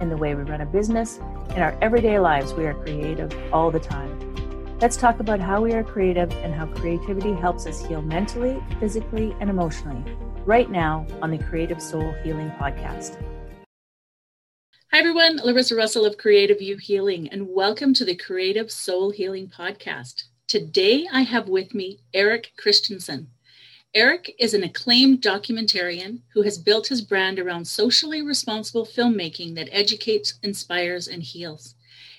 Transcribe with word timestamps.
in 0.00 0.08
the 0.08 0.16
way 0.16 0.34
we 0.34 0.42
run 0.42 0.60
a 0.60 0.66
business, 0.66 1.18
in 1.54 1.62
our 1.62 1.76
everyday 1.80 2.18
lives, 2.18 2.52
we 2.54 2.66
are 2.66 2.74
creative 2.74 3.32
all 3.52 3.70
the 3.70 3.80
time. 3.80 4.78
Let's 4.80 4.96
talk 4.96 5.20
about 5.20 5.40
how 5.40 5.62
we 5.62 5.72
are 5.72 5.82
creative 5.82 6.30
and 6.44 6.54
how 6.54 6.66
creativity 6.66 7.32
helps 7.32 7.66
us 7.66 7.84
heal 7.84 8.02
mentally, 8.02 8.62
physically, 8.78 9.34
and 9.40 9.48
emotionally 9.48 10.04
right 10.44 10.70
now 10.70 11.06
on 11.22 11.30
the 11.30 11.38
Creative 11.38 11.82
Soul 11.82 12.14
Healing 12.22 12.50
Podcast. 12.60 13.20
Hi, 14.92 15.00
everyone. 15.00 15.38
Larissa 15.38 15.74
Russell 15.74 16.04
of 16.04 16.18
Creative 16.18 16.62
You 16.62 16.76
Healing, 16.76 17.28
and 17.28 17.48
welcome 17.48 17.92
to 17.94 18.04
the 18.04 18.14
Creative 18.14 18.70
Soul 18.70 19.10
Healing 19.10 19.48
Podcast. 19.48 20.24
Today, 20.46 21.08
I 21.12 21.22
have 21.22 21.48
with 21.48 21.74
me 21.74 21.98
Eric 22.14 22.52
Christiansen. 22.56 23.28
Eric 23.94 24.34
is 24.38 24.52
an 24.52 24.62
acclaimed 24.62 25.22
documentarian 25.22 26.20
who 26.34 26.42
has 26.42 26.58
built 26.58 26.88
his 26.88 27.00
brand 27.00 27.38
around 27.38 27.64
socially 27.64 28.20
responsible 28.20 28.84
filmmaking 28.84 29.54
that 29.54 29.70
educates, 29.72 30.34
inspires, 30.42 31.08
and 31.08 31.22
heals. 31.22 31.74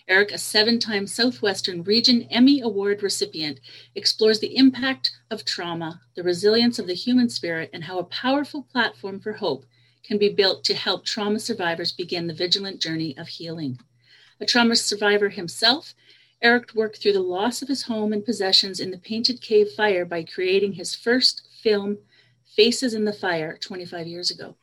Eric, 0.07 0.31
a 0.31 0.39
seven 0.39 0.79
time 0.79 1.05
Southwestern 1.05 1.83
Region 1.83 2.23
Emmy 2.31 2.61
Award 2.61 3.03
recipient, 3.03 3.59
explores 3.93 4.39
the 4.39 4.55
impact 4.57 5.11
of 5.29 5.45
trauma, 5.45 6.01
the 6.15 6.23
resilience 6.23 6.79
of 6.79 6.87
the 6.87 6.95
human 6.95 7.29
spirit, 7.29 7.69
and 7.73 7.83
how 7.83 7.99
a 7.99 8.05
powerful 8.05 8.63
platform 8.63 9.19
for 9.19 9.33
hope 9.33 9.65
can 10.03 10.17
be 10.17 10.29
built 10.29 10.63
to 10.63 10.73
help 10.73 11.05
trauma 11.05 11.39
survivors 11.39 11.91
begin 11.91 12.25
the 12.25 12.33
vigilant 12.33 12.81
journey 12.81 13.15
of 13.17 13.27
healing. 13.27 13.77
A 14.39 14.45
trauma 14.45 14.75
survivor 14.75 15.29
himself, 15.29 15.93
Eric 16.41 16.73
worked 16.73 16.97
through 16.97 17.13
the 17.13 17.19
loss 17.19 17.61
of 17.61 17.67
his 17.67 17.83
home 17.83 18.13
and 18.13 18.23
possessions 18.23 18.79
in 18.79 18.91
the 18.91 18.97
Painted 18.97 19.41
Cave 19.41 19.71
fire 19.71 20.05
by 20.05 20.23
creating 20.23 20.73
his 20.73 20.95
first 20.95 21.46
film, 21.67 21.97
Faces 22.55 22.93
in 22.93 23.03
the 23.03 23.11
Fire, 23.11 23.57
25 23.59 24.07
years 24.07 24.31
ago. 24.31 24.55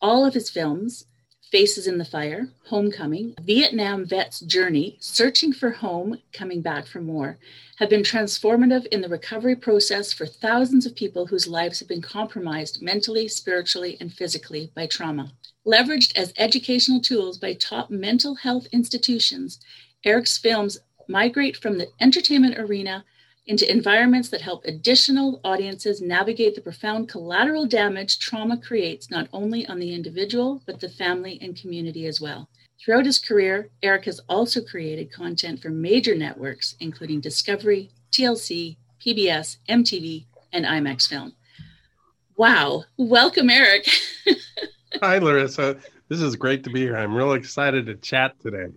All 0.00 0.24
of 0.24 0.32
his 0.32 0.48
films, 0.48 1.06
Faces 1.50 1.88
in 1.88 1.98
the 1.98 2.04
Fire, 2.04 2.46
Homecoming, 2.68 3.34
Vietnam 3.42 4.06
Vet's 4.06 4.38
Journey, 4.38 4.96
Searching 5.00 5.52
for 5.52 5.70
Home, 5.70 6.18
Coming 6.32 6.62
Back 6.62 6.86
from 6.86 7.08
War, 7.08 7.36
have 7.78 7.90
been 7.90 8.04
transformative 8.04 8.86
in 8.92 9.00
the 9.00 9.08
recovery 9.08 9.56
process 9.56 10.12
for 10.12 10.24
thousands 10.24 10.86
of 10.86 10.94
people 10.94 11.26
whose 11.26 11.48
lives 11.48 11.80
have 11.80 11.88
been 11.88 12.00
compromised 12.00 12.80
mentally, 12.80 13.26
spiritually, 13.26 13.96
and 13.98 14.12
physically 14.12 14.70
by 14.76 14.86
trauma. 14.86 15.32
Leveraged 15.66 16.16
as 16.16 16.32
educational 16.38 17.00
tools 17.00 17.38
by 17.38 17.54
top 17.54 17.90
mental 17.90 18.36
health 18.36 18.68
institutions, 18.70 19.58
Eric's 20.04 20.38
films 20.38 20.78
migrate 21.08 21.56
from 21.56 21.76
the 21.76 21.88
entertainment 22.00 22.56
arena 22.56 23.04
into 23.50 23.68
environments 23.68 24.28
that 24.28 24.40
help 24.40 24.64
additional 24.64 25.40
audiences 25.42 26.00
navigate 26.00 26.54
the 26.54 26.60
profound 26.60 27.08
collateral 27.08 27.66
damage 27.66 28.20
trauma 28.20 28.56
creates 28.56 29.10
not 29.10 29.26
only 29.32 29.66
on 29.66 29.80
the 29.80 29.92
individual, 29.92 30.62
but 30.66 30.78
the 30.78 30.88
family 30.88 31.36
and 31.42 31.60
community 31.60 32.06
as 32.06 32.20
well. 32.20 32.48
Throughout 32.78 33.06
his 33.06 33.18
career, 33.18 33.68
Eric 33.82 34.04
has 34.04 34.20
also 34.28 34.60
created 34.60 35.12
content 35.12 35.60
for 35.60 35.68
major 35.68 36.14
networks, 36.14 36.76
including 36.78 37.20
Discovery, 37.20 37.90
TLC, 38.12 38.76
PBS, 39.04 39.56
MTV, 39.68 40.26
and 40.52 40.64
IMAX 40.64 41.08
Film. 41.08 41.32
Wow. 42.36 42.84
Welcome, 42.98 43.50
Eric. 43.50 43.88
Hi, 45.02 45.18
Larissa. 45.18 45.76
This 46.08 46.20
is 46.20 46.36
great 46.36 46.62
to 46.62 46.70
be 46.70 46.82
here. 46.82 46.96
I'm 46.96 47.16
real 47.16 47.32
excited 47.32 47.86
to 47.86 47.96
chat 47.96 48.38
today 48.40 48.68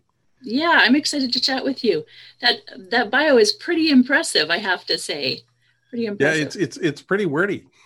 yeah, 0.43 0.79
I'm 0.81 0.95
excited 0.95 1.33
to 1.33 1.39
chat 1.39 1.63
with 1.63 1.83
you. 1.83 2.05
That 2.41 2.59
that 2.91 3.09
bio 3.09 3.37
is 3.37 3.51
pretty 3.51 3.89
impressive, 3.89 4.49
I 4.49 4.57
have 4.57 4.85
to 4.85 4.97
say. 4.97 5.43
Pretty 5.89 6.05
impressive. 6.05 6.37
Yeah, 6.37 6.43
it's 6.43 6.55
it's 6.55 6.77
it's 6.77 7.01
pretty 7.01 7.25
wordy. 7.25 7.65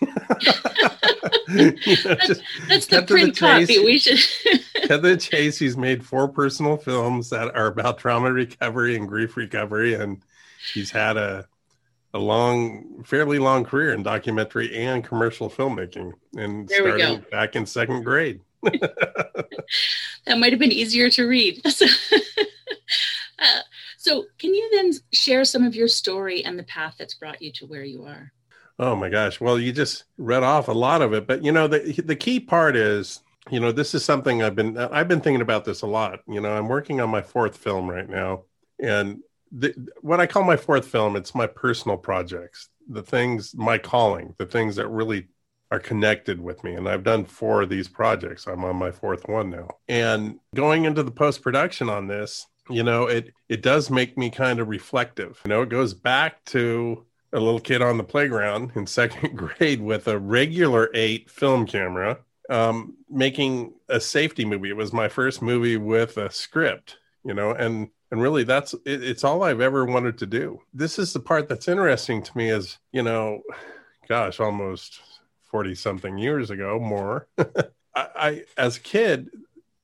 you 1.48 1.72
know, 1.72 1.76
that's, 2.04 2.40
that's 2.68 2.86
the 2.86 3.04
print 3.06 3.34
the 3.34 3.40
copy. 3.40 3.78
We 3.84 3.98
should 3.98 4.18
cut 4.88 5.02
the 5.02 5.16
chase. 5.16 5.58
He's 5.58 5.76
made 5.76 6.04
four 6.04 6.28
personal 6.28 6.76
films 6.76 7.30
that 7.30 7.54
are 7.54 7.66
about 7.66 7.98
trauma 7.98 8.32
recovery 8.32 8.96
and 8.96 9.08
grief 9.08 9.36
recovery, 9.36 9.94
and 9.94 10.22
he's 10.72 10.90
had 10.90 11.16
a 11.16 11.46
a 12.14 12.18
long, 12.18 13.02
fairly 13.04 13.38
long 13.38 13.64
career 13.64 13.92
in 13.92 14.02
documentary 14.02 14.74
and 14.74 15.04
commercial 15.04 15.50
filmmaking, 15.50 16.12
and 16.36 16.68
there 16.68 16.98
starting 16.98 17.24
back 17.30 17.54
in 17.54 17.66
second 17.66 18.02
grade. 18.04 18.40
that 18.62 20.38
might 20.38 20.52
have 20.52 20.58
been 20.58 20.72
easier 20.72 21.10
to 21.10 21.24
read. 21.24 21.62
So, 24.00 24.26
can 24.38 24.54
you 24.54 24.70
then 24.72 24.92
share 25.12 25.44
some 25.44 25.64
of 25.64 25.74
your 25.74 25.88
story 25.88 26.44
and 26.44 26.56
the 26.56 26.62
path 26.62 26.94
that's 26.98 27.14
brought 27.14 27.42
you 27.42 27.50
to 27.54 27.66
where 27.66 27.82
you 27.82 28.04
are? 28.04 28.32
Oh 28.78 28.94
my 28.94 29.08
gosh! 29.08 29.40
Well, 29.40 29.58
you 29.58 29.72
just 29.72 30.04
read 30.18 30.44
off 30.44 30.68
a 30.68 30.72
lot 30.72 31.02
of 31.02 31.12
it, 31.12 31.26
but 31.26 31.44
you 31.44 31.50
know 31.50 31.66
the 31.66 32.00
the 32.04 32.14
key 32.14 32.38
part 32.38 32.76
is 32.76 33.20
you 33.50 33.58
know 33.58 33.72
this 33.72 33.94
is 33.94 34.04
something 34.04 34.40
I've 34.40 34.54
been 34.54 34.78
I've 34.78 35.08
been 35.08 35.20
thinking 35.20 35.42
about 35.42 35.64
this 35.64 35.82
a 35.82 35.86
lot. 35.88 36.20
You 36.28 36.40
know, 36.40 36.56
I'm 36.56 36.68
working 36.68 37.00
on 37.00 37.10
my 37.10 37.22
fourth 37.22 37.56
film 37.56 37.90
right 37.90 38.08
now, 38.08 38.44
and 38.80 39.18
the, 39.50 39.74
what 40.00 40.20
I 40.20 40.26
call 40.26 40.44
my 40.44 40.56
fourth 40.56 40.86
film, 40.86 41.16
it's 41.16 41.34
my 41.34 41.46
personal 41.46 41.96
projects, 41.96 42.68
the 42.88 43.02
things, 43.02 43.54
my 43.54 43.78
calling, 43.78 44.34
the 44.38 44.46
things 44.46 44.76
that 44.76 44.88
really 44.88 45.28
are 45.70 45.78
connected 45.78 46.40
with 46.40 46.62
me. 46.64 46.74
And 46.74 46.88
I've 46.88 47.04
done 47.04 47.24
four 47.24 47.62
of 47.62 47.68
these 47.68 47.88
projects. 47.88 48.46
I'm 48.46 48.64
on 48.64 48.76
my 48.76 48.90
fourth 48.90 49.28
one 49.28 49.50
now. 49.50 49.68
And 49.88 50.38
going 50.54 50.84
into 50.84 51.02
the 51.02 51.10
post 51.10 51.42
production 51.42 51.90
on 51.90 52.06
this, 52.06 52.46
you 52.68 52.82
know, 52.82 53.06
it 53.06 53.32
it 53.48 53.62
does 53.62 53.90
make 53.90 54.16
me 54.16 54.30
kind 54.30 54.60
of 54.60 54.68
reflective. 54.68 55.40
You 55.44 55.50
know, 55.50 55.62
it 55.62 55.68
goes 55.68 55.94
back 55.94 56.44
to 56.46 57.04
a 57.32 57.40
little 57.40 57.60
kid 57.60 57.82
on 57.82 57.98
the 57.98 58.04
playground 58.04 58.72
in 58.74 58.86
second 58.88 59.36
grade 59.36 59.80
with 59.80 60.08
a 60.08 60.18
regular 60.18 60.90
eight 60.94 61.30
film 61.30 61.66
camera, 61.66 62.18
um, 62.50 62.96
making 63.10 63.74
a 63.88 64.00
safety 64.00 64.44
movie. 64.44 64.70
It 64.70 64.76
was 64.76 64.92
my 64.92 65.08
first 65.08 65.42
movie 65.42 65.76
with 65.76 66.16
a 66.16 66.30
script, 66.30 66.98
you 67.24 67.34
know, 67.34 67.52
and 67.52 67.88
and 68.10 68.22
really 68.22 68.44
that's 68.44 68.74
it, 68.84 69.02
it's 69.02 69.24
all 69.24 69.42
I've 69.42 69.60
ever 69.60 69.84
wanted 69.84 70.18
to 70.18 70.26
do. 70.26 70.60
This 70.72 70.98
is 70.98 71.12
the 71.12 71.20
part 71.20 71.48
that's 71.48 71.68
interesting 71.68 72.22
to 72.22 72.36
me 72.36 72.50
is, 72.50 72.78
you 72.92 73.02
know, 73.02 73.42
gosh, 74.08 74.40
almost 74.40 75.00
40 75.50 75.74
something 75.74 76.18
years 76.18 76.50
ago, 76.50 76.78
more. 76.78 77.28
I, 77.38 78.06
I, 78.16 78.44
as 78.56 78.76
a 78.76 78.80
kid, 78.80 79.28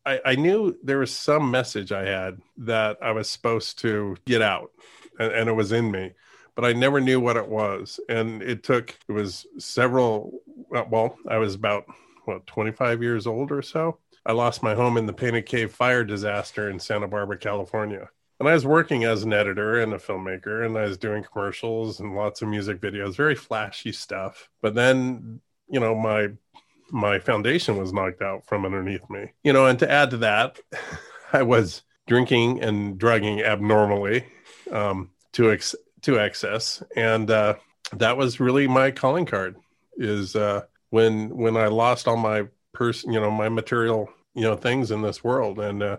I, 0.06 0.20
I, 0.24 0.34
knew 0.34 0.76
there 0.82 0.98
was 0.98 1.12
some 1.12 1.50
message 1.50 1.92
I 1.92 2.04
had 2.06 2.40
that 2.58 2.98
I 3.02 3.12
was 3.12 3.28
supposed 3.28 3.78
to 3.80 4.16
get 4.26 4.42
out, 4.42 4.70
and, 5.18 5.32
and, 5.32 5.48
it 5.48 5.52
was 5.52 5.72
in 5.72 5.90
me, 5.90 6.12
but 6.54 6.64
I 6.64 6.72
never 6.72 7.00
knew 7.00 7.20
what 7.20 7.36
it 7.36 7.48
was. 7.48 8.00
And 8.08 8.42
it 8.42 8.62
took, 8.62 8.96
it 9.08 9.12
was 9.12 9.46
several, 9.58 10.40
uh, 10.74 10.84
well, 10.90 11.16
I 11.28 11.38
was 11.38 11.54
about, 11.54 11.86
what, 12.24 12.46
25 12.46 13.02
years 13.02 13.26
old 13.26 13.50
or 13.50 13.62
so. 13.62 13.98
I 14.26 14.32
lost 14.32 14.62
my 14.62 14.74
home 14.74 14.96
in 14.96 15.06
the 15.06 15.12
Painted 15.12 15.46
Cave 15.46 15.72
fire 15.72 16.04
disaster 16.04 16.70
in 16.70 16.78
Santa 16.78 17.08
Barbara, 17.08 17.38
California. 17.38 18.08
And 18.40 18.48
I 18.48 18.54
was 18.54 18.66
working 18.66 19.04
as 19.04 19.22
an 19.22 19.32
editor 19.32 19.80
and 19.80 19.92
a 19.92 19.98
filmmaker, 19.98 20.66
and 20.66 20.76
I 20.76 20.82
was 20.82 20.98
doing 20.98 21.22
commercials 21.22 22.00
and 22.00 22.16
lots 22.16 22.42
of 22.42 22.48
music 22.48 22.80
videos, 22.80 23.16
very 23.16 23.34
flashy 23.34 23.92
stuff. 23.92 24.48
But 24.60 24.74
then 24.74 25.40
you 25.68 25.80
know 25.80 25.94
my 25.94 26.28
my 26.90 27.18
foundation 27.18 27.76
was 27.76 27.92
knocked 27.92 28.22
out 28.22 28.46
from 28.46 28.64
underneath 28.64 29.08
me. 29.10 29.32
You 29.42 29.52
know 29.52 29.66
and 29.66 29.78
to 29.78 29.90
add 29.90 30.10
to 30.10 30.16
that 30.18 30.58
i 31.32 31.42
was 31.42 31.82
drinking 32.06 32.62
and 32.62 32.98
drugging 32.98 33.42
abnormally 33.42 34.26
um, 34.70 35.10
to 35.32 35.50
ex- 35.50 35.74
to 36.02 36.18
excess. 36.18 36.82
And 36.96 37.30
uh, 37.30 37.54
that 37.92 38.16
was 38.16 38.40
really 38.40 38.68
my 38.68 38.90
calling 38.90 39.26
card 39.26 39.56
is 39.96 40.36
uh, 40.36 40.62
when 40.90 41.36
when 41.36 41.56
i 41.56 41.66
lost 41.66 42.08
all 42.08 42.16
my 42.16 42.46
person 42.72 43.12
you 43.12 43.20
know 43.20 43.30
my 43.30 43.48
material 43.48 44.08
you 44.34 44.42
know 44.42 44.56
things 44.56 44.90
in 44.90 45.02
this 45.02 45.24
world. 45.24 45.58
And 45.58 45.82
uh, 45.82 45.96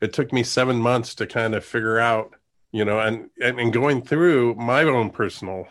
it 0.00 0.12
took 0.12 0.32
me 0.32 0.42
seven 0.42 0.76
months 0.76 1.14
to 1.16 1.26
kind 1.26 1.54
of 1.54 1.64
figure 1.64 1.98
out 1.98 2.34
you 2.72 2.84
know 2.84 2.98
and, 3.00 3.30
and 3.42 3.58
and 3.58 3.72
going 3.72 4.02
through 4.02 4.54
my 4.56 4.82
own 4.82 5.10
personal 5.10 5.66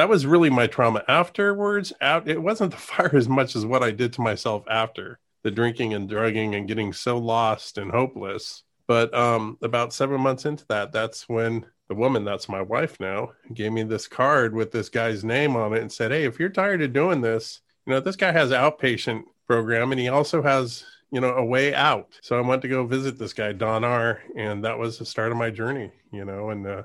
that 0.00 0.08
was 0.08 0.24
really 0.24 0.48
my 0.48 0.66
trauma 0.66 1.04
afterwards 1.08 1.92
out 2.00 2.26
it 2.26 2.40
wasn't 2.42 2.70
the 2.70 2.76
fire 2.78 3.14
as 3.14 3.28
much 3.28 3.54
as 3.54 3.66
what 3.66 3.82
i 3.82 3.90
did 3.90 4.12
to 4.12 4.22
myself 4.22 4.64
after 4.70 5.18
the 5.42 5.50
drinking 5.50 5.92
and 5.92 6.08
drugging 6.08 6.54
and 6.54 6.66
getting 6.68 6.92
so 6.92 7.18
lost 7.18 7.76
and 7.76 7.90
hopeless 7.90 8.62
but 8.86 9.14
um, 9.14 9.56
about 9.62 9.92
seven 9.92 10.20
months 10.20 10.46
into 10.46 10.64
that 10.68 10.90
that's 10.90 11.28
when 11.28 11.66
the 11.88 11.94
woman 11.94 12.24
that's 12.24 12.48
my 12.48 12.62
wife 12.62 12.98
now 12.98 13.30
gave 13.52 13.72
me 13.72 13.82
this 13.82 14.08
card 14.08 14.54
with 14.54 14.72
this 14.72 14.88
guy's 14.88 15.22
name 15.22 15.54
on 15.54 15.74
it 15.74 15.82
and 15.82 15.92
said 15.92 16.10
hey 16.10 16.24
if 16.24 16.40
you're 16.40 16.48
tired 16.48 16.80
of 16.80 16.94
doing 16.94 17.20
this 17.20 17.60
you 17.86 17.92
know 17.92 18.00
this 18.00 18.16
guy 18.16 18.32
has 18.32 18.50
outpatient 18.50 19.22
program 19.46 19.92
and 19.92 20.00
he 20.00 20.08
also 20.08 20.42
has 20.42 20.84
you 21.12 21.20
know, 21.20 21.34
a 21.34 21.44
way 21.44 21.74
out. 21.74 22.16
So 22.22 22.38
I 22.38 22.40
went 22.40 22.62
to 22.62 22.68
go 22.68 22.86
visit 22.86 23.18
this 23.18 23.32
guy, 23.32 23.52
Don 23.52 23.82
R. 23.82 24.22
And 24.36 24.64
that 24.64 24.78
was 24.78 24.96
the 24.96 25.04
start 25.04 25.32
of 25.32 25.38
my 25.38 25.50
journey, 25.50 25.90
you 26.12 26.24
know, 26.24 26.50
and 26.50 26.64
uh, 26.64 26.82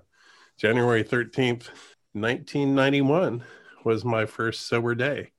January 0.57 1.03
13th, 1.03 1.69
1991 2.15 3.44
was 3.83 4.06
my 4.06 4.25
first 4.25 4.67
sober 4.67 4.95
day. 4.95 5.31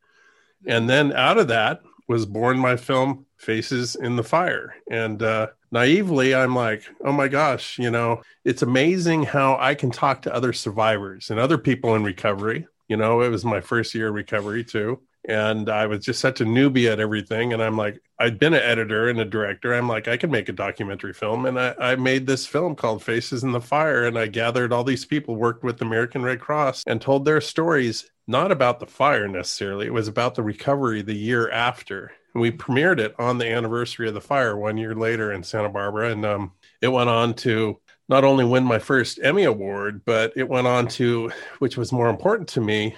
And 0.66 0.88
then 0.88 1.12
out 1.12 1.38
of 1.38 1.48
that 1.48 1.80
was 2.08 2.26
born 2.26 2.58
my 2.58 2.76
film 2.76 3.26
Faces 3.38 3.96
in 3.96 4.16
the 4.16 4.22
Fire. 4.22 4.74
And 4.90 5.22
uh, 5.22 5.48
naively, 5.72 6.34
I'm 6.34 6.54
like, 6.54 6.84
oh 7.04 7.12
my 7.12 7.28
gosh, 7.28 7.78
you 7.78 7.90
know, 7.90 8.22
it's 8.44 8.62
amazing 8.62 9.24
how 9.24 9.56
I 9.58 9.74
can 9.74 9.90
talk 9.90 10.22
to 10.22 10.34
other 10.34 10.52
survivors 10.52 11.30
and 11.30 11.40
other 11.40 11.58
people 11.58 11.94
in 11.94 12.04
recovery. 12.04 12.66
You 12.88 12.96
know, 12.96 13.22
it 13.22 13.28
was 13.30 13.44
my 13.44 13.60
first 13.60 13.94
year 13.94 14.08
of 14.08 14.14
recovery 14.14 14.64
too. 14.64 15.00
And 15.28 15.68
I 15.68 15.86
was 15.86 16.04
just 16.04 16.20
such 16.20 16.40
a 16.40 16.44
newbie 16.44 16.90
at 16.90 17.00
everything. 17.00 17.52
And 17.52 17.62
I'm 17.62 17.76
like, 17.76 18.00
I'd 18.18 18.38
been 18.38 18.54
an 18.54 18.62
editor 18.62 19.08
and 19.08 19.20
a 19.20 19.24
director. 19.24 19.74
I'm 19.74 19.88
like, 19.88 20.08
I 20.08 20.16
could 20.16 20.30
make 20.30 20.48
a 20.48 20.52
documentary 20.52 21.12
film. 21.12 21.44
And 21.44 21.60
I, 21.60 21.74
I 21.78 21.96
made 21.96 22.26
this 22.26 22.46
film 22.46 22.74
called 22.74 23.02
Faces 23.02 23.44
in 23.44 23.52
the 23.52 23.60
Fire. 23.60 24.06
And 24.06 24.18
I 24.18 24.26
gathered 24.26 24.72
all 24.72 24.84
these 24.84 25.04
people, 25.04 25.36
worked 25.36 25.62
with 25.62 25.82
American 25.82 26.22
Red 26.22 26.40
Cross, 26.40 26.84
and 26.86 27.00
told 27.00 27.24
their 27.24 27.40
stories, 27.40 28.10
not 28.26 28.50
about 28.50 28.80
the 28.80 28.86
fire 28.86 29.28
necessarily. 29.28 29.86
It 29.86 29.92
was 29.92 30.08
about 30.08 30.34
the 30.34 30.42
recovery 30.42 31.02
the 31.02 31.14
year 31.14 31.50
after. 31.50 32.12
And 32.32 32.40
we 32.40 32.50
premiered 32.50 33.00
it 33.00 33.14
on 33.18 33.38
the 33.38 33.48
anniversary 33.48 34.08
of 34.08 34.14
the 34.14 34.20
fire 34.20 34.56
one 34.56 34.78
year 34.78 34.94
later 34.94 35.32
in 35.32 35.42
Santa 35.42 35.68
Barbara. 35.68 36.10
And 36.10 36.24
um, 36.24 36.52
it 36.80 36.88
went 36.88 37.10
on 37.10 37.34
to 37.34 37.78
not 38.08 38.24
only 38.24 38.44
win 38.44 38.64
my 38.64 38.78
first 38.78 39.20
Emmy 39.22 39.44
Award, 39.44 40.04
but 40.04 40.32
it 40.36 40.48
went 40.48 40.66
on 40.66 40.88
to, 40.88 41.30
which 41.58 41.76
was 41.76 41.92
more 41.92 42.08
important 42.08 42.48
to 42.50 42.60
me, 42.60 42.96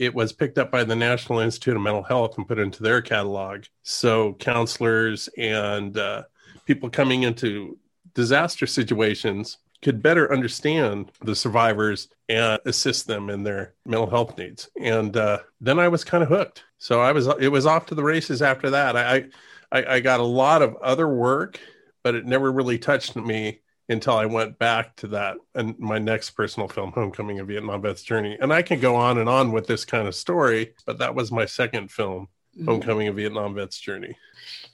it 0.00 0.14
was 0.14 0.32
picked 0.32 0.56
up 0.56 0.70
by 0.70 0.82
the 0.82 0.96
National 0.96 1.40
Institute 1.40 1.76
of 1.76 1.82
Mental 1.82 2.02
Health 2.02 2.38
and 2.38 2.48
put 2.48 2.58
into 2.58 2.82
their 2.82 3.02
catalog. 3.02 3.64
So 3.82 4.32
counselors 4.32 5.28
and 5.36 5.96
uh, 5.98 6.22
people 6.64 6.88
coming 6.88 7.24
into 7.24 7.78
disaster 8.14 8.66
situations 8.66 9.58
could 9.82 10.02
better 10.02 10.32
understand 10.32 11.12
the 11.22 11.36
survivors 11.36 12.08
and 12.30 12.58
assist 12.64 13.06
them 13.06 13.28
in 13.28 13.42
their 13.42 13.74
mental 13.84 14.08
health 14.08 14.38
needs. 14.38 14.70
And 14.80 15.14
uh, 15.18 15.40
then 15.60 15.78
I 15.78 15.88
was 15.88 16.02
kind 16.02 16.22
of 16.22 16.30
hooked. 16.30 16.64
So 16.78 17.02
I 17.02 17.12
was 17.12 17.26
it 17.38 17.48
was 17.48 17.66
off 17.66 17.84
to 17.86 17.94
the 17.94 18.02
races 18.02 18.40
after 18.40 18.70
that. 18.70 18.96
I, 18.96 19.26
I 19.70 19.96
I 19.96 20.00
got 20.00 20.20
a 20.20 20.24
lot 20.24 20.62
of 20.62 20.76
other 20.76 21.08
work, 21.08 21.60
but 22.02 22.14
it 22.14 22.24
never 22.24 22.50
really 22.50 22.78
touched 22.78 23.16
me 23.16 23.60
until 23.90 24.14
I 24.14 24.26
went 24.26 24.58
back 24.58 24.96
to 24.96 25.08
that 25.08 25.36
and 25.54 25.78
my 25.78 25.98
next 25.98 26.30
personal 26.30 26.68
film, 26.68 26.92
Homecoming: 26.92 27.40
A 27.40 27.44
Vietnam 27.44 27.82
Vet's 27.82 28.02
Journey. 28.02 28.38
And 28.40 28.52
I 28.52 28.62
can 28.62 28.80
go 28.80 28.94
on 28.94 29.18
and 29.18 29.28
on 29.28 29.52
with 29.52 29.66
this 29.66 29.84
kind 29.84 30.08
of 30.08 30.14
story, 30.14 30.74
but 30.86 30.98
that 30.98 31.14
was 31.14 31.32
my 31.32 31.44
second 31.44 31.90
film, 31.90 32.28
mm-hmm. 32.56 32.66
Homecoming: 32.66 33.08
A 33.08 33.12
Vietnam 33.12 33.54
Vet's 33.54 33.78
Journey. 33.78 34.16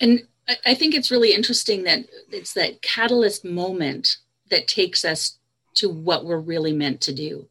And 0.01 0.23
I 0.65 0.75
think 0.75 0.95
it's 0.95 1.11
really 1.11 1.35
interesting 1.35 1.83
that 1.85 2.05
it's 2.31 2.53
that 2.55 2.81
catalyst 2.83 3.45
moment 3.45 4.19
that 4.51 4.69
takes 4.69 5.05
us 5.05 5.39
to 5.75 5.89
what 5.89 6.25
we're 6.25 6.39
really 6.39 6.73
meant 6.73 7.01
to 7.03 7.13
do. 7.13 7.49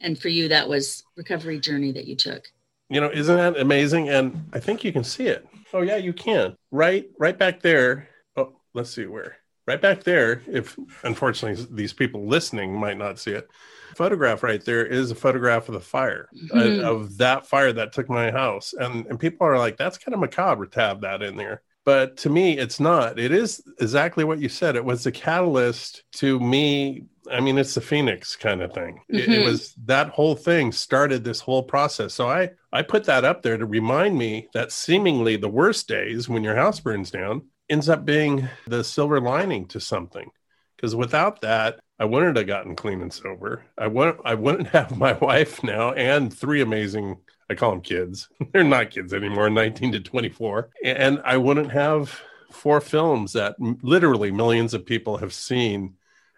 And 0.00 0.18
for 0.18 0.28
you, 0.28 0.48
that 0.48 0.68
was 0.68 1.02
recovery 1.16 1.58
journey 1.58 1.90
that 1.92 2.06
you 2.06 2.16
took. 2.16 2.44
You 2.90 3.00
know, 3.00 3.10
isn't 3.10 3.34
that 3.34 3.58
amazing? 3.58 4.10
And 4.10 4.48
I 4.52 4.60
think 4.60 4.84
you 4.84 4.92
can 4.92 5.04
see 5.04 5.26
it. 5.26 5.46
Oh 5.72 5.82
yeah, 5.82 5.96
you 5.96 6.12
can. 6.12 6.56
Right, 6.70 7.08
right 7.18 7.38
back 7.38 7.62
there. 7.62 8.08
Oh, 8.36 8.56
let's 8.74 8.90
see 8.90 9.06
where 9.06 9.38
right 9.68 9.82
back 9.82 10.02
there, 10.02 10.42
if 10.48 10.76
unfortunately 11.04 11.66
these 11.70 11.92
people 11.92 12.26
listening 12.26 12.74
might 12.74 12.96
not 12.96 13.18
see 13.18 13.32
it, 13.32 13.46
photograph 13.94 14.42
right 14.42 14.64
there 14.64 14.86
is 14.86 15.10
a 15.10 15.14
photograph 15.14 15.68
of 15.68 15.74
the 15.74 15.80
fire 15.80 16.28
uh, 16.52 16.56
mm-hmm. 16.56 16.84
uh, 16.84 16.90
of 16.90 17.18
that 17.18 17.46
fire 17.46 17.72
that 17.72 17.92
took 17.92 18.08
my 18.08 18.30
house, 18.30 18.72
and 18.72 19.06
and 19.06 19.20
people 19.20 19.46
are 19.46 19.58
like, 19.58 19.76
that's 19.76 19.98
kind 19.98 20.14
of 20.14 20.20
macabre 20.20 20.66
to 20.66 20.80
have 20.80 21.02
that 21.02 21.22
in 21.22 21.36
there. 21.36 21.62
But 21.84 22.16
to 22.18 22.30
me, 22.30 22.58
it's 22.58 22.80
not. 22.80 23.18
It 23.18 23.32
is 23.32 23.62
exactly 23.80 24.24
what 24.24 24.40
you 24.40 24.48
said. 24.48 24.76
It 24.76 24.84
was 24.84 25.04
the 25.04 25.12
catalyst 25.12 26.02
to 26.14 26.38
me. 26.38 27.04
I 27.30 27.40
mean, 27.40 27.56
it's 27.56 27.74
the 27.74 27.80
Phoenix 27.80 28.36
kind 28.36 28.62
of 28.62 28.72
thing. 28.72 29.00
Mm-hmm. 29.10 29.16
It, 29.16 29.22
it 29.22 29.28
mm-hmm. 29.28 29.50
was 29.50 29.74
that 29.84 30.08
whole 30.08 30.34
thing 30.34 30.72
started 30.72 31.24
this 31.24 31.40
whole 31.40 31.62
process. 31.62 32.14
So 32.14 32.28
I 32.28 32.50
I 32.72 32.82
put 32.82 33.04
that 33.04 33.24
up 33.24 33.42
there 33.42 33.58
to 33.58 33.66
remind 33.66 34.16
me 34.16 34.48
that 34.54 34.72
seemingly 34.72 35.36
the 35.36 35.48
worst 35.60 35.88
days 35.88 36.26
when 36.26 36.42
your 36.42 36.56
house 36.56 36.80
burns 36.80 37.10
down 37.10 37.42
ends 37.68 37.88
up 37.88 38.04
being 38.04 38.48
the 38.66 38.82
silver 38.84 39.20
lining 39.20 39.66
to 39.68 39.80
something. 39.80 40.30
Because 40.76 40.94
without 40.94 41.40
that, 41.40 41.80
I 41.98 42.04
wouldn't 42.04 42.36
have 42.36 42.46
gotten 42.46 42.76
clean 42.76 43.02
and 43.02 43.12
sober. 43.12 43.64
I 43.76 43.88
wouldn't 43.88 44.20
I 44.24 44.34
wouldn't 44.34 44.68
have 44.78 44.96
my 44.96 45.12
wife 45.14 45.62
now 45.62 45.92
and 45.92 46.32
three 46.32 46.60
amazing 46.60 47.18
I 47.50 47.54
call 47.54 47.70
them 47.70 47.80
kids. 47.80 48.28
They're 48.52 48.64
not 48.64 48.90
kids 48.90 49.14
anymore, 49.14 49.50
19 49.50 49.92
to 49.92 50.00
24. 50.00 50.70
And 50.84 51.20
I 51.24 51.36
wouldn't 51.36 51.72
have 51.72 52.20
four 52.50 52.80
films 52.80 53.32
that 53.32 53.56
literally 53.58 54.30
millions 54.30 54.74
of 54.74 54.86
people 54.86 55.18
have 55.18 55.32
seen 55.32 55.94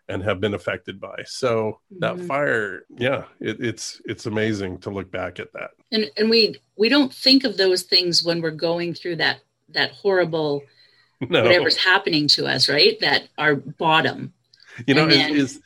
and 0.09 0.23
have 0.25 0.41
been 0.41 0.55
affected 0.55 1.01
by. 1.01 1.23
So 1.27 1.81
that 2.01 2.17
mm-hmm. 2.17 2.27
fire, 2.27 2.85
yeah, 2.97 3.25
it, 3.39 3.59
it's 3.61 4.03
it's 4.05 4.27
amazing 4.27 4.79
to 4.81 4.91
look 4.91 5.11
back 5.11 5.39
at 5.39 5.53
that. 5.53 5.71
And 5.93 6.11
and 6.17 6.29
we 6.29 6.57
we 6.77 6.89
don't 6.89 7.13
think 7.13 7.45
of 7.45 7.57
those 7.57 7.83
things 7.83 8.25
when 8.25 8.41
we're 8.41 8.51
going 8.51 8.95
through 8.95 9.17
that 9.17 9.41
that 9.69 9.93
horrible 9.93 10.63
no. 11.29 11.43
whatever's 11.43 11.77
happening 11.77 12.29
to 12.29 12.47
us, 12.47 12.69
right? 12.69 12.99
That 13.01 13.29
our 13.39 13.57
bottom. 13.57 14.33
You 14.87 14.95
know, 14.95 15.07
then, 15.07 15.37
it's, 15.37 15.57
it's, 15.57 15.65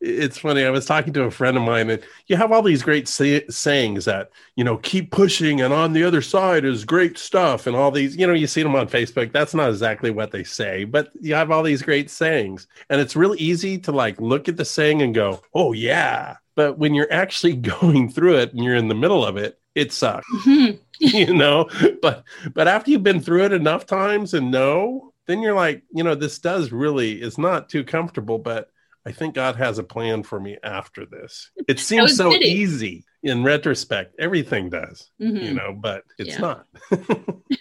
it's 0.00 0.38
funny. 0.38 0.64
I 0.64 0.70
was 0.70 0.86
talking 0.86 1.12
to 1.14 1.24
a 1.24 1.30
friend 1.30 1.56
of 1.56 1.62
mine, 1.62 1.90
and 1.90 2.02
you 2.26 2.36
have 2.36 2.52
all 2.52 2.62
these 2.62 2.82
great 2.82 3.08
say- 3.08 3.46
sayings 3.48 4.04
that 4.04 4.30
you 4.56 4.64
know 4.64 4.76
keep 4.78 5.10
pushing, 5.10 5.60
and 5.60 5.72
on 5.72 5.92
the 5.92 6.04
other 6.04 6.22
side 6.22 6.64
is 6.64 6.84
great 6.84 7.18
stuff, 7.18 7.66
and 7.66 7.76
all 7.76 7.90
these. 7.90 8.16
You 8.16 8.26
know, 8.26 8.32
you 8.32 8.46
see 8.46 8.62
them 8.62 8.76
on 8.76 8.88
Facebook. 8.88 9.32
That's 9.32 9.54
not 9.54 9.70
exactly 9.70 10.10
what 10.10 10.30
they 10.30 10.44
say, 10.44 10.84
but 10.84 11.10
you 11.20 11.34
have 11.34 11.50
all 11.50 11.62
these 11.62 11.82
great 11.82 12.10
sayings, 12.10 12.66
and 12.88 13.00
it's 13.00 13.16
really 13.16 13.38
easy 13.38 13.78
to 13.78 13.92
like 13.92 14.20
look 14.20 14.48
at 14.48 14.56
the 14.56 14.64
saying 14.64 15.02
and 15.02 15.14
go, 15.14 15.42
"Oh 15.52 15.72
yeah." 15.72 16.36
But 16.54 16.78
when 16.78 16.94
you're 16.94 17.12
actually 17.12 17.56
going 17.56 18.10
through 18.10 18.36
it 18.36 18.52
and 18.52 18.62
you're 18.62 18.76
in 18.76 18.88
the 18.88 18.94
middle 18.94 19.24
of 19.24 19.36
it, 19.36 19.58
it 19.74 19.92
sucks. 19.92 20.26
Mm-hmm. 20.32 20.76
you 20.98 21.34
know, 21.34 21.68
but 22.00 22.24
but 22.52 22.68
after 22.68 22.90
you've 22.90 23.02
been 23.02 23.20
through 23.20 23.44
it 23.44 23.52
enough 23.52 23.86
times 23.86 24.34
and 24.34 24.50
know, 24.50 25.12
then 25.26 25.40
you're 25.40 25.54
like, 25.54 25.82
you 25.92 26.04
know, 26.04 26.14
this 26.14 26.38
does 26.38 26.72
really 26.72 27.20
is 27.20 27.38
not 27.38 27.68
too 27.68 27.84
comfortable, 27.84 28.38
but 28.38 28.70
I 29.06 29.12
think 29.12 29.34
God 29.34 29.56
has 29.56 29.78
a 29.78 29.84
plan 29.84 30.22
for 30.22 30.40
me 30.40 30.56
after 30.62 31.04
this. 31.04 31.50
It 31.68 31.78
seems 31.80 32.16
so 32.16 32.32
easy 32.32 33.04
in 33.22 33.42
retrospect. 33.42 34.14
Everything 34.18 34.70
does, 34.70 35.10
mm-hmm. 35.20 35.36
you 35.36 35.54
know, 35.54 35.72
but 35.72 36.04
it's 36.18 36.30
yeah. 36.30 36.38
not. 36.38 36.66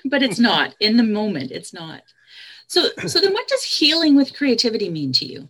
but 0.06 0.24
it's 0.24 0.40
not 0.40 0.76
in 0.80 0.98
the 0.98 1.04
moment. 1.04 1.52
It's 1.52 1.74
not. 1.74 2.02
So, 2.68 2.88
so 3.06 3.20
then, 3.20 3.34
what 3.34 3.48
does 3.48 3.64
healing 3.64 4.16
with 4.16 4.36
creativity 4.36 4.90
mean 4.90 5.12
to 5.14 5.26
you? 5.26 5.50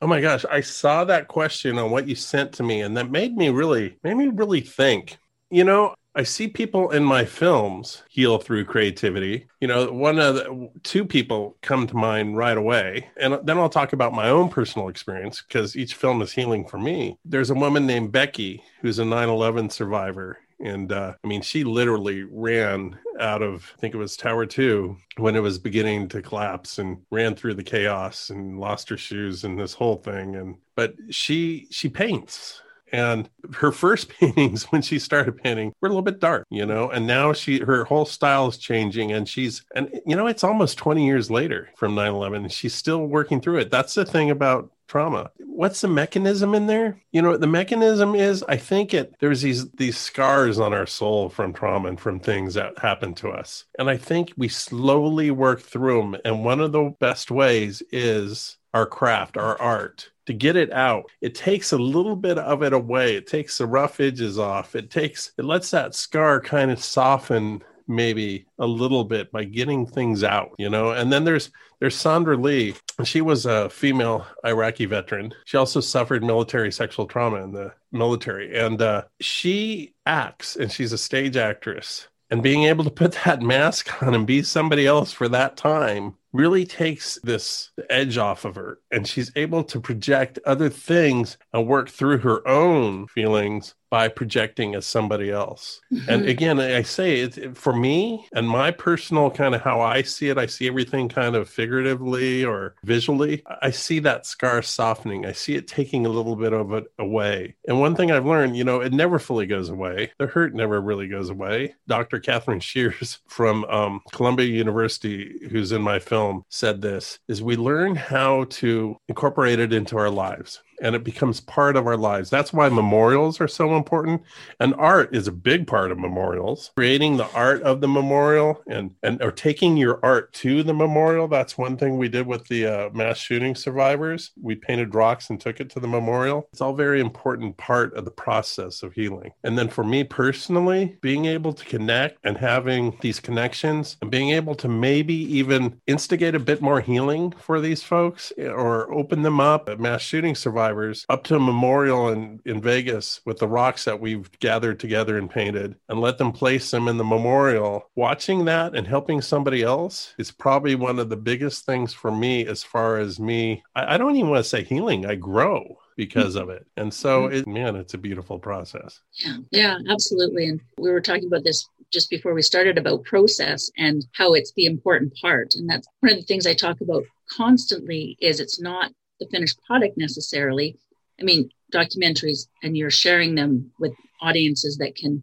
Oh 0.00 0.06
my 0.06 0.20
gosh, 0.20 0.44
I 0.50 0.60
saw 0.60 1.04
that 1.04 1.28
question 1.28 1.78
on 1.78 1.90
what 1.90 2.08
you 2.08 2.14
sent 2.14 2.52
to 2.54 2.62
me, 2.62 2.80
and 2.80 2.96
that 2.96 3.10
made 3.10 3.36
me 3.36 3.50
really 3.50 3.96
made 4.02 4.16
me 4.16 4.28
really 4.28 4.60
think. 4.60 5.18
You 5.50 5.64
know, 5.64 5.94
I 6.14 6.24
see 6.24 6.48
people 6.48 6.90
in 6.90 7.04
my 7.04 7.24
films 7.24 8.02
heal 8.10 8.38
through 8.38 8.66
creativity. 8.66 9.46
You 9.60 9.68
know, 9.68 9.90
one 9.90 10.18
of 10.18 10.34
the 10.34 10.70
two 10.82 11.04
people 11.06 11.56
come 11.62 11.86
to 11.86 11.96
mind 11.96 12.36
right 12.36 12.56
away. 12.56 13.08
And 13.16 13.38
then 13.44 13.58
I'll 13.58 13.70
talk 13.70 13.92
about 13.92 14.12
my 14.12 14.28
own 14.28 14.48
personal 14.50 14.88
experience 14.88 15.42
because 15.42 15.74
each 15.74 15.94
film 15.94 16.20
is 16.20 16.32
healing 16.32 16.66
for 16.66 16.78
me. 16.78 17.18
There's 17.24 17.50
a 17.50 17.54
woman 17.54 17.86
named 17.86 18.12
Becky 18.12 18.62
who's 18.82 18.98
a 18.98 19.04
9 19.04 19.28
11 19.28 19.70
survivor. 19.70 20.38
And 20.60 20.92
uh, 20.92 21.14
I 21.22 21.26
mean, 21.26 21.42
she 21.42 21.64
literally 21.64 22.22
ran 22.22 22.96
out 23.18 23.42
of, 23.42 23.72
I 23.76 23.80
think 23.80 23.94
it 23.94 23.98
was 23.98 24.16
Tower 24.16 24.46
2 24.46 24.96
when 25.16 25.34
it 25.34 25.40
was 25.40 25.58
beginning 25.58 26.08
to 26.10 26.22
collapse 26.22 26.78
and 26.78 26.98
ran 27.10 27.34
through 27.34 27.54
the 27.54 27.64
chaos 27.64 28.30
and 28.30 28.60
lost 28.60 28.88
her 28.90 28.96
shoes 28.96 29.42
and 29.42 29.58
this 29.58 29.74
whole 29.74 29.96
thing. 29.96 30.36
And, 30.36 30.56
but 30.76 30.94
she, 31.10 31.66
she 31.70 31.88
paints 31.88 32.61
and 32.92 33.28
her 33.54 33.72
first 33.72 34.08
paintings, 34.20 34.64
when 34.64 34.82
she 34.82 34.98
started 34.98 35.42
painting, 35.42 35.72
were 35.80 35.88
a 35.88 35.90
little 35.90 36.02
bit 36.02 36.20
dark, 36.20 36.46
you 36.50 36.66
know. 36.66 36.90
And 36.90 37.06
now 37.06 37.32
she, 37.32 37.60
her 37.60 37.84
whole 37.84 38.04
style 38.04 38.48
is 38.48 38.58
changing, 38.58 39.12
and 39.12 39.28
she's, 39.28 39.64
and 39.74 40.00
you 40.06 40.14
know, 40.14 40.26
it's 40.26 40.44
almost 40.44 40.78
20 40.78 41.04
years 41.04 41.30
later 41.30 41.70
from 41.76 41.94
9 41.94 42.12
11, 42.12 42.42
and 42.42 42.52
she's 42.52 42.74
still 42.74 43.06
working 43.06 43.40
through 43.40 43.58
it. 43.58 43.70
That's 43.70 43.94
the 43.94 44.04
thing 44.04 44.30
about 44.30 44.70
trauma. 44.92 45.30
What's 45.38 45.80
the 45.80 45.88
mechanism 45.88 46.54
in 46.54 46.66
there? 46.66 47.00
You 47.12 47.22
know, 47.22 47.38
the 47.38 47.46
mechanism 47.46 48.14
is 48.14 48.44
I 48.46 48.58
think 48.58 48.92
it 48.92 49.14
there's 49.20 49.40
these 49.40 49.70
these 49.70 49.96
scars 49.96 50.60
on 50.60 50.74
our 50.74 50.84
soul 50.86 51.30
from 51.30 51.54
trauma 51.54 51.88
and 51.88 51.98
from 51.98 52.20
things 52.20 52.52
that 52.54 52.78
happened 52.78 53.16
to 53.18 53.30
us. 53.30 53.64
And 53.78 53.88
I 53.88 53.96
think 53.96 54.34
we 54.36 54.48
slowly 54.48 55.30
work 55.30 55.62
through 55.62 56.02
them. 56.02 56.20
And 56.26 56.44
one 56.44 56.60
of 56.60 56.72
the 56.72 56.94
best 57.00 57.30
ways 57.30 57.82
is 57.90 58.58
our 58.74 58.84
craft, 58.84 59.38
our 59.38 59.58
art 59.60 60.10
to 60.26 60.34
get 60.34 60.56
it 60.56 60.70
out. 60.72 61.10
It 61.22 61.34
takes 61.34 61.72
a 61.72 61.78
little 61.78 62.16
bit 62.16 62.36
of 62.36 62.62
it 62.62 62.74
away. 62.74 63.16
It 63.16 63.26
takes 63.26 63.58
the 63.58 63.66
rough 63.66 63.98
edges 63.98 64.38
off. 64.38 64.76
It 64.76 64.90
takes, 64.90 65.32
it 65.38 65.44
lets 65.44 65.70
that 65.70 65.94
scar 65.94 66.40
kind 66.40 66.70
of 66.70 66.82
soften 66.82 67.62
maybe 67.86 68.46
a 68.58 68.66
little 68.66 69.04
bit 69.04 69.30
by 69.32 69.44
getting 69.44 69.86
things 69.86 70.24
out, 70.24 70.50
you 70.58 70.70
know. 70.70 70.92
And 70.92 71.12
then 71.12 71.24
there's 71.24 71.50
there's 71.80 71.96
Sandra 71.96 72.36
Lee. 72.36 72.74
She 73.04 73.20
was 73.20 73.46
a 73.46 73.68
female 73.70 74.26
Iraqi 74.44 74.86
veteran. 74.86 75.34
She 75.44 75.56
also 75.56 75.80
suffered 75.80 76.22
military 76.22 76.70
sexual 76.72 77.06
trauma 77.06 77.42
in 77.42 77.52
the 77.52 77.72
military, 77.90 78.58
and 78.58 78.80
uh, 78.80 79.02
she 79.20 79.94
acts 80.06 80.56
and 80.56 80.70
she's 80.70 80.92
a 80.92 80.98
stage 80.98 81.36
actress 81.36 82.08
And 82.30 82.42
being 82.42 82.64
able 82.64 82.84
to 82.84 82.90
put 82.90 83.12
that 83.24 83.42
mask 83.42 84.02
on 84.02 84.14
and 84.14 84.26
be 84.26 84.42
somebody 84.42 84.86
else 84.86 85.12
for 85.12 85.28
that 85.28 85.56
time 85.56 86.14
really 86.32 86.64
takes 86.64 87.18
this 87.22 87.70
edge 87.90 88.16
off 88.16 88.44
of 88.44 88.54
her 88.54 88.78
and 88.90 89.06
she's 89.06 89.30
able 89.36 89.62
to 89.64 89.80
project 89.80 90.38
other 90.46 90.70
things 90.70 91.36
and 91.52 91.66
work 91.66 91.90
through 91.90 92.18
her 92.18 92.46
own 92.48 93.06
feelings 93.06 93.74
by 93.92 94.08
projecting 94.08 94.74
as 94.74 94.86
somebody 94.86 95.30
else. 95.30 95.82
Mm-hmm. 95.92 96.08
And 96.08 96.26
again, 96.26 96.58
I 96.58 96.80
say 96.80 97.20
it 97.20 97.54
for 97.54 97.74
me 97.74 98.26
and 98.32 98.48
my 98.48 98.70
personal 98.70 99.30
kind 99.30 99.54
of 99.54 99.60
how 99.60 99.82
I 99.82 100.00
see 100.00 100.30
it, 100.30 100.38
I 100.38 100.46
see 100.46 100.66
everything 100.66 101.10
kind 101.10 101.36
of 101.36 101.46
figuratively 101.46 102.42
or 102.42 102.74
visually. 102.84 103.42
I 103.60 103.70
see 103.70 103.98
that 103.98 104.24
scar 104.24 104.62
softening. 104.62 105.26
I 105.26 105.32
see 105.32 105.56
it 105.56 105.68
taking 105.68 106.06
a 106.06 106.08
little 106.08 106.36
bit 106.36 106.54
of 106.54 106.72
it 106.72 106.86
away. 106.98 107.54
And 107.68 107.80
one 107.80 107.94
thing 107.94 108.10
I've 108.10 108.24
learned, 108.24 108.56
you 108.56 108.64
know, 108.64 108.80
it 108.80 108.94
never 108.94 109.18
fully 109.18 109.44
goes 109.44 109.68
away. 109.68 110.10
The 110.18 110.26
hurt 110.26 110.54
never 110.54 110.80
really 110.80 111.06
goes 111.06 111.28
away. 111.28 111.74
Dr. 111.86 112.18
Katherine 112.18 112.60
Shears 112.72 113.18
from 113.28 113.66
um, 113.66 114.00
Columbia 114.10 114.46
University, 114.46 115.38
who's 115.50 115.70
in 115.70 115.82
my 115.82 115.98
film, 115.98 116.46
said 116.48 116.80
this 116.80 117.18
is 117.28 117.42
we 117.42 117.56
learn 117.56 117.94
how 117.94 118.44
to 118.44 118.96
incorporate 119.10 119.58
it 119.58 119.74
into 119.74 119.98
our 119.98 120.08
lives 120.08 120.62
and 120.82 120.94
it 120.94 121.04
becomes 121.04 121.40
part 121.40 121.76
of 121.76 121.86
our 121.86 121.96
lives. 121.96 122.28
That's 122.28 122.52
why 122.52 122.68
memorials 122.68 123.40
are 123.40 123.48
so 123.48 123.76
important. 123.76 124.22
And 124.60 124.74
art 124.74 125.14
is 125.14 125.28
a 125.28 125.32
big 125.32 125.66
part 125.66 125.92
of 125.92 125.98
memorials. 125.98 126.72
Creating 126.76 127.16
the 127.16 127.30
art 127.32 127.62
of 127.62 127.80
the 127.80 127.88
memorial 127.88 128.60
and, 128.66 128.90
and 129.02 129.22
or 129.22 129.30
taking 129.30 129.76
your 129.76 130.00
art 130.02 130.32
to 130.34 130.62
the 130.62 130.74
memorial. 130.74 131.28
That's 131.28 131.56
one 131.56 131.76
thing 131.76 131.96
we 131.96 132.08
did 132.08 132.26
with 132.26 132.46
the 132.48 132.66
uh, 132.66 132.90
mass 132.92 133.16
shooting 133.16 133.54
survivors. 133.54 134.32
We 134.40 134.56
painted 134.56 134.94
rocks 134.94 135.30
and 135.30 135.40
took 135.40 135.60
it 135.60 135.70
to 135.70 135.80
the 135.80 135.88
memorial. 135.88 136.48
It's 136.52 136.60
all 136.60 136.74
very 136.74 137.00
important 137.00 137.56
part 137.56 137.94
of 137.94 138.04
the 138.04 138.10
process 138.10 138.82
of 138.82 138.92
healing. 138.92 139.32
And 139.44 139.56
then 139.56 139.68
for 139.68 139.84
me 139.84 140.02
personally, 140.02 140.98
being 141.00 141.26
able 141.26 141.52
to 141.52 141.64
connect 141.64 142.18
and 142.24 142.36
having 142.36 142.98
these 143.00 143.20
connections 143.20 143.96
and 144.02 144.10
being 144.10 144.30
able 144.30 144.56
to 144.56 144.68
maybe 144.68 145.14
even 145.14 145.80
instigate 145.86 146.34
a 146.34 146.40
bit 146.40 146.60
more 146.60 146.80
healing 146.80 147.32
for 147.38 147.60
these 147.60 147.84
folks 147.84 148.32
or 148.36 148.92
open 148.92 149.22
them 149.22 149.38
up. 149.38 149.62
Mass 149.78 150.02
shooting 150.02 150.34
survivors 150.34 150.71
up 151.08 151.24
to 151.24 151.36
a 151.36 151.40
memorial 151.40 152.08
in, 152.08 152.40
in 152.44 152.60
Vegas 152.60 153.20
with 153.24 153.38
the 153.38 153.48
rocks 153.48 153.84
that 153.84 154.00
we've 154.00 154.30
gathered 154.40 154.80
together 154.80 155.18
and 155.18 155.30
painted 155.30 155.76
and 155.88 156.00
let 156.00 156.18
them 156.18 156.32
place 156.32 156.70
them 156.70 156.88
in 156.88 156.96
the 156.96 157.04
memorial. 157.04 157.90
Watching 157.94 158.44
that 158.46 158.74
and 158.74 158.86
helping 158.86 159.20
somebody 159.20 159.62
else 159.62 160.14
is 160.18 160.30
probably 160.30 160.74
one 160.74 160.98
of 160.98 161.08
the 161.08 161.16
biggest 161.16 161.64
things 161.66 161.92
for 161.92 162.10
me 162.10 162.46
as 162.46 162.62
far 162.62 162.98
as 162.98 163.20
me. 163.20 163.62
I, 163.74 163.94
I 163.94 163.98
don't 163.98 164.16
even 164.16 164.30
want 164.30 164.44
to 164.44 164.48
say 164.48 164.64
healing, 164.64 165.06
I 165.06 165.14
grow 165.14 165.78
because 165.96 166.36
of 166.36 166.48
it. 166.48 166.66
And 166.76 166.92
so 166.92 167.22
mm-hmm. 167.22 167.34
it 167.34 167.46
man, 167.46 167.76
it's 167.76 167.94
a 167.94 167.98
beautiful 167.98 168.38
process. 168.38 169.00
Yeah. 169.14 169.36
Yeah, 169.50 169.78
absolutely. 169.90 170.48
And 170.48 170.60
we 170.78 170.90
were 170.90 171.00
talking 171.00 171.26
about 171.26 171.44
this 171.44 171.68
just 171.92 172.10
before 172.10 172.34
we 172.34 172.42
started 172.42 172.78
about 172.78 173.04
process 173.04 173.70
and 173.76 174.04
how 174.12 174.32
it's 174.32 174.52
the 174.56 174.64
important 174.64 175.14
part. 175.20 175.54
And 175.54 175.68
that's 175.68 175.86
one 176.00 176.12
of 176.12 176.18
the 176.18 176.24
things 176.24 176.46
I 176.46 176.54
talk 176.54 176.80
about 176.80 177.04
constantly 177.30 178.16
is 178.20 178.40
it's 178.40 178.60
not 178.60 178.92
the 179.22 179.30
finished 179.30 179.58
product 179.66 179.96
necessarily. 179.96 180.76
I 181.20 181.24
mean, 181.24 181.50
documentaries 181.72 182.48
and 182.62 182.76
you're 182.76 182.90
sharing 182.90 183.34
them 183.34 183.70
with 183.78 183.92
audiences 184.20 184.78
that 184.78 184.94
can 184.96 185.22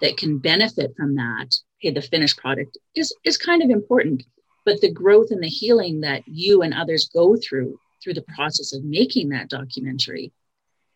that 0.00 0.16
can 0.16 0.38
benefit 0.38 0.94
from 0.96 1.14
that. 1.16 1.54
Okay, 1.78 1.92
the 1.92 2.02
finished 2.02 2.38
product 2.38 2.78
is 2.94 3.14
is 3.24 3.36
kind 3.36 3.62
of 3.62 3.70
important, 3.70 4.24
but 4.64 4.80
the 4.80 4.90
growth 4.90 5.30
and 5.30 5.42
the 5.42 5.48
healing 5.48 6.00
that 6.02 6.22
you 6.26 6.62
and 6.62 6.74
others 6.74 7.10
go 7.12 7.36
through 7.36 7.78
through 8.02 8.14
the 8.14 8.24
process 8.34 8.72
of 8.72 8.82
making 8.84 9.28
that 9.28 9.48
documentary 9.48 10.32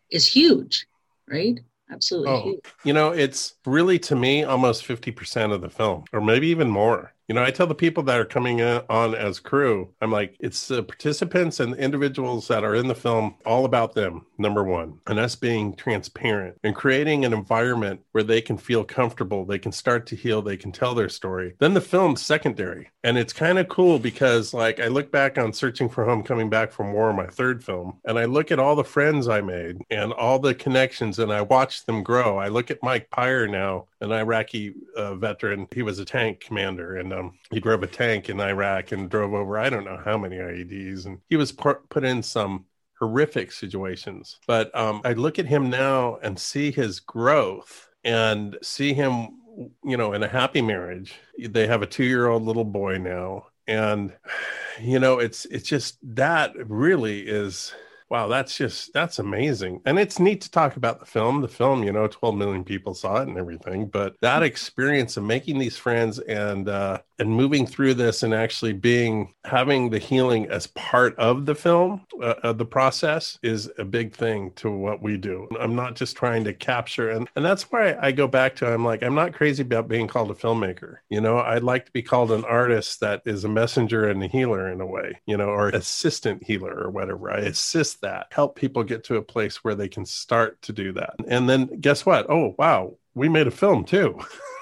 is 0.09 0.27
huge, 0.27 0.87
right? 1.27 1.59
Absolutely. 1.91 2.31
Oh, 2.31 2.69
you 2.83 2.93
know, 2.93 3.11
it's 3.11 3.55
really 3.65 3.99
to 3.99 4.15
me 4.15 4.43
almost 4.43 4.87
50% 4.87 5.53
of 5.53 5.61
the 5.61 5.69
film, 5.69 6.05
or 6.11 6.19
maybe 6.19 6.47
even 6.47 6.69
more. 6.69 7.13
You 7.27 7.33
know, 7.33 7.43
I 7.43 7.49
tell 7.49 7.65
the 7.65 7.73
people 7.73 8.03
that 8.03 8.19
are 8.19 8.25
coming 8.25 8.61
on 8.61 9.15
as 9.15 9.39
crew, 9.39 9.89
I'm 9.99 10.11
like, 10.11 10.35
it's 10.39 10.67
the 10.67 10.83
participants 10.83 11.59
and 11.59 11.73
individuals 11.75 12.47
that 12.49 12.63
are 12.63 12.75
in 12.75 12.87
the 12.87 12.93
film, 12.93 13.35
all 13.47 13.65
about 13.65 13.95
them, 13.95 14.27
number 14.37 14.63
one, 14.63 14.99
and 15.07 15.17
us 15.17 15.35
being 15.35 15.75
transparent 15.75 16.59
and 16.63 16.75
creating 16.75 17.25
an 17.25 17.33
environment 17.33 18.01
where 18.11 18.23
they 18.23 18.41
can 18.41 18.57
feel 18.57 18.83
comfortable, 18.83 19.43
they 19.43 19.57
can 19.57 19.71
start 19.71 20.05
to 20.07 20.15
heal, 20.15 20.43
they 20.43 20.55
can 20.55 20.71
tell 20.71 20.93
their 20.93 21.09
story. 21.09 21.55
Then 21.59 21.73
the 21.73 21.81
film's 21.81 22.21
secondary. 22.21 22.91
And 23.03 23.17
it's 23.17 23.33
kind 23.33 23.57
of 23.57 23.69
cool 23.69 23.97
because, 23.97 24.53
like, 24.53 24.79
I 24.79 24.87
look 24.87 25.11
back 25.11 25.39
on 25.39 25.51
Searching 25.51 25.89
for 25.89 26.05
Home, 26.05 26.21
coming 26.21 26.49
back 26.49 26.71
from 26.71 26.93
war, 26.93 27.11
my 27.11 27.27
third 27.27 27.63
film, 27.63 27.99
and 28.05 28.19
I 28.19 28.25
look 28.25 28.51
at 28.51 28.59
all 28.59 28.75
the 28.75 28.83
friends 28.83 29.27
I 29.27 29.41
made 29.41 29.77
and 29.89 30.13
all 30.13 30.37
the 30.37 30.53
connections, 30.53 31.17
and 31.17 31.33
I 31.33 31.41
watch 31.41 31.85
them 31.85 32.03
grow. 32.03 32.37
I 32.37 32.49
look 32.49 32.69
at 32.69 32.83
Mike 32.83 33.09
Pyre 33.09 33.47
now, 33.47 33.87
an 34.01 34.11
Iraqi 34.11 34.75
uh, 34.95 35.15
veteran. 35.15 35.67
He 35.73 35.81
was 35.81 35.97
a 35.97 36.05
tank 36.05 36.39
commander 36.39 36.97
and 36.97 37.14
um, 37.17 37.33
he 37.51 37.59
drove 37.59 37.83
a 37.83 37.87
tank 37.87 38.29
in 38.29 38.39
Iraq 38.39 38.91
and 38.91 39.09
drove 39.09 39.33
over 39.33 39.57
I 39.57 39.69
don't 39.69 39.85
know 39.85 40.01
how 40.03 40.17
many 40.17 40.37
IEDs, 40.37 41.05
and 41.05 41.19
he 41.29 41.35
was 41.35 41.51
put 41.51 42.03
in 42.03 42.23
some 42.23 42.65
horrific 42.99 43.51
situations. 43.51 44.39
But 44.47 44.75
um, 44.77 45.01
I 45.03 45.13
look 45.13 45.39
at 45.39 45.45
him 45.45 45.69
now 45.69 46.17
and 46.21 46.39
see 46.39 46.71
his 46.71 46.99
growth 46.99 47.89
and 48.03 48.57
see 48.61 48.93
him, 48.93 49.29
you 49.83 49.97
know, 49.97 50.13
in 50.13 50.23
a 50.23 50.27
happy 50.27 50.61
marriage. 50.61 51.15
They 51.37 51.67
have 51.67 51.81
a 51.81 51.87
two-year-old 51.87 52.43
little 52.43 52.65
boy 52.65 52.97
now, 52.97 53.47
and 53.67 54.13
you 54.81 54.99
know, 54.99 55.19
it's 55.19 55.45
it's 55.45 55.67
just 55.67 55.97
that 56.15 56.53
really 56.69 57.21
is 57.21 57.73
wow 58.09 58.27
that's 58.27 58.57
just 58.57 58.93
that's 58.93 59.19
amazing. 59.19 59.81
And 59.85 59.97
it's 59.99 60.19
neat 60.19 60.41
to 60.41 60.51
talk 60.51 60.75
about 60.77 60.99
the 60.99 61.05
film. 61.05 61.41
The 61.41 61.47
film 61.47 61.83
you 61.83 61.91
know 61.91 62.07
12 62.07 62.35
million 62.35 62.63
people 62.63 62.93
saw 62.93 63.21
it 63.21 63.27
and 63.27 63.37
everything 63.37 63.87
but 63.87 64.15
that 64.21 64.43
experience 64.43 65.17
of 65.17 65.23
making 65.23 65.57
these 65.59 65.77
friends 65.77 66.19
and 66.19 66.69
uh 66.69 66.99
and 67.19 67.29
moving 67.29 67.65
through 67.65 67.93
this 67.93 68.23
and 68.23 68.33
actually 68.33 68.73
being 68.73 69.33
having 69.45 69.89
the 69.89 69.99
healing 69.99 70.47
as 70.49 70.67
part 70.67 71.15
of 71.17 71.45
the 71.45 71.55
film 71.55 72.01
uh, 72.21 72.35
of 72.43 72.57
the 72.57 72.65
process 72.65 73.37
is 73.43 73.69
a 73.77 73.85
big 73.85 74.13
thing 74.13 74.51
to 74.55 74.69
what 74.69 75.01
we 75.01 75.17
do. 75.17 75.47
I'm 75.59 75.75
not 75.75 75.95
just 75.95 76.15
trying 76.15 76.43
to 76.45 76.53
capture 76.53 77.09
and 77.09 77.27
and 77.35 77.45
that's 77.45 77.63
why 77.71 77.95
i 78.01 78.11
go 78.11 78.27
back 78.27 78.55
to 78.55 78.71
i'm 78.71 78.83
like 78.83 79.03
i'm 79.03 79.15
not 79.15 79.33
crazy 79.33 79.61
about 79.61 79.87
being 79.87 80.07
called 80.07 80.31
a 80.31 80.33
filmmaker. 80.33 80.97
You 81.09 81.21
know 81.21 81.39
i'd 81.39 81.63
like 81.63 81.85
to 81.85 81.91
be 81.91 82.01
called 82.01 82.31
an 82.31 82.45
artist 82.45 82.99
that 82.99 83.21
is 83.25 83.43
a 83.43 83.49
messenger 83.49 84.07
and 84.07 84.23
a 84.23 84.27
healer 84.27 84.71
in 84.71 84.81
a 84.81 84.85
way 84.85 85.19
you 85.25 85.37
know 85.37 85.49
or 85.49 85.69
assistant 85.69 86.43
healer 86.43 86.73
or 86.73 86.89
whatever. 86.89 87.31
I 87.31 87.39
assist 87.39 88.01
that 88.01 88.27
help 88.31 88.55
people 88.55 88.83
get 88.83 89.03
to 89.05 89.17
a 89.17 89.21
place 89.21 89.63
where 89.63 89.75
they 89.75 89.87
can 89.87 90.05
start 90.05 90.61
to 90.63 90.73
do 90.73 90.91
that. 90.93 91.15
And 91.27 91.49
then 91.49 91.79
guess 91.79 92.05
what? 92.05 92.29
Oh 92.29 92.55
wow 92.57 92.97
we 93.13 93.29
made 93.29 93.47
a 93.47 93.51
film 93.51 93.85
too 93.85 94.19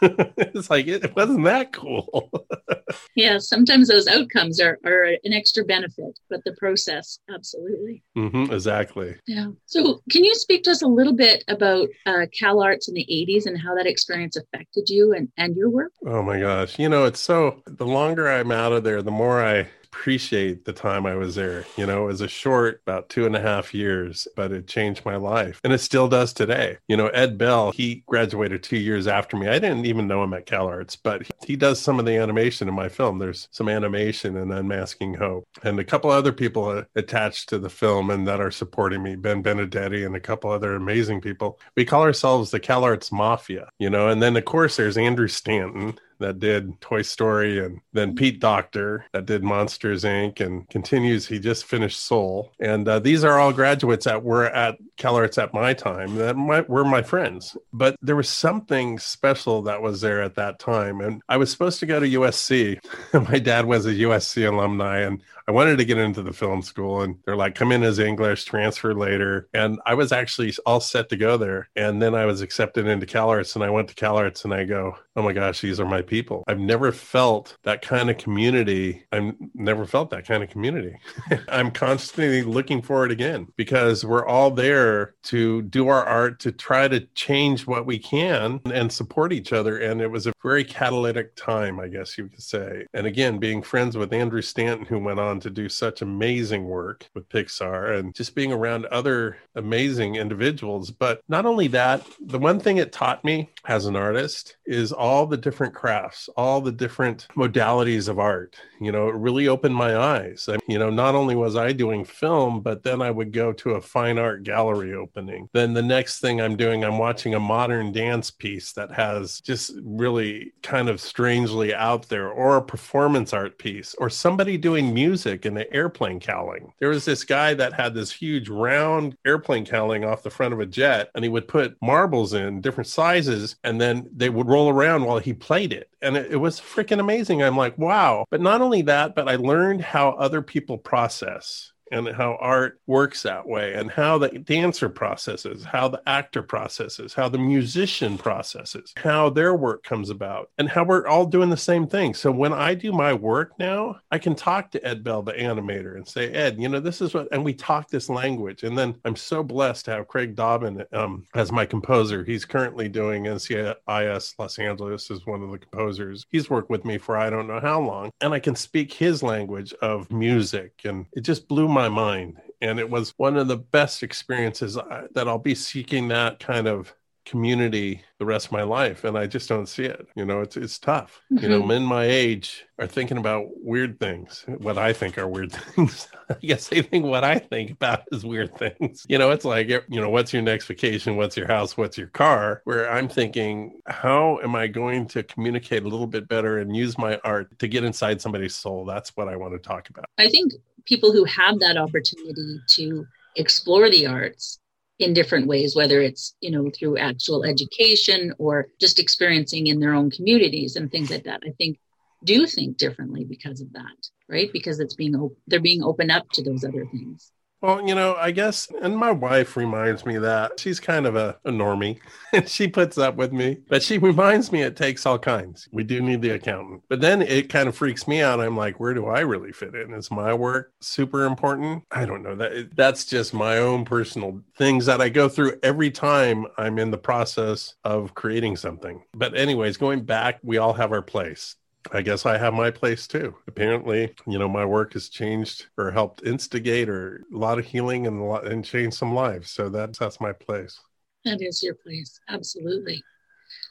it's 0.38 0.70
like 0.70 0.86
it 0.86 1.14
wasn't 1.16 1.44
that 1.44 1.72
cool. 1.72 2.30
yeah, 3.16 3.38
sometimes 3.38 3.88
those 3.88 4.06
outcomes 4.06 4.60
are, 4.60 4.78
are 4.84 5.04
an 5.24 5.32
extra 5.32 5.64
benefit, 5.64 6.18
but 6.30 6.42
the 6.44 6.52
process, 6.52 7.18
absolutely. 7.32 8.02
Mm-hmm, 8.16 8.52
exactly. 8.52 9.16
Yeah. 9.26 9.48
So, 9.66 10.02
can 10.10 10.24
you 10.24 10.34
speak 10.34 10.62
to 10.64 10.70
us 10.70 10.82
a 10.82 10.86
little 10.86 11.14
bit 11.14 11.44
about 11.48 11.88
uh, 12.06 12.26
Cal 12.38 12.62
Arts 12.62 12.88
in 12.88 12.94
the 12.94 13.06
80s 13.10 13.46
and 13.46 13.60
how 13.60 13.74
that 13.74 13.86
experience 13.86 14.36
affected 14.36 14.88
you 14.88 15.12
and, 15.12 15.28
and 15.36 15.56
your 15.56 15.70
work? 15.70 15.92
Oh 16.06 16.22
my 16.22 16.38
gosh. 16.38 16.78
You 16.78 16.88
know, 16.88 17.04
it's 17.04 17.20
so 17.20 17.62
the 17.66 17.86
longer 17.86 18.28
I'm 18.28 18.52
out 18.52 18.72
of 18.72 18.84
there, 18.84 19.02
the 19.02 19.10
more 19.10 19.44
I 19.44 19.68
appreciate 19.98 20.64
the 20.64 20.72
time 20.72 21.06
I 21.06 21.16
was 21.16 21.34
there. 21.34 21.64
You 21.76 21.84
know, 21.84 22.04
it 22.04 22.06
was 22.06 22.20
a 22.20 22.28
short, 22.28 22.80
about 22.86 23.08
two 23.08 23.26
and 23.26 23.34
a 23.34 23.40
half 23.40 23.74
years, 23.74 24.28
but 24.36 24.52
it 24.52 24.68
changed 24.68 25.04
my 25.04 25.16
life. 25.16 25.60
And 25.64 25.72
it 25.72 25.78
still 25.78 26.08
does 26.08 26.32
today. 26.32 26.78
You 26.86 26.96
know, 26.96 27.08
Ed 27.08 27.36
Bell, 27.36 27.72
he 27.72 28.04
graduated 28.06 28.62
two 28.62 28.76
years 28.76 29.08
after 29.08 29.36
me. 29.36 29.48
I 29.48 29.58
didn't 29.58 29.86
even 29.86 30.06
know 30.06 30.22
him 30.22 30.34
at 30.34 30.46
CalArts, 30.46 30.96
but 31.02 31.28
he 31.44 31.56
does 31.56 31.80
some 31.80 31.98
of 31.98 32.06
the 32.06 32.16
animation 32.16 32.68
in 32.68 32.74
my 32.74 32.88
film. 32.88 33.18
There's 33.18 33.48
some 33.50 33.68
animation 33.68 34.36
in 34.36 34.52
Unmasking 34.52 35.14
Hope. 35.14 35.48
And 35.64 35.80
a 35.80 35.84
couple 35.84 36.10
other 36.10 36.32
people 36.32 36.68
uh, 36.68 36.84
attached 36.94 37.48
to 37.48 37.58
the 37.58 37.70
film 37.70 38.10
and 38.10 38.26
that 38.28 38.40
are 38.40 38.52
supporting 38.52 39.02
me, 39.02 39.16
Ben 39.16 39.42
Benedetti 39.42 40.04
and 40.04 40.14
a 40.14 40.20
couple 40.20 40.50
other 40.50 40.76
amazing 40.76 41.20
people. 41.20 41.58
We 41.76 41.84
call 41.84 42.02
ourselves 42.02 42.52
the 42.52 42.60
CalArts 42.60 43.10
Mafia, 43.10 43.68
you 43.80 43.90
know, 43.90 44.08
and 44.08 44.22
then 44.22 44.36
of 44.36 44.44
course 44.44 44.76
there's 44.76 44.96
Andrew 44.96 45.28
Stanton 45.28 45.98
that 46.18 46.38
did 46.38 46.80
Toy 46.80 47.02
Story, 47.02 47.64
and 47.64 47.80
then 47.92 48.14
Pete 48.14 48.40
Docter 48.40 49.04
that 49.12 49.26
did 49.26 49.42
Monsters 49.42 50.04
Inc. 50.04 50.40
and 50.40 50.68
continues. 50.68 51.26
He 51.26 51.38
just 51.38 51.64
finished 51.64 52.00
Soul, 52.00 52.52
and 52.60 52.86
uh, 52.88 52.98
these 52.98 53.24
are 53.24 53.38
all 53.38 53.52
graduates 53.52 54.04
that 54.04 54.22
were 54.22 54.46
at 54.46 54.78
CalArts 54.96 55.40
at 55.42 55.54
my 55.54 55.74
time 55.74 56.16
that 56.16 56.68
were 56.68 56.84
my 56.84 57.02
friends. 57.02 57.56
But 57.72 57.96
there 58.02 58.16
was 58.16 58.28
something 58.28 58.98
special 58.98 59.62
that 59.62 59.82
was 59.82 60.00
there 60.00 60.22
at 60.22 60.34
that 60.36 60.58
time, 60.58 61.00
and 61.00 61.22
I 61.28 61.36
was 61.36 61.50
supposed 61.50 61.80
to 61.80 61.86
go 61.86 62.00
to 62.00 62.06
USC. 62.06 62.78
my 63.30 63.38
dad 63.38 63.66
was 63.66 63.86
a 63.86 63.94
USC 63.94 64.48
alumni, 64.48 65.00
and 65.00 65.22
I 65.48 65.50
wanted 65.50 65.78
to 65.78 65.84
get 65.86 65.96
into 65.96 66.22
the 66.22 66.32
film 66.32 66.60
school, 66.60 67.00
and 67.00 67.16
they're 67.24 67.34
like, 67.34 67.54
"Come 67.54 67.72
in 67.72 67.82
as 67.82 67.98
English, 67.98 68.44
transfer 68.44 68.94
later." 68.94 69.48
And 69.54 69.80
I 69.86 69.94
was 69.94 70.12
actually 70.12 70.52
all 70.66 70.80
set 70.80 71.08
to 71.08 71.16
go 71.16 71.38
there, 71.38 71.70
and 71.74 72.02
then 72.02 72.14
I 72.14 72.26
was 72.26 72.42
accepted 72.42 72.86
into 72.86 73.06
CalArts, 73.06 73.54
and 73.54 73.64
I 73.64 73.70
went 73.70 73.88
to 73.88 73.94
CalArts, 73.94 74.44
and 74.44 74.52
I 74.52 74.64
go, 74.64 74.94
oh 75.18 75.22
my 75.22 75.32
gosh, 75.32 75.60
these 75.60 75.80
are 75.80 75.84
my 75.84 76.00
people. 76.00 76.44
I've 76.46 76.60
never 76.60 76.92
felt 76.92 77.58
that 77.64 77.82
kind 77.82 78.08
of 78.08 78.18
community. 78.18 79.04
I've 79.10 79.34
never 79.52 79.84
felt 79.84 80.10
that 80.10 80.24
kind 80.24 80.44
of 80.44 80.48
community. 80.48 80.96
I'm 81.48 81.72
constantly 81.72 82.42
looking 82.42 82.82
for 82.82 83.04
it 83.04 83.10
again 83.10 83.48
because 83.56 84.04
we're 84.04 84.24
all 84.24 84.52
there 84.52 85.16
to 85.24 85.62
do 85.62 85.88
our 85.88 86.04
art, 86.04 86.38
to 86.40 86.52
try 86.52 86.86
to 86.86 87.00
change 87.16 87.66
what 87.66 87.84
we 87.84 87.98
can 87.98 88.60
and 88.72 88.92
support 88.92 89.32
each 89.32 89.52
other. 89.52 89.78
And 89.78 90.00
it 90.00 90.08
was 90.08 90.28
a 90.28 90.32
very 90.40 90.62
catalytic 90.62 91.34
time, 91.34 91.80
I 91.80 91.88
guess 91.88 92.16
you 92.16 92.28
could 92.28 92.42
say. 92.42 92.86
And 92.94 93.04
again, 93.04 93.38
being 93.38 93.60
friends 93.60 93.96
with 93.96 94.12
Andrew 94.12 94.40
Stanton, 94.40 94.86
who 94.86 95.00
went 95.00 95.18
on 95.18 95.37
to 95.40 95.50
do 95.50 95.68
such 95.68 96.02
amazing 96.02 96.64
work 96.64 97.08
with 97.14 97.28
Pixar, 97.28 97.98
and 97.98 98.14
just 98.14 98.34
being 98.34 98.52
around 98.52 98.86
other 98.86 99.38
amazing 99.54 100.16
individuals. 100.16 100.90
But 100.90 101.20
not 101.28 101.46
only 101.46 101.68
that, 101.68 102.06
the 102.20 102.38
one 102.38 102.60
thing 102.60 102.78
it 102.78 102.92
taught 102.92 103.24
me 103.24 103.50
as 103.66 103.86
an 103.86 103.96
artist 103.96 104.56
is 104.66 104.92
all 104.92 105.26
the 105.26 105.36
different 105.36 105.74
crafts, 105.74 106.28
all 106.36 106.60
the 106.60 106.72
different 106.72 107.26
modalities 107.36 108.08
of 108.08 108.18
art. 108.18 108.56
You 108.80 108.92
know, 108.92 109.08
it 109.08 109.14
really 109.14 109.48
opened 109.48 109.74
my 109.74 109.96
eyes. 109.96 110.48
I, 110.48 110.58
you 110.68 110.78
know, 110.78 110.90
not 110.90 111.14
only 111.14 111.34
was 111.34 111.56
I 111.56 111.72
doing 111.72 112.04
film, 112.04 112.60
but 112.60 112.82
then 112.82 113.02
I 113.02 113.10
would 113.10 113.32
go 113.32 113.52
to 113.52 113.72
a 113.72 113.80
fine 113.80 114.18
art 114.18 114.42
gallery 114.44 114.94
opening. 114.94 115.48
Then 115.52 115.74
the 115.74 115.82
next 115.82 116.20
thing 116.20 116.40
I'm 116.40 116.56
doing, 116.56 116.84
I'm 116.84 116.98
watching 116.98 117.34
a 117.34 117.40
modern 117.40 117.92
dance 117.92 118.30
piece 118.30 118.72
that 118.72 118.92
has 118.92 119.40
just 119.40 119.72
really 119.82 120.52
kind 120.62 120.88
of 120.88 121.00
strangely 121.00 121.74
out 121.74 122.08
there, 122.08 122.28
or 122.28 122.56
a 122.56 122.62
performance 122.62 123.32
art 123.32 123.58
piece, 123.58 123.94
or 123.98 124.08
somebody 124.08 124.56
doing 124.56 124.94
music 124.94 125.27
in 125.28 125.54
the 125.54 125.72
airplane 125.72 126.20
cowling. 126.20 126.72
There 126.78 126.88
was 126.88 127.04
this 127.04 127.24
guy 127.24 127.54
that 127.54 127.72
had 127.72 127.94
this 127.94 128.10
huge 128.12 128.48
round 128.48 129.16
airplane 129.26 129.64
cowling 129.64 130.04
off 130.04 130.22
the 130.22 130.30
front 130.30 130.54
of 130.54 130.60
a 130.60 130.66
jet, 130.66 131.10
and 131.14 131.24
he 131.24 131.28
would 131.28 131.48
put 131.48 131.76
marbles 131.82 132.34
in 132.34 132.60
different 132.60 132.88
sizes, 132.88 133.56
and 133.64 133.80
then 133.80 134.08
they 134.14 134.30
would 134.30 134.48
roll 134.48 134.68
around 134.68 135.04
while 135.04 135.18
he 135.18 135.32
played 135.32 135.72
it. 135.72 135.90
And 136.02 136.16
it, 136.16 136.32
it 136.32 136.36
was 136.36 136.60
freaking 136.60 137.00
amazing. 137.00 137.42
I'm 137.42 137.56
like, 137.56 137.76
wow. 137.78 138.24
But 138.30 138.40
not 138.40 138.60
only 138.60 138.82
that, 138.82 139.14
but 139.14 139.28
I 139.28 139.36
learned 139.36 139.80
how 139.80 140.10
other 140.10 140.42
people 140.42 140.78
process 140.78 141.72
and 141.92 142.08
how 142.08 142.36
art 142.40 142.80
works 142.86 143.22
that 143.22 143.46
way 143.46 143.74
and 143.74 143.90
how 143.90 144.18
the 144.18 144.28
dancer 144.30 144.88
processes 144.88 145.64
how 145.64 145.88
the 145.88 146.02
actor 146.06 146.42
processes 146.42 147.14
how 147.14 147.28
the 147.28 147.38
musician 147.38 148.18
processes 148.18 148.92
how 148.96 149.30
their 149.30 149.54
work 149.54 149.82
comes 149.82 150.10
about 150.10 150.50
and 150.58 150.68
how 150.68 150.84
we're 150.84 151.06
all 151.06 151.26
doing 151.26 151.50
the 151.50 151.56
same 151.56 151.86
thing. 151.86 152.14
So 152.14 152.30
when 152.30 152.52
i 152.52 152.74
do 152.74 152.92
my 152.92 153.12
work 153.12 153.58
now 153.58 154.00
i 154.10 154.18
can 154.18 154.34
talk 154.34 154.70
to 154.72 154.86
ed 154.86 155.04
bell 155.04 155.22
the 155.22 155.32
animator 155.32 155.96
and 155.96 156.06
say 156.06 156.30
ed 156.32 156.60
you 156.60 156.68
know 156.68 156.80
this 156.80 157.00
is 157.00 157.14
what 157.14 157.28
and 157.32 157.44
we 157.44 157.54
talk 157.54 157.88
this 157.88 158.08
language. 158.08 158.62
And 158.62 158.76
then 158.76 158.96
i'm 159.04 159.16
so 159.16 159.42
blessed 159.42 159.86
to 159.86 159.92
have 159.92 160.08
craig 160.08 160.34
dobbin 160.34 160.84
um, 160.92 161.24
as 161.34 161.52
my 161.52 161.66
composer. 161.66 162.24
He's 162.24 162.44
currently 162.44 162.88
doing 162.88 163.24
ncis 163.24 164.34
los 164.38 164.58
angeles 164.58 165.10
as 165.10 165.26
one 165.26 165.42
of 165.42 165.50
the 165.50 165.58
composers. 165.58 166.26
He's 166.30 166.50
worked 166.50 166.70
with 166.70 166.84
me 166.84 166.98
for 166.98 167.16
i 167.16 167.30
don't 167.30 167.48
know 167.48 167.60
how 167.60 167.80
long. 167.80 168.10
And 168.20 168.34
i 168.34 168.38
can 168.38 168.56
speak 168.56 168.92
his 168.92 169.22
language 169.22 169.72
of 169.80 170.10
music. 170.10 170.72
And 170.84 171.06
it 171.12 171.20
just 171.20 171.48
blew 171.48 171.68
my 171.68 171.77
my 171.78 171.88
mind. 171.88 172.40
And 172.60 172.80
it 172.80 172.90
was 172.90 173.14
one 173.16 173.36
of 173.36 173.46
the 173.46 173.56
best 173.56 174.02
experiences 174.02 174.76
uh, 174.76 175.06
that 175.14 175.28
I'll 175.28 175.38
be 175.38 175.54
seeking 175.54 176.08
that 176.08 176.40
kind 176.40 176.66
of 176.66 176.92
community 177.28 178.02
the 178.18 178.24
rest 178.24 178.46
of 178.46 178.52
my 178.52 178.62
life 178.62 179.04
and 179.04 179.18
i 179.18 179.26
just 179.26 179.50
don't 179.50 179.68
see 179.68 179.84
it. 179.84 180.08
You 180.16 180.24
know 180.24 180.40
it's 180.40 180.56
it's 180.56 180.78
tough. 180.78 181.20
Mm-hmm. 181.30 181.42
you 181.42 181.50
know 181.50 181.58
mm-hmm. 181.58 181.68
men 181.68 181.82
my 181.82 182.04
age 182.04 182.64
are 182.78 182.86
thinking 182.86 183.18
about 183.18 183.48
weird 183.62 184.00
things. 184.00 184.46
What 184.46 184.78
i 184.78 184.94
think 184.94 185.18
are 185.18 185.28
weird 185.28 185.52
things. 185.74 186.08
I 186.30 186.36
guess 186.40 186.68
they 186.68 186.80
think 186.80 187.04
what 187.04 187.24
i 187.24 187.38
think 187.38 187.70
about 187.72 188.04
is 188.12 188.24
weird 188.24 188.56
things. 188.56 189.04
You 189.10 189.18
know 189.18 189.30
it's 189.30 189.44
like 189.44 189.68
you 189.68 190.00
know 190.00 190.08
what's 190.08 190.32
your 190.32 190.42
next 190.42 190.66
vacation? 190.66 191.16
What's 191.16 191.36
your 191.36 191.46
house? 191.46 191.76
What's 191.76 191.98
your 191.98 192.08
car? 192.08 192.62
Where 192.64 192.90
i'm 192.90 193.08
thinking 193.08 193.78
how 193.86 194.40
am 194.42 194.54
i 194.54 194.66
going 194.66 195.06
to 195.08 195.22
communicate 195.22 195.82
a 195.84 195.88
little 195.88 196.06
bit 196.06 196.28
better 196.28 196.58
and 196.58 196.74
use 196.74 196.96
my 196.96 197.20
art 197.24 197.58
to 197.58 197.68
get 197.68 197.84
inside 197.84 198.22
somebody's 198.22 198.54
soul? 198.54 198.86
That's 198.86 199.14
what 199.18 199.28
i 199.28 199.36
want 199.36 199.52
to 199.52 199.58
talk 199.58 199.90
about. 199.90 200.06
I 200.16 200.30
think 200.30 200.54
people 200.88 201.12
who 201.12 201.24
have 201.24 201.60
that 201.60 201.76
opportunity 201.76 202.60
to 202.76 203.06
explore 203.36 203.90
the 203.90 204.06
arts 204.06 204.58
in 204.98 205.12
different 205.12 205.46
ways 205.46 205.76
whether 205.76 206.00
it's 206.00 206.34
you 206.40 206.50
know 206.50 206.70
through 206.70 206.96
actual 206.98 207.44
education 207.44 208.34
or 208.38 208.66
just 208.80 208.98
experiencing 208.98 209.68
in 209.68 209.78
their 209.78 209.94
own 209.94 210.10
communities 210.10 210.74
and 210.76 210.90
things 210.90 211.10
like 211.10 211.24
that. 211.24 211.40
I 211.46 211.52
think 211.58 211.78
do 212.24 212.46
think 212.46 212.78
differently 212.78 213.24
because 213.24 213.60
of 213.60 213.72
that 213.74 214.08
right? 214.28 214.52
Because 214.52 214.80
it's 214.80 214.94
being 214.94 215.30
they're 215.46 215.60
being 215.60 215.82
open 215.82 216.10
up 216.10 216.28
to 216.30 216.42
those 216.42 216.64
other 216.64 216.84
things 216.86 217.32
well, 217.60 217.86
you 217.86 217.94
know, 217.94 218.14
I 218.14 218.30
guess, 218.30 218.68
and 218.82 218.96
my 218.96 219.10
wife 219.10 219.56
reminds 219.56 220.06
me 220.06 220.16
that 220.18 220.60
she's 220.60 220.78
kind 220.78 221.06
of 221.06 221.16
a, 221.16 221.36
a 221.44 221.50
normie 221.50 221.98
and 222.32 222.48
she 222.48 222.68
puts 222.68 222.98
up 222.98 223.16
with 223.16 223.32
me, 223.32 223.58
but 223.68 223.82
she 223.82 223.98
reminds 223.98 224.52
me 224.52 224.62
it 224.62 224.76
takes 224.76 225.04
all 225.06 225.18
kinds. 225.18 225.68
We 225.72 225.82
do 225.82 226.00
need 226.00 226.22
the 226.22 226.30
accountant. 226.30 226.82
But 226.88 227.00
then 227.00 227.20
it 227.22 227.48
kind 227.48 227.68
of 227.68 227.76
freaks 227.76 228.06
me 228.06 228.20
out. 228.20 228.40
I'm 228.40 228.56
like, 228.56 228.78
where 228.78 228.94
do 228.94 229.06
I 229.06 229.20
really 229.20 229.52
fit 229.52 229.74
in? 229.74 229.92
Is 229.92 230.10
my 230.10 230.32
work 230.34 230.72
super 230.80 231.24
important? 231.24 231.82
I 231.90 232.04
don't 232.04 232.22
know. 232.22 232.36
That 232.36 232.76
that's 232.76 233.04
just 233.04 233.34
my 233.34 233.58
own 233.58 233.84
personal 233.84 234.40
things 234.56 234.86
that 234.86 235.00
I 235.00 235.08
go 235.08 235.28
through 235.28 235.58
every 235.62 235.90
time 235.90 236.46
I'm 236.56 236.78
in 236.78 236.90
the 236.90 236.98
process 236.98 237.74
of 237.84 238.14
creating 238.14 238.56
something. 238.56 239.02
But 239.14 239.36
anyways, 239.36 239.76
going 239.76 240.04
back, 240.04 240.38
we 240.42 240.58
all 240.58 240.74
have 240.74 240.92
our 240.92 241.02
place. 241.02 241.56
I 241.92 242.02
guess 242.02 242.26
I 242.26 242.38
have 242.38 242.54
my 242.54 242.70
place 242.70 243.06
too. 243.06 243.34
Apparently, 243.46 244.14
you 244.26 244.38
know, 244.38 244.48
my 244.48 244.64
work 244.64 244.92
has 244.94 245.08
changed 245.08 245.66
or 245.76 245.90
helped 245.90 246.26
instigate 246.26 246.88
or 246.88 247.24
a 247.32 247.36
lot 247.36 247.58
of 247.58 247.64
healing 247.64 248.06
and 248.06 248.20
a 248.20 248.24
lot 248.24 248.46
and 248.46 248.64
change 248.64 248.94
some 248.94 249.14
lives. 249.14 249.50
So 249.50 249.68
that's 249.68 249.98
that's 249.98 250.20
my 250.20 250.32
place. 250.32 250.78
That 251.24 251.42
is 251.42 251.62
your 251.62 251.74
place. 251.74 252.18
Absolutely. 252.28 253.02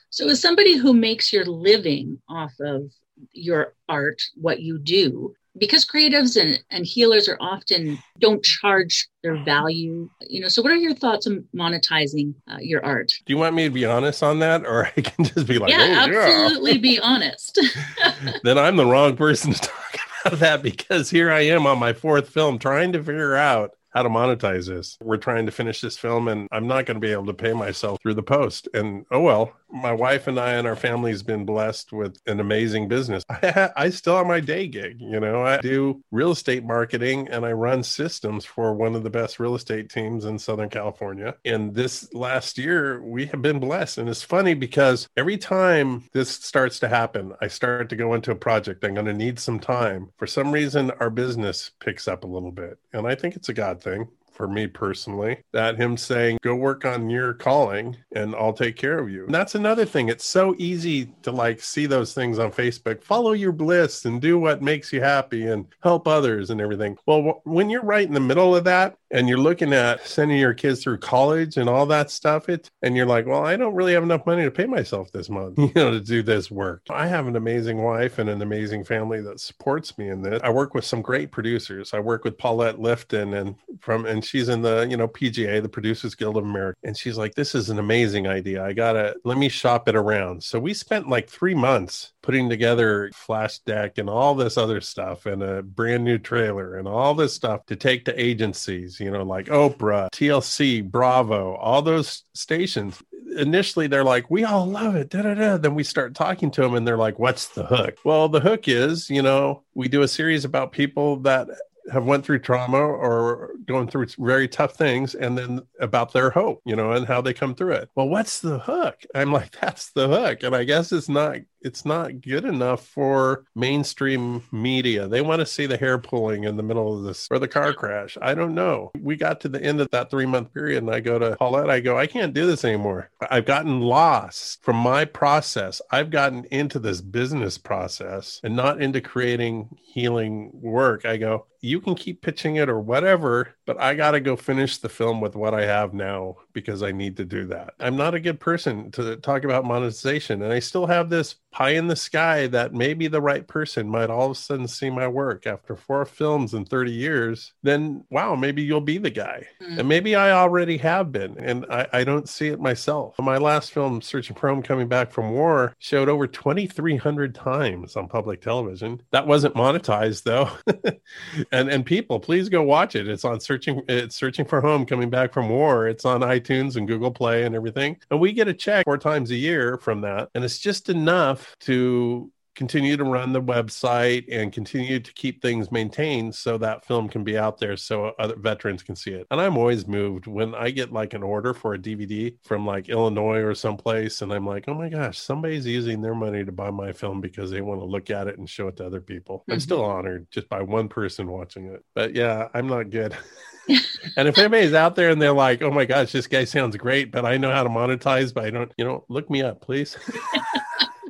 So 0.10 0.28
as 0.30 0.42
somebody 0.42 0.78
who 0.78 0.94
makes 0.94 1.34
your 1.34 1.46
living 1.46 2.22
off 2.30 2.54
of 2.60 2.92
your 3.32 3.74
art, 3.90 4.22
what 4.36 4.62
you 4.62 4.80
do, 4.80 5.36
because 5.58 5.86
creatives 5.86 6.40
and, 6.40 6.60
and 6.72 6.86
healers 6.86 7.28
are 7.28 7.38
often 7.40 7.98
don't 8.20 8.44
charge 8.44 9.08
their 9.24 9.44
value 9.44 10.10
you 10.22 10.40
know 10.40 10.48
so 10.48 10.62
what 10.62 10.72
are 10.72 10.78
your 10.78 10.94
thoughts 10.94 11.28
on 11.28 11.46
monetizing 11.56 12.34
uh, 12.52 12.58
your 12.60 12.84
art 12.86 13.12
do 13.26 13.34
you 13.34 13.38
want 13.38 13.56
me 13.56 13.64
to 13.64 13.70
be 13.70 13.86
honest 13.86 14.24
on 14.24 14.40
that 14.40 14.66
or 14.66 14.86
i 14.98 15.02
can 15.02 15.26
just 15.26 15.48
be 15.48 15.58
like 15.58 15.72
yeah 15.72 16.06
oh, 16.08 16.20
absolutely 16.20 16.74
yeah. 16.74 16.78
be 16.78 17.00
honest 17.04 17.60
then 18.44 18.58
i'm 18.58 18.76
the 18.76 18.86
wrong 18.86 19.16
person 19.16 19.54
to 19.54 19.60
talk 19.60 20.00
about 20.26 20.40
that 20.40 20.62
because 20.62 21.10
here 21.10 21.32
i 21.32 21.42
am 21.42 21.66
on 21.66 21.80
my 21.80 21.94
fourth 21.94 22.30
film 22.30 22.58
trying 22.58 22.92
to 22.92 23.00
figure 23.00 23.36
out 23.36 23.72
how 23.98 24.04
to 24.04 24.10
monetize 24.10 24.68
this. 24.68 24.96
We're 25.02 25.18
trying 25.18 25.48
to 25.48 25.52
finish 25.52 25.82
this 25.82 25.98
film 25.98 26.28
and 26.28 26.48
I'm 26.52 26.68
not 26.68 26.86
going 26.86 26.98
to 26.98 27.02
be 27.02 27.12
able 27.12 27.26
to 27.26 27.34
pay 27.34 27.54
myself 27.54 28.00
through 28.00 28.14
the 28.14 28.22
post. 28.22 28.68
And 28.76 29.08
oh 29.10 29.22
well, 29.22 29.54
my 29.70 29.92
wife 29.92 30.28
and 30.28 30.40
I 30.40 30.54
and 30.54 30.68
our 30.68 30.76
family's 30.76 31.24
been 31.24 31.46
blessed 31.46 31.92
with 31.92 32.20
an 32.26 32.40
amazing 32.40 32.88
business. 32.88 33.24
I, 33.30 33.70
I 33.76 33.90
still 33.90 34.18
have 34.18 34.28
my 34.28 34.40
day 34.40 34.68
gig. 34.68 35.02
You 35.02 35.20
know, 35.20 35.44
I 35.44 35.58
do 35.58 36.04
real 36.12 36.32
estate 36.32 36.64
marketing 36.64 37.28
and 37.30 37.46
I 37.46 37.52
run 37.52 37.84
systems 37.84 38.46
for 38.46 38.74
one 38.74 38.96
of 38.96 39.04
the 39.04 39.10
best 39.10 39.40
real 39.40 39.56
estate 39.56 39.90
teams 39.90 40.26
in 40.26 40.40
Southern 40.40 40.70
California. 40.70 41.36
And 41.46 41.74
this 41.74 42.14
last 42.14 42.58
year, 42.58 43.02
we 43.02 43.26
have 43.28 43.42
been 43.42 43.60
blessed. 43.60 43.98
And 43.98 44.10
it's 44.10 44.24
funny 44.24 44.54
because 44.54 45.08
every 45.18 45.38
time 45.38 46.04
this 46.14 46.30
starts 46.30 46.80
to 46.80 46.88
happen, 46.88 47.34
I 47.42 47.48
start 47.48 47.90
to 47.90 47.96
go 47.96 48.14
into 48.14 48.32
a 48.32 48.36
project. 48.36 48.84
I'm 48.84 48.94
going 48.94 49.06
to 49.06 49.14
need 49.14 49.40
some 49.40 49.60
time. 49.60 50.12
For 50.18 50.28
some 50.28 50.52
reason, 50.52 50.92
our 51.00 51.10
business 51.10 51.72
picks 51.80 52.08
up 52.08 52.24
a 52.24 52.28
little 52.28 52.52
bit. 52.52 52.78
And 52.94 53.08
I 53.08 53.16
think 53.16 53.36
it's 53.36 53.50
a 53.50 53.54
God 53.54 53.82
thing 53.82 54.08
for 54.38 54.48
me 54.48 54.68
personally 54.68 55.44
that 55.52 55.76
him 55.76 55.98
saying 55.98 56.38
go 56.44 56.56
work 56.56 56.86
on 56.86 57.10
your 57.10 57.34
calling 57.34 57.98
and 58.14 58.36
I'll 58.36 58.54
take 58.54 58.76
care 58.76 59.00
of 59.00 59.10
you. 59.10 59.26
And 59.26 59.34
that's 59.34 59.56
another 59.56 59.84
thing. 59.84 60.10
It's 60.10 60.26
so 60.26 60.56
easy 60.60 61.08
to 61.24 61.32
like 61.32 61.60
see 61.60 61.88
those 61.88 62.14
things 62.14 62.38
on 62.38 62.52
Facebook. 62.52 63.04
Follow 63.04 63.32
your 63.34 63.52
bliss 63.52 64.06
and 64.06 64.22
do 64.22 64.38
what 64.40 64.62
makes 64.62 64.94
you 64.94 65.02
happy 65.02 65.48
and 65.48 65.66
help 65.82 66.08
others 66.08 66.52
and 66.52 66.62
everything. 66.62 66.98
Well, 67.08 67.42
when 67.44 67.70
you're 67.70 67.84
right 67.84 68.08
in 68.08 68.14
the 68.14 68.20
middle 68.20 68.56
of 68.56 68.64
that 68.66 68.98
and 69.12 69.30
you're 69.30 69.38
looking 69.38 69.74
at 69.74 70.06
sending 70.06 70.38
your 70.38 70.54
kids 70.54 70.84
through 70.84 70.98
college 70.98 71.58
and 71.58 71.70
all 71.70 71.86
that 71.86 72.12
stuff 72.12 72.50
it 72.50 72.70
and 72.82 72.96
you're 72.96 73.06
like 73.06 73.26
well 73.26 73.46
i 73.46 73.56
don't 73.56 73.74
really 73.74 73.94
have 73.94 74.04
enough 74.04 74.26
money 74.26 74.44
to 74.44 74.52
pay 74.52 74.66
myself 74.66 75.12
this 75.12 75.30
month 75.30 75.58
you 75.58 75.72
know 75.76 75.92
to 75.92 76.02
do 76.02 76.22
this 76.22 76.52
work 76.52 76.82
i 76.90 77.08
have 77.08 77.28
an 77.28 77.36
amazing 77.36 77.82
wife 77.82 78.20
and 78.20 78.30
an 78.30 78.42
amazing 78.42 78.84
family 78.84 79.22
that 79.22 79.40
supports 79.40 79.98
me 79.98 80.10
in 80.10 80.22
this 80.22 80.42
i 80.44 80.50
work 80.50 80.74
with 80.74 80.86
some 80.86 81.02
great 81.02 81.32
producers 81.32 81.94
i 81.94 82.00
work 82.00 82.24
with 82.24 82.38
paulette 82.38 82.78
lifton 82.78 83.40
and 83.40 83.56
from 83.80 84.06
and 84.06 84.24
she's 84.28 84.50
in 84.50 84.62
the 84.62 84.88
you 84.90 84.98
know 84.98 85.08
pga 85.08 85.62
the 85.62 85.70
producers 85.70 86.16
guild 86.16 86.38
of 86.38 86.44
america 86.44 86.78
and 86.84 86.98
she's 86.98 87.18
like 87.18 87.34
this 87.36 87.56
is 87.56 87.70
an 87.70 87.80
amazing 87.80 88.28
idea 88.28 88.64
i 88.64 88.74
gotta 88.74 89.16
let 89.24 89.38
me 89.38 89.50
shop 89.50 89.88
it 89.88 89.96
around 89.96 90.44
so 90.44 90.60
we 90.60 90.74
spent 90.74 91.08
like 91.08 91.30
three 91.30 91.56
months 91.56 92.14
putting 92.28 92.50
together 92.50 93.10
flash 93.14 93.60
deck 93.60 93.98
and 93.98 94.10
all 94.10 94.36
this 94.36 94.58
other 94.58 94.82
stuff 94.82 95.26
and 95.26 95.42
a 95.42 95.64
brand 95.64 96.04
new 96.04 96.18
trailer 96.18 96.76
and 96.76 96.86
all 96.86 97.16
this 97.16 97.34
stuff 97.34 97.66
to 97.66 97.74
take 97.74 98.04
to 98.04 98.22
agencies, 98.22 99.00
you 99.00 99.10
know, 99.10 99.24
like 99.24 99.46
Oprah, 99.46 100.10
TLC, 100.12 100.84
Bravo, 100.84 101.56
all 101.56 101.82
those 101.82 102.24
stations. 102.34 103.02
Initially, 103.38 103.88
they're 103.88 104.04
like, 104.04 104.30
we 104.30 104.44
all 104.44 104.66
love 104.66 104.96
it. 104.96 105.10
Da, 105.10 105.22
da, 105.22 105.36
da. 105.36 105.56
Then 105.56 105.74
we 105.74 105.86
start 105.86 106.16
talking 106.16 106.52
to 106.52 106.62
them 106.62 106.74
and 106.76 106.86
they're 106.86 106.98
like, 106.98 107.18
what's 107.18 107.48
the 107.48 107.64
hook? 107.64 107.98
Well, 108.04 108.28
the 108.28 108.42
hook 108.42 108.68
is, 108.68 109.10
you 109.10 109.22
know, 109.22 109.64
we 109.74 109.88
do 109.88 110.02
a 110.02 110.08
series 110.10 110.44
about 110.44 110.74
people 110.74 111.16
that 111.18 111.48
have 111.92 112.06
went 112.06 112.26
through 112.26 112.40
trauma 112.40 112.78
or 112.80 113.52
going 113.66 113.88
through 113.88 114.08
very 114.20 114.48
tough 114.48 114.76
things 114.76 115.16
and 115.16 115.38
then 115.38 115.62
about 115.80 116.14
their 116.14 116.30
hope 116.30 116.62
you 116.66 116.76
know 116.76 116.92
and 116.92 117.08
how 117.08 117.22
they 117.22 117.34
come 117.34 117.56
through 117.56 117.74
it. 117.74 117.90
Well 117.96 118.10
what's 118.10 118.40
the 118.40 118.60
hook? 118.60 119.04
I'm 119.16 119.32
like 119.32 119.52
that's 119.62 119.92
the 119.92 120.08
hook. 120.08 120.44
And 120.44 120.56
i 120.56 120.64
guess 120.64 120.92
it's 120.92 121.10
not 121.10 121.38
it's 121.68 121.86
not 121.86 122.22
good 122.22 122.46
enough 122.46 122.88
for 122.88 123.44
mainstream 123.54 124.42
media. 124.52 125.08
They 125.08 125.22
want 125.22 125.42
to 125.42 125.46
see 125.46 125.66
the 125.66 125.78
hair 125.78 125.98
pulling 125.98 126.46
in 126.46 126.56
the 126.56 126.64
middle 126.64 126.98
of 126.98 127.04
this 127.04 127.28
or 127.30 127.40
the 127.40 127.48
car 127.48 127.74
crash. 127.74 128.18
I 128.22 128.34
don't 128.34 128.56
know. 128.56 128.92
We 129.00 129.18
got 129.18 129.42
to 129.42 129.50
the 129.50 129.62
end 129.62 129.82
of 129.82 129.92
that 129.92 130.10
three 130.10 130.26
month 130.26 130.54
period 130.54 130.82
and 130.82 130.90
I 130.90 131.02
go 131.02 131.20
to 131.20 131.36
Paulette, 131.36 131.70
I 131.70 131.82
go, 131.82 131.98
I 131.98 132.08
can't 132.08 132.34
do 132.34 132.48
this 132.48 132.64
anymore. 132.64 133.12
I've 133.30 133.46
gotten 133.46 133.82
lost 133.82 134.64
from 134.64 134.78
my 134.78 135.04
process. 135.04 135.82
I've 135.92 136.10
gotten 136.10 136.46
into 136.46 136.80
this 136.80 137.02
business 137.02 137.58
process 137.58 138.40
and 138.44 138.56
not 138.56 138.82
into 138.82 139.02
creating 139.02 139.68
healing 139.84 140.52
work. 140.54 141.06
I 141.06 141.18
go, 141.18 141.48
you 141.62 141.82
can 141.82 141.96
keep 141.96 142.22
pitching 142.22 142.58
it 142.58 142.70
or 142.70 142.80
whatever, 142.80 143.56
but 143.66 143.80
I 143.80 143.96
got 143.96 144.12
to 144.12 144.20
go 144.20 144.36
finish 144.36 144.78
the 144.78 144.90
film 144.90 145.22
with 145.22 145.36
what 145.36 145.54
I 145.54 145.66
have 145.66 145.94
now 145.94 146.38
because 146.54 146.84
I 146.84 146.92
need 146.92 147.18
to 147.18 147.26
do 147.26 147.46
that. 147.48 147.74
I'm 147.80 147.98
not 147.98 148.14
a 148.14 148.20
good 148.20 148.40
person 148.40 148.92
to 148.92 149.18
talk 149.18 149.44
about 149.44 149.66
monetization. 149.66 150.42
And 150.42 150.54
I 150.54 150.60
still 150.60 150.86
have 150.86 151.10
this 151.10 151.36
pie 151.58 151.72
in 151.72 151.88
the 151.88 151.96
sky 151.96 152.46
that 152.46 152.72
maybe 152.72 153.08
the 153.08 153.20
right 153.20 153.48
person 153.48 153.90
might 153.90 154.12
all 154.12 154.26
of 154.26 154.32
a 154.32 154.36
sudden 154.36 154.68
see 154.68 154.92
my 154.92 155.08
work 155.08 155.48
after 155.48 155.76
four 155.76 156.06
films 156.06 156.54
in 156.54 156.64
30 156.64 156.92
years. 156.92 157.54
Then, 157.64 158.04
wow, 158.12 158.36
maybe 158.36 158.62
you'll 158.62 158.80
be 158.80 159.00
the 159.00 159.10
guy. 159.10 159.48
Mm. 159.60 159.80
And 159.80 159.90
maybe 159.90 160.14
I 160.14 160.30
already 160.34 160.78
have 160.78 161.12
been. 161.12 161.36
And 161.40 161.66
I, 161.72 161.88
I 161.92 162.04
don't 162.04 162.30
see 162.30 162.50
it 162.50 162.60
myself. 162.60 163.18
My 163.18 163.38
last 163.38 163.72
film, 163.72 164.04
Searching 164.04 164.36
for 164.36 164.50
Home 164.50 164.62
Coming 164.62 164.88
Back 164.88 165.12
from 165.12 165.32
War, 165.32 165.74
showed 165.80 166.10
over 166.10 166.28
2,300 166.28 167.34
times 167.34 167.96
on 167.96 168.08
public 168.08 168.40
television. 168.40 169.02
That 169.10 169.26
wasn't 169.26 169.56
monetized 169.56 170.24
though. 170.24 170.52
and 171.52 171.70
and 171.70 171.86
people 171.86 172.20
please 172.20 172.50
go 172.50 172.62
watch 172.62 172.96
it 172.96 173.08
it's 173.08 173.26
on 173.26 173.40
searching 173.40 173.82
it's 173.88 174.16
searching 174.16 174.46
for 174.46 174.62
home 174.62 174.86
coming 174.86 175.10
back 175.10 175.34
from 175.34 175.50
war 175.50 175.88
it's 175.88 176.06
on 176.06 176.22
itunes 176.22 176.76
and 176.76 176.88
google 176.88 177.12
play 177.12 177.44
and 177.44 177.56
everything 177.56 177.98
and 178.12 178.20
we 178.20 178.32
get 178.32 178.48
a 178.48 178.54
check 178.54 178.86
four 178.86 178.98
times 178.98 179.32
a 179.32 179.36
year 179.36 179.78
from 179.78 180.02
that 180.02 180.30
and 180.36 180.44
it's 180.44 180.60
just 180.60 180.90
enough 180.90 181.37
to 181.62 182.32
continue 182.56 182.98
to 182.98 183.04
run 183.04 183.32
the 183.32 183.42
website 183.42 184.26
and 184.32 184.52
continue 184.52 185.00
to 185.00 185.14
keep 185.14 185.44
things 185.44 185.72
maintained 185.72 186.34
so 186.34 186.58
that 186.58 186.84
film 186.84 187.08
can 187.08 187.24
be 187.24 187.38
out 187.38 187.60
there 187.60 187.78
so 187.78 188.14
other 188.18 188.36
veterans 188.36 188.82
can 188.82 188.96
see 188.96 189.12
it. 189.12 189.28
And 189.30 189.40
I'm 189.40 189.58
always 189.58 189.88
moved 189.88 190.26
when 190.26 190.56
I 190.56 190.72
get 190.72 190.92
like 190.92 191.14
an 191.14 191.22
order 191.22 191.54
for 191.54 191.76
a 191.76 191.78
DVD 191.78 192.36
from 192.44 192.66
like 192.66 192.90
Illinois 192.90 193.42
or 193.42 193.54
someplace 193.54 194.24
and 194.24 194.34
I'm 194.34 194.46
like, 194.46 194.66
"Oh 194.68 194.74
my 194.74 194.90
gosh, 194.90 195.20
somebody's 195.20 195.68
using 195.68 196.02
their 196.02 196.16
money 196.16 196.44
to 196.44 196.52
buy 196.52 196.72
my 196.72 196.92
film 196.94 197.22
because 197.22 197.52
they 197.52 197.62
want 197.62 197.80
to 197.80 197.86
look 197.86 198.10
at 198.10 198.28
it 198.28 198.40
and 198.40 198.50
show 198.50 198.68
it 198.68 198.78
to 198.78 198.86
other 198.88 199.02
people." 199.02 199.40
Mm-hmm. 199.42 199.52
I'm 199.52 199.60
still 199.60 199.86
honored 199.86 200.28
just 200.32 200.50
by 200.50 200.64
one 200.64 200.90
person 200.90 201.28
watching 201.28 201.68
it. 201.68 201.86
But 201.94 202.16
yeah, 202.16 202.48
I'm 202.56 202.68
not 202.68 202.90
good. 202.90 203.16
and 204.18 204.28
if 204.28 204.38
anybody's 204.38 204.74
out 204.74 204.96
there 204.96 205.10
and 205.10 205.22
they're 205.22 205.34
like, 205.34 205.62
"Oh 205.62 205.72
my 205.72 205.86
gosh, 205.86 206.12
this 206.12 206.28
guy 206.28 206.46
sounds 206.46 206.78
great, 206.78 207.12
but 207.12 207.26
I 207.26 207.38
know 207.38 207.52
how 207.52 207.64
to 207.64 207.70
monetize, 207.70 208.34
but 208.34 208.46
I 208.46 208.50
don't," 208.50 208.72
you 208.78 208.86
know, 208.86 209.04
look 209.10 209.30
me 209.30 209.42
up, 209.42 209.62
please. 209.62 209.98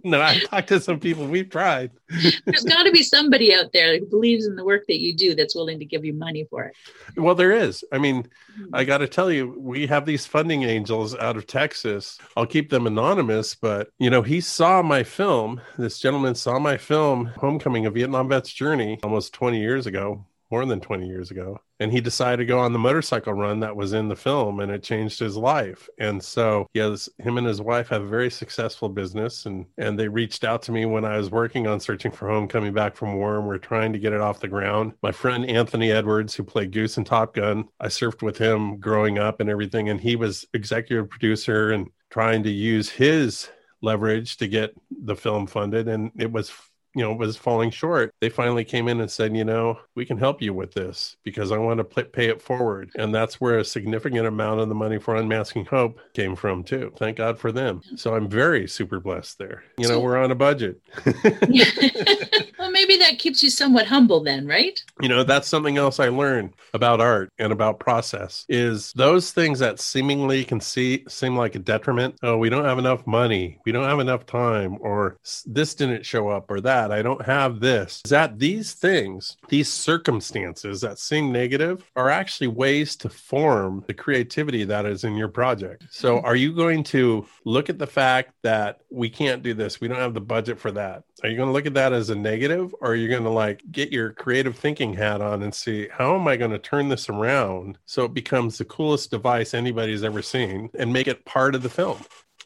no, 0.11 0.21
I've 0.21 0.43
talked 0.43 0.69
to 0.69 0.79
some 0.79 0.99
people. 0.99 1.27
We've 1.27 1.49
tried. 1.49 1.91
There's 2.09 2.63
got 2.67 2.83
to 2.83 2.91
be 2.91 3.03
somebody 3.03 3.53
out 3.53 3.73
there 3.73 3.99
who 3.99 4.05
believes 4.05 4.45
in 4.45 4.55
the 4.55 4.63
work 4.63 4.85
that 4.87 4.99
you 4.99 5.13
do 5.13 5.35
that's 5.35 5.53
willing 5.53 5.79
to 5.79 5.85
give 5.85 6.05
you 6.05 6.13
money 6.13 6.45
for 6.49 6.63
it. 6.63 6.75
Well, 7.17 7.35
there 7.35 7.51
is. 7.51 7.83
I 7.91 7.97
mean, 7.97 8.23
mm-hmm. 8.23 8.73
I 8.73 8.85
got 8.85 8.99
to 8.99 9.07
tell 9.07 9.29
you, 9.29 9.53
we 9.57 9.85
have 9.87 10.05
these 10.05 10.25
funding 10.25 10.63
angels 10.63 11.13
out 11.15 11.35
of 11.35 11.45
Texas. 11.45 12.17
I'll 12.37 12.45
keep 12.45 12.69
them 12.69 12.87
anonymous, 12.87 13.55
but 13.55 13.89
you 13.99 14.09
know, 14.09 14.21
he 14.21 14.39
saw 14.39 14.81
my 14.81 15.03
film. 15.03 15.59
This 15.77 15.99
gentleman 15.99 16.35
saw 16.35 16.57
my 16.57 16.77
film, 16.77 17.25
Homecoming: 17.37 17.85
A 17.85 17.91
Vietnam 17.91 18.29
Vet's 18.29 18.53
Journey, 18.53 18.99
almost 19.03 19.33
20 19.33 19.59
years 19.59 19.87
ago 19.87 20.25
more 20.49 20.65
than 20.65 20.79
20 20.79 21.07
years 21.07 21.29
ago 21.29 21.59
and 21.79 21.91
he 21.91 22.01
decided 22.01 22.37
to 22.37 22.45
go 22.45 22.59
on 22.59 22.73
the 22.73 22.79
motorcycle 22.79 23.33
run 23.33 23.59
that 23.59 23.75
was 23.75 23.93
in 23.93 24.07
the 24.07 24.15
film 24.15 24.59
and 24.59 24.71
it 24.71 24.83
changed 24.83 25.19
his 25.19 25.35
life. 25.35 25.89
And 25.99 26.23
so 26.23 26.67
he 26.73 26.79
has 26.79 27.09
him 27.19 27.37
and 27.37 27.47
his 27.47 27.61
wife 27.61 27.89
have 27.89 28.03
a 28.03 28.07
very 28.07 28.31
successful 28.31 28.89
business 28.89 29.45
and 29.45 29.65
and 29.77 29.97
they 29.97 30.07
reached 30.07 30.43
out 30.43 30.61
to 30.63 30.71
me 30.71 30.85
when 30.85 31.05
i 31.05 31.17
was 31.17 31.31
working 31.31 31.67
on 31.67 31.79
searching 31.79 32.11
for 32.11 32.27
home 32.27 32.47
coming 32.47 32.73
back 32.73 32.95
from 32.95 33.15
war 33.15 33.37
and 33.37 33.47
we're 33.47 33.57
trying 33.57 33.93
to 33.93 33.99
get 33.99 34.13
it 34.13 34.21
off 34.21 34.39
the 34.39 34.47
ground. 34.47 34.93
My 35.01 35.11
friend 35.11 35.45
anthony 35.49 35.91
edwards 35.91 36.33
who 36.33 36.43
played 36.43 36.71
goose 36.71 36.97
in 36.97 37.03
top 37.03 37.33
gun 37.33 37.67
i 37.79 37.87
surfed 37.87 38.21
with 38.21 38.37
him 38.37 38.77
growing 38.77 39.17
up 39.19 39.39
and 39.39 39.49
everything 39.49 39.89
and 39.89 39.99
he 39.99 40.15
was 40.15 40.45
executive 40.53 41.09
producer 41.09 41.71
and 41.71 41.89
trying 42.09 42.43
to 42.43 42.49
use 42.49 42.89
his 42.89 43.49
leverage 43.81 44.37
to 44.37 44.47
get 44.47 44.73
the 44.89 45.15
film 45.15 45.45
funded 45.45 45.87
and 45.87 46.11
it 46.17 46.31
was 46.31 46.51
you 46.97 47.03
know 47.03 47.13
was 47.13 47.37
falling 47.37 47.69
short 47.69 48.13
they 48.21 48.29
finally 48.29 48.63
came 48.65 48.87
in 48.87 48.99
and 49.01 49.09
said 49.09 49.35
you 49.35 49.45
know 49.45 49.77
we 49.95 50.05
can 50.05 50.17
help 50.17 50.41
you 50.41 50.53
with 50.53 50.73
this 50.73 51.15
because 51.23 51.51
i 51.51 51.57
want 51.57 51.77
to 51.77 52.03
pay 52.05 52.27
it 52.27 52.41
forward. 52.41 52.89
And 52.95 53.13
that's 53.13 53.39
where 53.39 53.59
a 53.59 53.65
significant 53.65 54.25
amount 54.25 54.59
of 54.59 54.69
the 54.69 54.75
money 54.75 54.97
for 54.99 55.15
unmasking 55.15 55.65
hope 55.65 55.99
came 56.13 56.35
from 56.35 56.63
too. 56.63 56.93
Thank 56.97 57.17
god 57.17 57.37
for 57.37 57.51
them. 57.51 57.81
So 57.95 58.15
i'm 58.15 58.29
very 58.29 58.67
super 58.67 58.99
blessed 58.99 59.37
there. 59.37 59.63
You 59.77 59.87
know 59.87 59.99
we're 59.99 60.17
on 60.17 60.31
a 60.31 60.35
budget. 60.35 60.81
Well 62.59 62.71
maybe 62.71 62.97
that 62.97 63.19
keeps 63.19 63.43
you 63.43 63.51
somewhat 63.51 63.85
humble 63.85 64.23
then 64.23 64.47
right? 64.47 64.83
You 64.99 65.09
know 65.09 65.23
that's 65.23 65.47
something 65.47 65.77
else 65.77 65.99
i 65.99 66.09
learned 66.09 66.53
about 66.73 66.99
art 66.99 67.31
and 67.37 67.53
about 67.53 67.79
process 67.79 68.45
is 68.49 68.91
those 68.93 69.31
things 69.31 69.59
that 69.59 69.79
seemingly 69.79 70.43
can 70.43 70.59
see 70.59 71.05
seem 71.07 71.37
like 71.37 71.55
a 71.55 71.59
detriment. 71.59 72.15
Oh 72.23 72.37
we 72.37 72.49
don't 72.49 72.65
have 72.65 72.79
enough 72.79 73.05
money. 73.05 73.59
We 73.65 73.71
don't 73.71 73.87
have 73.87 73.99
enough 73.99 74.25
time 74.25 74.77
or 74.81 75.17
this 75.45 75.75
didn't 75.75 76.05
show 76.05 76.29
up 76.29 76.49
or 76.49 76.59
that 76.61 76.86
that. 76.87 76.97
I 76.97 77.01
don't 77.01 77.25
have 77.25 77.59
this. 77.59 78.01
Is 78.05 78.11
that 78.11 78.39
these 78.39 78.73
things, 78.73 79.37
these 79.49 79.71
circumstances 79.71 80.81
that 80.81 80.99
seem 80.99 81.31
negative 81.31 81.89
are 81.95 82.09
actually 82.09 82.47
ways 82.47 82.95
to 82.97 83.09
form 83.09 83.83
the 83.87 83.93
creativity 83.93 84.63
that 84.65 84.85
is 84.85 85.03
in 85.03 85.15
your 85.15 85.27
project. 85.27 85.85
So, 85.89 86.17
mm-hmm. 86.17 86.25
are 86.25 86.35
you 86.35 86.53
going 86.53 86.83
to 86.85 87.25
look 87.45 87.69
at 87.69 87.79
the 87.79 87.87
fact 87.87 88.33
that 88.43 88.81
we 88.89 89.09
can't 89.09 89.43
do 89.43 89.53
this? 89.53 89.81
We 89.81 89.87
don't 89.87 89.97
have 89.97 90.13
the 90.13 90.21
budget 90.21 90.59
for 90.59 90.71
that. 90.71 91.03
Are 91.23 91.29
you 91.29 91.35
going 91.35 91.49
to 91.49 91.53
look 91.53 91.65
at 91.65 91.73
that 91.73 91.93
as 91.93 92.09
a 92.09 92.15
negative 92.15 92.73
or 92.81 92.91
are 92.91 92.95
you 92.95 93.09
going 93.09 93.23
to 93.23 93.29
like 93.29 93.63
get 93.71 93.91
your 93.91 94.11
creative 94.11 94.55
thinking 94.55 94.93
hat 94.93 95.21
on 95.21 95.43
and 95.43 95.53
see 95.53 95.87
how 95.91 96.15
am 96.15 96.27
I 96.27 96.37
going 96.37 96.51
to 96.51 96.59
turn 96.59 96.89
this 96.89 97.09
around 97.09 97.79
so 97.85 98.05
it 98.05 98.13
becomes 98.13 98.57
the 98.57 98.65
coolest 98.65 99.11
device 99.11 99.53
anybody's 99.53 100.03
ever 100.03 100.21
seen 100.21 100.69
and 100.77 100.93
make 100.93 101.07
it 101.07 101.25
part 101.25 101.55
of 101.55 101.63
the 101.63 101.69
film? 101.69 101.97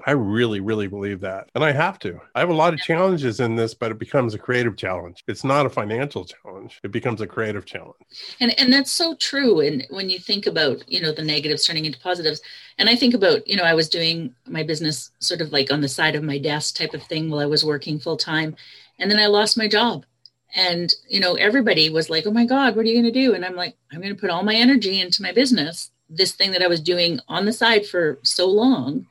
I 0.06 0.12
really, 0.12 0.60
really 0.60 0.88
believe 0.88 1.20
that. 1.22 1.50
And 1.56 1.64
I 1.64 1.72
have 1.72 2.00
to. 2.00 2.20
I 2.36 2.40
have 2.40 2.50
a 2.50 2.54
lot 2.54 2.74
of 2.74 2.80
challenges 2.80 3.40
in 3.40 3.56
this, 3.56 3.74
but 3.74 3.92
it 3.92 4.00
becomes 4.00 4.34
a 4.34 4.40
creative 4.40 4.76
challenge. 4.78 5.24
It's 5.28 5.44
not 5.44 5.66
a 5.66 5.70
financial 5.70 6.26
challenge. 6.26 6.80
It 6.84 6.92
becomes 6.92 7.22
a 7.22 7.28
creative 7.28 7.66
challenge. 7.66 7.96
And 8.40 8.58
and 8.60 8.72
that's 8.72 8.92
so 8.92 9.16
true. 9.16 9.60
And 9.60 9.86
when 9.90 10.10
you 10.10 10.20
think 10.20 10.48
about, 10.48 10.88
you 10.90 11.02
know, 11.02 11.12
the 11.12 11.24
negatives 11.24 11.66
turning 11.66 11.86
into 11.86 12.00
positives, 12.00 12.42
and 12.78 12.90
I 12.90 12.96
think 12.96 13.14
about, 13.14 13.48
you 13.48 13.56
know, 13.56 13.64
I 13.64 13.74
was 13.74 13.90
doing 13.90 14.34
my 14.48 14.64
business 14.64 15.12
sort 15.20 15.42
of 15.42 15.52
like 15.52 15.72
on 15.72 15.82
the 15.82 15.88
side 15.88 16.16
of 16.16 16.24
my 16.24 16.38
desk 16.38 16.76
type 16.76 16.94
of 16.94 17.04
thing 17.04 17.30
while 17.30 17.40
I 17.40 17.46
was 17.46 17.66
working 17.66 18.00
full 18.00 18.18
time. 18.18 18.56
And 19.00 19.10
then 19.10 19.20
I 19.20 19.28
lost 19.28 19.58
my 19.58 19.68
job. 19.68 20.06
And, 20.54 20.94
you 21.08 21.20
know, 21.20 21.36
everybody 21.36 21.90
was 21.90 22.10
like, 22.10 22.28
oh 22.28 22.32
my 22.32 22.46
God, 22.46 22.76
what 22.76 22.86
are 22.86 22.90
you 22.90 23.02
going 23.02 23.12
to 23.14 23.20
do? 23.20 23.34
And 23.34 23.46
I'm 23.46 23.56
like, 23.56 23.76
I'm 23.92 24.02
going 24.02 24.14
to 24.14 24.20
put 24.20 24.30
all 24.30 24.44
my 24.44 24.54
energy 24.54 25.00
into 25.00 25.22
my 25.22 25.32
business, 25.32 25.92
this 26.10 26.34
thing 26.34 26.52
that 26.52 26.62
I 26.62 26.68
was 26.68 26.82
doing 26.82 27.22
on 27.30 27.46
the 27.46 27.54
side 27.54 27.86
for 27.86 28.20
so 28.24 28.48
long 28.48 29.08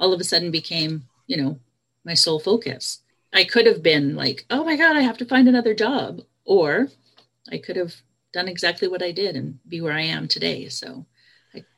all 0.00 0.12
of 0.12 0.20
a 0.20 0.24
sudden 0.24 0.50
became, 0.50 1.04
you 1.26 1.36
know, 1.36 1.60
my 2.04 2.14
sole 2.14 2.40
focus. 2.40 3.02
I 3.32 3.44
could 3.44 3.66
have 3.66 3.82
been 3.82 4.16
like, 4.16 4.46
oh 4.50 4.64
my 4.64 4.74
God, 4.76 4.96
I 4.96 5.02
have 5.02 5.18
to 5.18 5.26
find 5.26 5.46
another 5.46 5.74
job. 5.74 6.22
Or 6.44 6.88
I 7.52 7.58
could 7.58 7.76
have 7.76 7.94
done 8.32 8.48
exactly 8.48 8.88
what 8.88 9.02
I 9.02 9.12
did 9.12 9.36
and 9.36 9.60
be 9.68 9.80
where 9.80 9.92
I 9.92 10.02
am 10.02 10.26
today. 10.26 10.68
So 10.68 11.06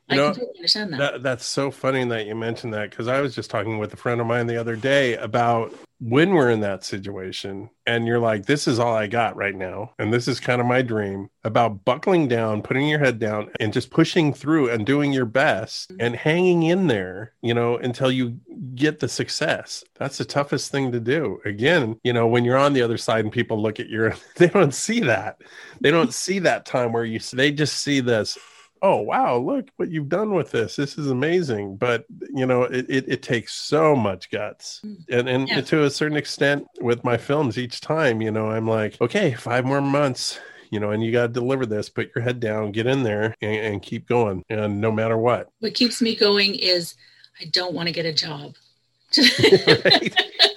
I, 0.09 0.13
I 0.13 0.17
know, 0.17 0.25
completely 0.31 0.57
understand 0.57 0.93
that. 0.93 0.97
that. 0.97 1.23
That's 1.23 1.45
so 1.45 1.71
funny 1.71 2.03
that 2.05 2.25
you 2.25 2.35
mentioned 2.35 2.73
that 2.73 2.89
because 2.89 3.07
I 3.07 3.21
was 3.21 3.33
just 3.33 3.49
talking 3.49 3.77
with 3.77 3.93
a 3.93 3.97
friend 3.97 4.19
of 4.19 4.27
mine 4.27 4.47
the 4.47 4.57
other 4.57 4.75
day 4.75 5.15
about 5.15 5.73
when 5.99 6.31
we're 6.31 6.49
in 6.49 6.59
that 6.59 6.83
situation 6.83 7.69
and 7.85 8.05
you're 8.05 8.19
like, 8.19 8.45
this 8.45 8.67
is 8.67 8.79
all 8.79 8.93
I 8.93 9.07
got 9.07 9.37
right 9.37 9.55
now, 9.55 9.91
and 9.97 10.13
this 10.13 10.27
is 10.27 10.41
kind 10.41 10.59
of 10.59 10.67
my 10.67 10.81
dream 10.81 11.29
about 11.45 11.85
buckling 11.85 12.27
down, 12.27 12.61
putting 12.61 12.89
your 12.89 12.99
head 12.99 13.19
down, 13.19 13.49
and 13.59 13.71
just 13.71 13.89
pushing 13.89 14.33
through 14.33 14.69
and 14.69 14.85
doing 14.85 15.13
your 15.13 15.25
best 15.25 15.89
mm-hmm. 15.89 16.01
and 16.01 16.15
hanging 16.15 16.63
in 16.63 16.87
there, 16.87 17.33
you 17.41 17.53
know, 17.53 17.77
until 17.77 18.11
you 18.11 18.39
get 18.75 18.99
the 18.99 19.07
success. 19.07 19.83
That's 19.97 20.17
the 20.17 20.25
toughest 20.25 20.71
thing 20.71 20.91
to 20.91 20.99
do. 20.99 21.39
Again, 21.45 21.99
you 22.03 22.11
know, 22.11 22.27
when 22.27 22.43
you're 22.43 22.57
on 22.57 22.73
the 22.73 22.81
other 22.81 22.97
side 22.97 23.23
and 23.23 23.33
people 23.33 23.61
look 23.61 23.79
at 23.79 23.87
you, 23.87 24.11
they 24.35 24.47
don't 24.47 24.73
see 24.73 24.99
that. 25.01 25.37
They 25.79 25.91
don't 25.91 26.13
see 26.13 26.39
that 26.39 26.65
time 26.65 26.91
where 26.91 27.05
you, 27.05 27.19
they 27.31 27.51
just 27.51 27.81
see 27.81 28.01
this 28.01 28.37
oh 28.83 28.97
wow 28.97 29.37
look 29.37 29.69
what 29.77 29.89
you've 29.89 30.09
done 30.09 30.35
with 30.35 30.51
this 30.51 30.75
this 30.75 30.97
is 30.97 31.09
amazing 31.09 31.75
but 31.75 32.05
you 32.33 32.45
know 32.45 32.63
it, 32.63 32.85
it, 32.89 33.05
it 33.07 33.23
takes 33.23 33.53
so 33.53 33.95
much 33.95 34.29
guts 34.29 34.81
mm. 34.85 34.97
and 35.09 35.27
and 35.27 35.47
yeah. 35.47 35.61
to 35.61 35.83
a 35.83 35.89
certain 35.89 36.17
extent 36.17 36.67
with 36.81 37.03
my 37.03 37.17
films 37.17 37.57
each 37.57 37.81
time 37.81 38.21
you 38.21 38.29
know 38.29 38.51
i'm 38.51 38.67
like 38.67 38.99
okay 39.01 39.33
five 39.33 39.65
more 39.65 39.81
months 39.81 40.39
you 40.73 40.79
know, 40.79 40.89
and 40.89 41.03
you 41.03 41.11
got 41.11 41.27
to 41.27 41.27
deliver 41.27 41.67
this, 41.67 41.87
put 41.87 42.09
your 42.15 42.23
head 42.23 42.39
down, 42.39 42.71
get 42.71 42.87
in 42.87 43.03
there 43.03 43.35
and, 43.43 43.55
and, 43.57 43.81
keep 43.83 44.07
going. 44.07 44.43
And 44.49 44.81
no 44.81 44.91
matter 44.91 45.19
what. 45.19 45.49
What 45.59 45.75
keeps 45.75 46.01
me 46.01 46.15
going 46.15 46.55
is 46.55 46.95
I 47.39 47.45
don't 47.45 47.75
want 47.75 47.89
to 47.89 47.93
get 47.93 48.07
a 48.07 48.11
job. 48.11 48.55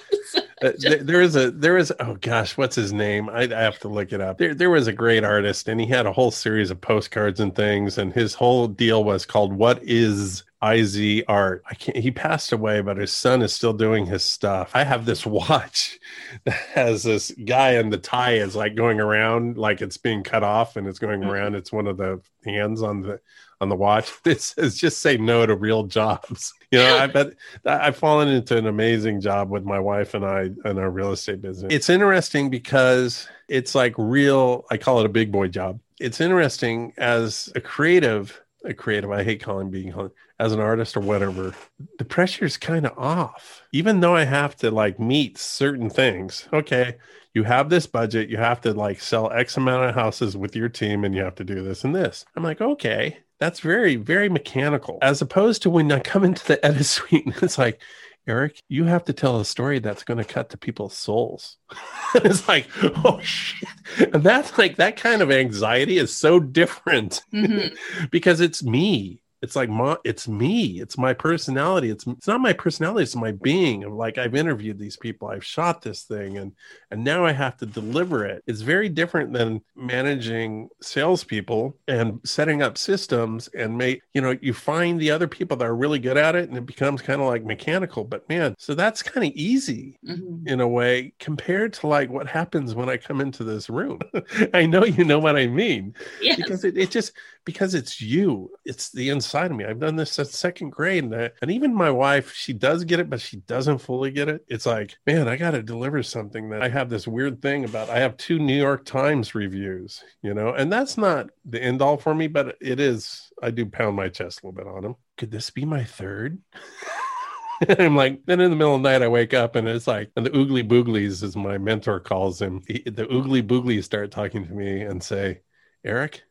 uh, 0.61 0.71
there, 0.79 1.03
there 1.03 1.21
is 1.21 1.35
a 1.35 1.51
there 1.51 1.77
is 1.77 1.93
oh 1.99 2.15
gosh, 2.15 2.57
what's 2.57 2.75
his 2.75 2.91
name? 2.91 3.29
I, 3.29 3.43
I 3.43 3.61
have 3.61 3.79
to 3.79 3.87
look 3.87 4.11
it 4.11 4.21
up. 4.21 4.37
There 4.37 4.55
there 4.55 4.69
was 4.69 4.87
a 4.87 4.93
great 4.93 5.23
artist, 5.23 5.67
and 5.67 5.79
he 5.79 5.85
had 5.85 6.05
a 6.05 6.11
whole 6.11 6.31
series 6.31 6.71
of 6.71 6.81
postcards 6.81 7.39
and 7.39 7.55
things, 7.55 7.97
and 7.97 8.11
his 8.11 8.33
whole 8.33 8.67
deal 8.67 9.03
was 9.03 9.25
called 9.25 9.53
"What 9.53 9.83
Is 9.83 10.43
IZ 10.63 11.23
art. 11.27 11.63
I 11.69 11.75
can't, 11.75 11.97
he 11.97 12.09
passed 12.09 12.51
away, 12.51 12.81
but 12.81 12.97
his 12.97 13.13
son 13.13 13.43
is 13.43 13.53
still 13.53 13.73
doing 13.73 14.07
his 14.07 14.23
stuff. 14.23 14.71
I 14.73 14.83
have 14.83 15.05
this 15.05 15.25
watch 15.25 15.99
that 16.45 16.53
has 16.73 17.03
this 17.03 17.31
guy 17.45 17.73
and 17.73 17.93
the 17.93 17.97
tie 17.97 18.35
is 18.35 18.55
like 18.55 18.75
going 18.75 18.99
around 18.99 19.57
like 19.57 19.81
it's 19.81 19.97
being 19.97 20.23
cut 20.23 20.43
off 20.43 20.75
and 20.75 20.87
it's 20.87 20.99
going 20.99 21.21
mm-hmm. 21.21 21.29
around. 21.29 21.55
It's 21.55 21.71
one 21.71 21.87
of 21.87 21.97
the 21.97 22.21
hands 22.43 22.81
on 22.81 23.01
the 23.01 23.19
on 23.61 23.69
the 23.69 23.75
watch. 23.75 24.11
It 24.25 24.41
says 24.41 24.77
just 24.77 24.99
say 24.99 25.17
no 25.17 25.45
to 25.45 25.55
real 25.55 25.83
jobs. 25.83 26.53
You 26.69 26.79
know, 26.79 26.97
I 26.97 27.07
bet 27.07 27.27
I've 27.63 27.95
fallen 27.95 28.27
into 28.27 28.57
an 28.57 28.67
amazing 28.67 29.21
job 29.21 29.49
with 29.49 29.63
my 29.63 29.79
wife 29.79 30.13
and 30.15 30.25
I 30.25 30.49
in 30.65 30.77
our 30.77 30.91
real 30.91 31.13
estate 31.13 31.41
business. 31.41 31.73
It's 31.73 31.89
interesting 31.89 32.49
because 32.49 33.29
it's 33.47 33.73
like 33.73 33.93
real, 33.97 34.65
I 34.69 34.75
call 34.75 34.99
it 34.99 35.05
a 35.05 35.09
big 35.09 35.31
boy 35.31 35.47
job. 35.47 35.79
It's 35.97 36.19
interesting 36.19 36.91
as 36.97 37.49
a 37.55 37.61
creative 37.61 38.41
a 38.67 38.73
creative. 38.73 39.11
I 39.11 39.23
hate 39.23 39.41
calling 39.41 39.69
being 39.69 39.93
as 40.39 40.51
an 40.51 40.59
artist 40.59 40.97
or 40.97 40.99
whatever. 40.99 41.53
The 41.97 42.05
pressure 42.05 42.45
is 42.45 42.57
kind 42.57 42.85
of 42.85 42.97
off, 42.97 43.63
even 43.71 43.99
though 43.99 44.15
I 44.15 44.25
have 44.25 44.55
to 44.57 44.71
like 44.71 44.99
meet 44.99 45.37
certain 45.37 45.89
things. 45.89 46.47
Okay, 46.53 46.97
you 47.33 47.43
have 47.43 47.69
this 47.69 47.87
budget, 47.87 48.29
you 48.29 48.37
have 48.37 48.61
to 48.61 48.73
like 48.73 48.99
sell 48.99 49.31
X 49.31 49.57
amount 49.57 49.89
of 49.89 49.95
houses 49.95 50.35
with 50.37 50.55
your 50.55 50.69
team, 50.69 51.03
and 51.03 51.15
you 51.15 51.23
have 51.23 51.35
to 51.35 51.43
do 51.43 51.63
this 51.63 51.83
and 51.83 51.95
this. 51.95 52.25
I'm 52.35 52.43
like, 52.43 52.61
okay, 52.61 53.19
that's 53.39 53.59
very, 53.59 53.95
very 53.95 54.29
mechanical. 54.29 54.97
As 55.01 55.21
opposed 55.21 55.61
to 55.63 55.69
when 55.69 55.91
I 55.91 55.99
come 55.99 56.23
into 56.23 56.45
the 56.45 56.63
edit 56.65 56.85
suite 56.85 57.25
and 57.25 57.35
it's 57.41 57.57
like, 57.57 57.81
Eric, 58.27 58.61
you 58.67 58.83
have 58.83 59.05
to 59.05 59.13
tell 59.13 59.39
a 59.39 59.45
story 59.45 59.79
that's 59.79 60.03
going 60.03 60.17
to 60.17 60.25
cut 60.25 60.49
to 60.49 60.57
people's 60.57 60.97
souls. 60.97 61.57
it's 62.15 62.47
like, 62.47 62.67
oh 62.83 63.19
shit. 63.21 63.69
And 64.13 64.21
that's 64.21 64.57
like 64.57 64.75
that 64.75 64.97
kind 64.97 65.21
of 65.21 65.31
anxiety 65.31 65.97
is 65.97 66.13
so 66.13 66.39
different 66.39 67.21
mm-hmm. 67.33 68.05
because 68.11 68.41
it's 68.41 68.61
me 68.61 69.21
it's 69.41 69.55
like 69.55 69.69
my, 69.69 69.95
it's 70.03 70.27
me 70.27 70.81
it's 70.81 70.97
my 70.97 71.13
personality 71.13 71.89
it's 71.89 72.07
it's 72.07 72.27
not 72.27 72.41
my 72.41 72.53
personality 72.53 73.03
it's 73.03 73.15
my 73.15 73.31
being 73.31 73.83
of 73.83 73.93
like 73.93 74.17
i've 74.17 74.35
interviewed 74.35 74.79
these 74.79 74.97
people 74.97 75.27
i've 75.27 75.45
shot 75.45 75.81
this 75.81 76.03
thing 76.03 76.37
and 76.37 76.53
and 76.91 77.03
now 77.03 77.25
i 77.25 77.31
have 77.31 77.55
to 77.55 77.65
deliver 77.65 78.25
it 78.25 78.43
it's 78.47 78.61
very 78.61 78.89
different 78.89 79.31
than 79.33 79.61
managing 79.75 80.67
salespeople 80.81 81.75
and 81.87 82.19
setting 82.23 82.61
up 82.61 82.77
systems 82.77 83.47
and 83.49 83.77
make 83.77 84.01
you 84.13 84.21
know 84.21 84.35
you 84.41 84.53
find 84.53 84.99
the 84.99 85.11
other 85.11 85.27
people 85.27 85.55
that 85.55 85.65
are 85.65 85.75
really 85.75 85.99
good 85.99 86.17
at 86.17 86.35
it 86.35 86.49
and 86.49 86.57
it 86.57 86.65
becomes 86.65 87.01
kind 87.01 87.21
of 87.21 87.27
like 87.27 87.43
mechanical 87.43 88.03
but 88.03 88.27
man 88.29 88.55
so 88.57 88.73
that's 88.73 89.03
kind 89.03 89.27
of 89.27 89.33
easy 89.35 89.99
mm-hmm. 90.05 90.47
in 90.47 90.61
a 90.61 90.67
way 90.67 91.13
compared 91.19 91.73
to 91.73 91.85
like 91.85 92.09
what 92.09 92.27
happens 92.27 92.73
when 92.73 92.89
i 92.89 92.97
come 92.97 93.21
into 93.21 93.43
this 93.43 93.69
room 93.69 93.99
i 94.53 94.65
know 94.65 94.83
you 94.83 95.03
know 95.03 95.19
what 95.19 95.35
i 95.35 95.45
mean 95.45 95.93
yes. 96.21 96.37
because 96.37 96.63
it, 96.63 96.77
it 96.77 96.89
just 96.89 97.13
because 97.45 97.75
it's 97.75 98.01
you 98.01 98.51
it's 98.65 98.89
the 98.91 99.09
inside 99.09 99.26
inside 99.27 99.51
of 99.51 99.57
me. 99.57 99.65
I've 99.65 99.79
done 99.79 99.97
this 99.97 100.13
since 100.13 100.37
second 100.37 100.69
grade, 100.69 101.03
and, 101.03 101.13
I, 101.13 101.31
and 101.41 101.51
even 101.51 101.73
my 101.75 101.91
wife, 101.91 102.33
she 102.33 102.53
does 102.53 102.85
get 102.85 103.01
it, 103.01 103.09
but 103.09 103.19
she 103.19 103.37
doesn't 103.37 103.79
fully 103.79 104.09
get 104.09 104.29
it. 104.29 104.45
It's 104.47 104.65
like, 104.65 104.97
man, 105.05 105.27
I 105.27 105.35
got 105.35 105.51
to 105.51 105.61
deliver 105.61 106.01
something 106.01 106.49
that 106.49 106.61
I 106.61 106.69
have 106.69 106.89
this 106.89 107.07
weird 107.07 107.41
thing 107.41 107.65
about. 107.65 107.89
I 107.89 107.99
have 107.99 108.15
two 108.15 108.39
New 108.39 108.57
York 108.57 108.85
Times 108.85 109.35
reviews, 109.35 110.01
you 110.21 110.33
know, 110.33 110.53
and 110.53 110.71
that's 110.71 110.97
not 110.97 111.29
the 111.43 111.61
end 111.61 111.81
all 111.81 111.97
for 111.97 112.15
me, 112.15 112.27
but 112.27 112.55
it 112.61 112.79
is. 112.79 113.29
I 113.43 113.51
do 113.51 113.65
pound 113.65 113.97
my 113.97 114.07
chest 114.07 114.41
a 114.41 114.47
little 114.47 114.63
bit 114.63 114.73
on 114.73 114.81
them. 114.81 114.95
Could 115.17 115.31
this 115.31 115.49
be 115.49 115.65
my 115.65 115.83
third? 115.83 116.39
I'm 117.79 117.95
like, 117.95 118.25
then 118.25 118.39
in 118.39 118.49
the 118.49 118.55
middle 118.55 118.75
of 118.75 118.81
the 118.81 118.89
night, 118.89 119.01
I 119.01 119.09
wake 119.09 119.33
up 119.33 119.55
and 119.55 119.67
it's 119.67 119.87
like, 119.87 120.11
and 120.15 120.25
the 120.25 120.29
oogly 120.29 120.65
booglies, 120.65 121.21
as 121.21 121.35
my 121.35 121.57
mentor 121.57 121.99
calls 121.99 122.41
him, 122.41 122.61
the, 122.67 122.81
oogly 122.81 123.45
booglies 123.45 123.83
start 123.83 124.11
talking 124.11 124.47
to 124.47 124.53
me 124.53 124.83
and 124.83 125.03
say, 125.03 125.41
Eric, 125.83 126.23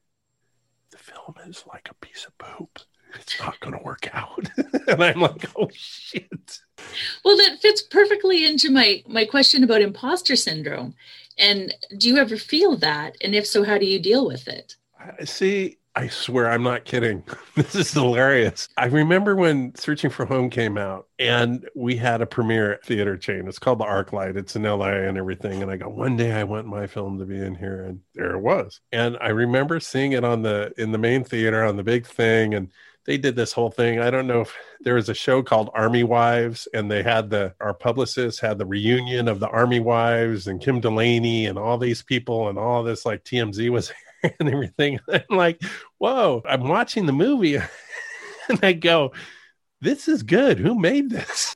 film 1.06 1.34
is 1.48 1.64
like 1.66 1.88
a 1.90 2.06
piece 2.06 2.26
of 2.26 2.36
poop. 2.38 2.78
It's 3.14 3.38
not 3.44 3.60
going 3.60 3.76
to 3.76 3.84
work 3.84 4.08
out. 4.12 4.48
and 4.88 5.02
I'm 5.02 5.20
like, 5.20 5.46
oh 5.56 5.70
shit. 5.72 6.60
Well, 7.24 7.36
that 7.36 7.60
fits 7.60 7.82
perfectly 7.82 8.44
into 8.46 8.70
my 8.70 9.02
my 9.06 9.24
question 9.24 9.64
about 9.64 9.82
imposter 9.82 10.36
syndrome. 10.36 10.94
And 11.38 11.74
do 11.98 12.08
you 12.08 12.16
ever 12.16 12.36
feel 12.36 12.76
that? 12.78 13.16
And 13.20 13.34
if 13.34 13.46
so, 13.46 13.62
how 13.62 13.78
do 13.78 13.86
you 13.86 13.98
deal 13.98 14.26
with 14.26 14.48
it? 14.48 14.76
I 14.98 15.24
see. 15.24 15.78
I 15.96 16.08
swear 16.08 16.50
I'm 16.50 16.62
not 16.62 16.84
kidding. 16.84 17.24
This 17.54 17.74
is 17.74 17.90
hilarious. 17.92 18.68
I 18.76 18.84
remember 18.84 19.34
when 19.34 19.74
Searching 19.76 20.10
for 20.10 20.26
Home 20.26 20.50
came 20.50 20.76
out 20.76 21.08
and 21.18 21.66
we 21.74 21.96
had 21.96 22.20
a 22.20 22.26
premiere 22.26 22.78
theater 22.84 23.16
chain. 23.16 23.48
It's 23.48 23.58
called 23.58 23.78
the 23.78 23.86
Arclight. 23.86 24.36
It's 24.36 24.54
in 24.56 24.64
LA 24.64 24.90
and 24.90 25.16
everything. 25.16 25.62
And 25.62 25.70
I 25.70 25.78
go, 25.78 25.88
one 25.88 26.18
day 26.18 26.32
I 26.32 26.44
want 26.44 26.66
my 26.66 26.86
film 26.86 27.18
to 27.18 27.24
be 27.24 27.38
in 27.38 27.54
here. 27.54 27.82
And 27.82 28.00
there 28.14 28.34
it 28.34 28.40
was. 28.40 28.82
And 28.92 29.16
I 29.22 29.28
remember 29.28 29.80
seeing 29.80 30.12
it 30.12 30.22
on 30.22 30.42
the 30.42 30.70
in 30.76 30.92
the 30.92 30.98
main 30.98 31.24
theater 31.24 31.64
on 31.64 31.78
the 31.78 31.82
big 31.82 32.06
thing. 32.06 32.52
And 32.52 32.70
they 33.06 33.16
did 33.16 33.34
this 33.34 33.52
whole 33.52 33.70
thing. 33.70 33.98
I 33.98 34.10
don't 34.10 34.26
know 34.26 34.42
if 34.42 34.54
there 34.80 34.96
was 34.96 35.08
a 35.08 35.14
show 35.14 35.42
called 35.42 35.70
Army 35.72 36.02
Wives, 36.02 36.68
and 36.74 36.90
they 36.90 37.02
had 37.02 37.30
the 37.30 37.54
our 37.60 37.72
publicist 37.72 38.40
had 38.40 38.58
the 38.58 38.66
reunion 38.66 39.28
of 39.28 39.40
the 39.40 39.48
Army 39.48 39.80
Wives 39.80 40.46
and 40.46 40.60
Kim 40.60 40.80
Delaney 40.80 41.46
and 41.46 41.56
all 41.56 41.78
these 41.78 42.02
people 42.02 42.48
and 42.48 42.58
all 42.58 42.82
this 42.82 43.06
like 43.06 43.24
TMZ 43.24 43.70
was 43.70 43.92
and 44.40 44.48
everything. 44.48 44.98
Like, 45.30 45.62
whoa! 45.98 46.42
I'm 46.44 46.68
watching 46.68 47.06
the 47.06 47.12
movie, 47.12 47.56
and 48.48 48.58
I 48.62 48.72
go, 48.72 49.12
this 49.80 50.08
is 50.08 50.22
good. 50.22 50.58
Who 50.58 50.78
made 50.78 51.10
this? 51.10 51.55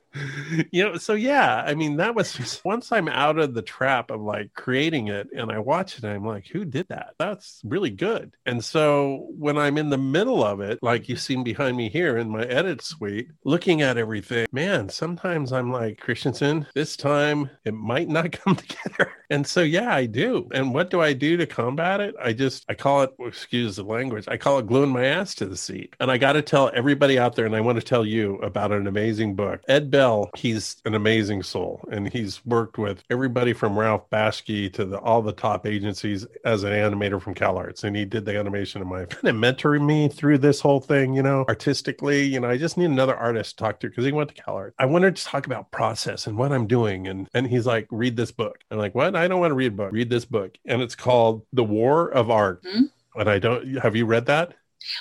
You 0.71 0.83
know, 0.83 0.97
so 0.97 1.13
yeah, 1.13 1.63
I 1.65 1.73
mean, 1.73 1.97
that 1.97 2.15
was 2.15 2.33
just 2.33 2.63
once 2.65 2.91
I'm 2.91 3.07
out 3.07 3.39
of 3.39 3.53
the 3.53 3.61
trap 3.61 4.11
of 4.11 4.21
like 4.21 4.53
creating 4.53 5.07
it 5.07 5.27
and 5.35 5.51
I 5.51 5.59
watch 5.59 5.97
it, 5.97 6.03
I'm 6.03 6.25
like, 6.25 6.47
who 6.47 6.65
did 6.65 6.87
that? 6.89 7.13
That's 7.17 7.61
really 7.63 7.89
good. 7.89 8.33
And 8.45 8.63
so 8.63 9.27
when 9.37 9.57
I'm 9.57 9.77
in 9.77 9.89
the 9.89 9.97
middle 9.97 10.43
of 10.43 10.59
it, 10.59 10.79
like 10.81 11.07
you've 11.07 11.21
seen 11.21 11.43
behind 11.43 11.77
me 11.77 11.89
here 11.89 12.17
in 12.17 12.29
my 12.29 12.43
edit 12.43 12.81
suite, 12.81 13.29
looking 13.45 13.81
at 13.81 13.97
everything, 13.97 14.47
man, 14.51 14.89
sometimes 14.89 15.53
I'm 15.53 15.71
like, 15.71 15.99
Christiansen, 15.99 16.67
this 16.75 16.97
time 16.97 17.49
it 17.65 17.73
might 17.73 18.09
not 18.09 18.31
come 18.43 18.55
together. 18.55 19.11
And 19.29 19.47
so, 19.47 19.61
yeah, 19.61 19.95
I 19.95 20.07
do. 20.07 20.49
And 20.53 20.73
what 20.73 20.89
do 20.89 21.01
I 21.01 21.13
do 21.13 21.37
to 21.37 21.45
combat 21.45 22.01
it? 22.01 22.15
I 22.21 22.33
just, 22.33 22.65
I 22.67 22.73
call 22.73 23.03
it, 23.03 23.11
oh, 23.19 23.27
excuse 23.27 23.77
the 23.77 23.83
language, 23.83 24.25
I 24.27 24.35
call 24.35 24.59
it 24.59 24.67
gluing 24.67 24.89
my 24.89 25.05
ass 25.05 25.35
to 25.35 25.45
the 25.45 25.55
seat. 25.55 25.95
And 26.01 26.11
I 26.11 26.17
got 26.17 26.33
to 26.33 26.41
tell 26.41 26.69
everybody 26.73 27.17
out 27.17 27.35
there, 27.35 27.45
and 27.45 27.55
I 27.55 27.61
want 27.61 27.79
to 27.79 27.85
tell 27.85 28.05
you 28.05 28.35
about 28.37 28.73
an 28.73 28.87
amazing 28.87 29.35
book. 29.35 29.61
Ed 29.69 29.89
Bell, 29.89 30.00
he's 30.35 30.77
an 30.85 30.95
amazing 30.95 31.43
soul, 31.43 31.87
and 31.91 32.11
he's 32.11 32.45
worked 32.45 32.77
with 32.77 33.03
everybody 33.09 33.53
from 33.53 33.77
Ralph 33.77 34.09
Bakshi 34.09 34.71
to 34.73 34.85
the, 34.85 34.99
all 34.99 35.21
the 35.21 35.31
top 35.31 35.65
agencies 35.65 36.25
as 36.45 36.63
an 36.63 36.71
animator 36.71 37.21
from 37.21 37.35
CalArts. 37.35 37.83
And 37.83 37.95
he 37.95 38.05
did 38.05 38.25
the 38.25 38.37
animation 38.37 38.81
of 38.81 38.87
my 38.87 39.05
kind 39.05 39.27
of 39.27 39.35
mentoring 39.35 39.85
me 39.85 40.07
through 40.07 40.39
this 40.39 40.59
whole 40.59 40.79
thing, 40.79 41.13
you 41.13 41.23
know, 41.23 41.45
artistically. 41.47 42.23
You 42.23 42.39
know, 42.39 42.49
I 42.49 42.57
just 42.57 42.77
need 42.77 42.85
another 42.85 43.15
artist 43.15 43.57
to 43.57 43.63
talk 43.63 43.79
to 43.81 43.89
because 43.89 44.05
he 44.05 44.11
went 44.11 44.35
to 44.35 44.41
CalArts. 44.41 44.73
I 44.79 44.85
wanted 44.85 45.15
to 45.15 45.23
talk 45.23 45.45
about 45.45 45.71
process 45.71 46.27
and 46.27 46.37
what 46.37 46.51
I'm 46.51 46.67
doing. 46.67 47.07
And, 47.07 47.29
and 47.33 47.47
he's 47.47 47.65
like, 47.65 47.87
read 47.91 48.17
this 48.17 48.31
book. 48.31 48.63
I'm 48.71 48.77
like, 48.77 48.95
what? 48.95 49.15
I 49.15 49.27
don't 49.27 49.39
want 49.39 49.51
to 49.51 49.55
read 49.55 49.73
a 49.73 49.75
book. 49.75 49.91
Read 49.91 50.09
this 50.09 50.25
book. 50.25 50.57
And 50.65 50.81
it's 50.81 50.95
called 50.95 51.45
The 51.53 51.63
War 51.63 52.09
of 52.09 52.29
Art. 52.29 52.63
Mm-hmm. 52.63 53.19
And 53.19 53.29
I 53.29 53.39
don't, 53.39 53.77
have 53.77 53.95
you 53.95 54.05
read 54.05 54.25
that? 54.27 54.53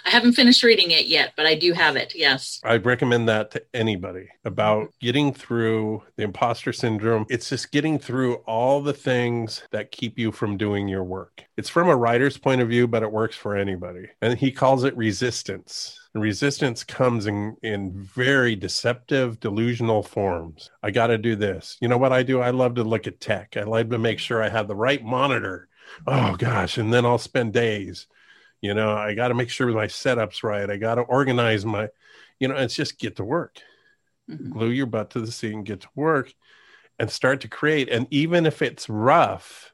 I 0.05 0.11
haven't 0.11 0.33
finished 0.33 0.63
reading 0.63 0.91
it 0.91 1.07
yet, 1.07 1.33
but 1.37 1.47
I 1.47 1.55
do 1.55 1.73
have 1.73 1.97
it. 1.97 2.15
Yes. 2.15 2.61
I 2.65 2.77
recommend 2.77 3.29
that 3.29 3.51
to 3.53 3.63
anybody 3.75 4.29
about 4.45 4.83
mm-hmm. 4.83 5.07
getting 5.07 5.33
through 5.33 6.03
the 6.17 6.25
imposter 6.25 6.73
syndrome. 6.73 7.27
It's 7.29 7.49
just 7.49 7.73
getting 7.73 7.99
through 7.99 8.35
all 8.47 8.83
the 8.83 8.93
things 8.93 9.63
that 9.71 9.91
keep 9.91 10.19
you 10.19 10.33
from 10.33 10.57
doing 10.57 10.89
your 10.89 11.05
work. 11.05 11.45
It's 11.57 11.69
from 11.69 11.89
a 11.89 11.97
writer's 11.97 12.39
point 12.39 12.61
of 12.61 12.69
view, 12.69 12.87
but 12.87 13.03
it 13.03 13.13
works 13.13 13.37
for 13.37 13.57
anybody. 13.57 14.09
And 14.21 14.39
he 14.39 14.53
calls 14.53 14.85
it 14.85 14.97
resistance. 14.97 15.99
And 16.15 16.23
resistance 16.23 16.83
comes 16.83 17.27
in, 17.27 17.57
in 17.63 17.93
very 17.93 18.57
deceptive, 18.57 19.39
delusional 19.39 20.03
forms. 20.03 20.71
I 20.83 20.91
got 20.91 21.09
to 21.09 21.19
do 21.19 21.37
this. 21.37 21.77
You 21.81 21.89
know 21.89 21.99
what 21.99 22.13
I 22.13 22.23
do? 22.23 22.41
I 22.41 22.51
love 22.51 22.75
to 22.77 22.85
look 22.85 23.07
at 23.07 23.21
tech. 23.21 23.57
I 23.57 23.63
like 23.63 23.91
to 23.91 23.99
make 23.99 24.19
sure 24.19 24.43
I 24.43 24.49
have 24.49 24.67
the 24.67 24.75
right 24.75 25.03
monitor. 25.05 25.69
Oh 26.07 26.37
gosh. 26.37 26.79
And 26.79 26.93
then 26.93 27.05
I'll 27.05 27.19
spend 27.19 27.53
days. 27.53 28.07
You 28.61 28.75
know, 28.75 28.93
I 28.93 29.15
got 29.15 29.29
to 29.29 29.35
make 29.35 29.51
sure 29.51 29.69
my 29.69 29.87
setup's 29.87 30.43
right. 30.43 30.69
I 30.69 30.77
got 30.77 30.97
to 30.97 31.03
organize 31.03 31.65
my, 31.65 31.89
you 32.39 32.49
know, 32.49 32.57
it's 32.57 32.75
just 32.75 32.99
get 32.99 33.17
to 33.17 33.25
work. 33.25 33.59
Mm-hmm. 34.31 34.53
Glue 34.53 34.71
your 34.71 34.87
butt 34.87 35.11
to 35.11 35.21
the 35.21 35.33
seat 35.33 35.55
and 35.55 35.65
get 35.65 35.81
to 35.81 35.89
work 35.95 36.33
and 36.99 37.11
start 37.11 37.41
to 37.41 37.49
create. 37.49 37.89
And 37.89 38.07
even 38.11 38.47
if 38.47 38.61
it's 38.63 38.89
rough, 38.89 39.73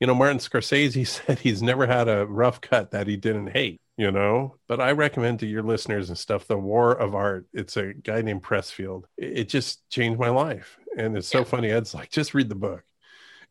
you 0.00 0.06
know, 0.06 0.14
Martin 0.14 0.38
Scorsese 0.38 1.06
said 1.26 1.40
he's 1.40 1.62
never 1.62 1.86
had 1.86 2.08
a 2.08 2.26
rough 2.26 2.60
cut 2.60 2.92
that 2.92 3.06
he 3.06 3.16
didn't 3.16 3.48
hate 3.48 3.80
you 3.98 4.10
know 4.12 4.54
but 4.68 4.80
i 4.80 4.92
recommend 4.92 5.40
to 5.40 5.46
your 5.46 5.62
listeners 5.62 6.08
and 6.08 6.16
stuff 6.16 6.46
the 6.46 6.56
war 6.56 6.92
of 6.92 7.14
art 7.14 7.46
it's 7.52 7.76
a 7.76 7.92
guy 7.92 8.22
named 8.22 8.42
pressfield 8.42 9.02
it, 9.18 9.48
just 9.48 9.86
changed 9.90 10.18
my 10.18 10.30
life 10.30 10.78
and 10.96 11.16
it's 11.16 11.28
so 11.28 11.38
yeah. 11.38 11.44
funny 11.44 11.70
ed's 11.70 11.92
like 11.92 12.08
just 12.08 12.32
read 12.32 12.48
the 12.48 12.54
book 12.54 12.82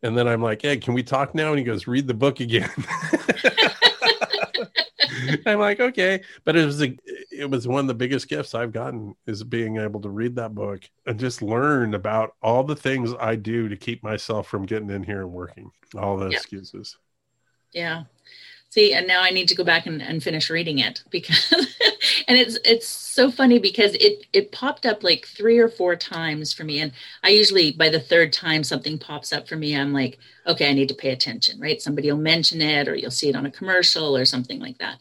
and 0.02 0.18
then 0.18 0.28
i'm 0.28 0.42
like 0.42 0.62
hey 0.62 0.78
can 0.78 0.96
we 0.96 1.04
talk 1.04 1.36
now 1.36 1.50
and 1.50 1.60
he 1.60 1.66
goes 1.66 1.86
read 1.86 2.08
the 2.08 2.14
book 2.14 2.40
again 2.40 2.72
I'm 5.46 5.60
like, 5.60 5.80
okay, 5.80 6.22
but 6.44 6.56
it 6.56 6.66
was 6.66 6.82
a, 6.82 6.98
it 7.32 7.50
was 7.50 7.68
one 7.68 7.82
of 7.82 7.88
the 7.88 7.94
biggest 7.94 8.28
gifts 8.28 8.56
I've 8.56 8.72
gotten 8.74 9.16
is 9.26 9.44
being 9.44 9.78
able 9.78 10.02
to 10.02 10.10
read 10.10 10.36
that 10.36 10.56
book 10.56 10.82
and 11.06 11.20
just 11.20 11.42
learn 11.42 11.94
about 11.94 12.36
all 12.42 12.64
the 12.64 12.76
things 12.76 13.14
I 13.20 13.36
do 13.36 13.70
to 13.70 13.76
keep 13.78 14.04
myself 14.04 14.48
from 14.48 14.66
getting 14.66 14.90
in 14.90 15.04
here 15.04 15.22
and 15.22 15.32
working. 15.32 15.72
All 15.96 16.18
the 16.18 16.30
Yeah. 16.30 16.38
excuses. 16.38 16.98
Yeah. 17.74 18.04
See, 18.70 18.94
and 18.94 19.08
now 19.08 19.22
I 19.22 19.30
need 19.32 19.48
to 19.48 19.56
go 19.56 19.64
back 19.64 19.86
and, 19.86 20.02
and 20.02 20.22
finish 20.22 20.50
reading 20.50 20.80
it 20.80 21.02
because 21.10 21.52
and 22.28 22.38
it's 22.38 22.58
it's 22.66 22.88
so 22.88 23.32
funny 23.32 23.60
because 23.60 23.94
it 23.96 24.26
it 24.34 24.52
popped 24.52 24.86
up 24.86 25.04
like 25.04 25.26
three 25.26 25.58
or 25.58 25.70
four 25.70 25.96
times 25.96 26.54
for 26.54 26.64
me. 26.66 26.80
And 26.82 26.92
I 27.24 27.30
usually 27.30 27.72
by 27.72 27.90
the 27.90 28.00
third 28.00 28.34
time 28.34 28.64
something 28.64 28.98
pops 29.00 29.32
up 29.32 29.48
for 29.48 29.56
me, 29.56 29.76
I'm 29.76 29.94
like, 29.94 30.20
okay, 30.46 30.70
I 30.70 30.74
need 30.74 30.90
to 30.90 30.96
pay 30.96 31.12
attention, 31.12 31.60
right? 31.60 31.82
Somebody 31.82 32.12
will 32.12 32.20
mention 32.20 32.62
it 32.62 32.88
or 32.88 32.96
you'll 32.96 33.10
see 33.12 33.30
it 33.30 33.36
on 33.36 33.46
a 33.46 33.52
commercial 33.52 34.16
or 34.18 34.26
something 34.26 34.60
like 34.60 34.78
that. 34.80 35.00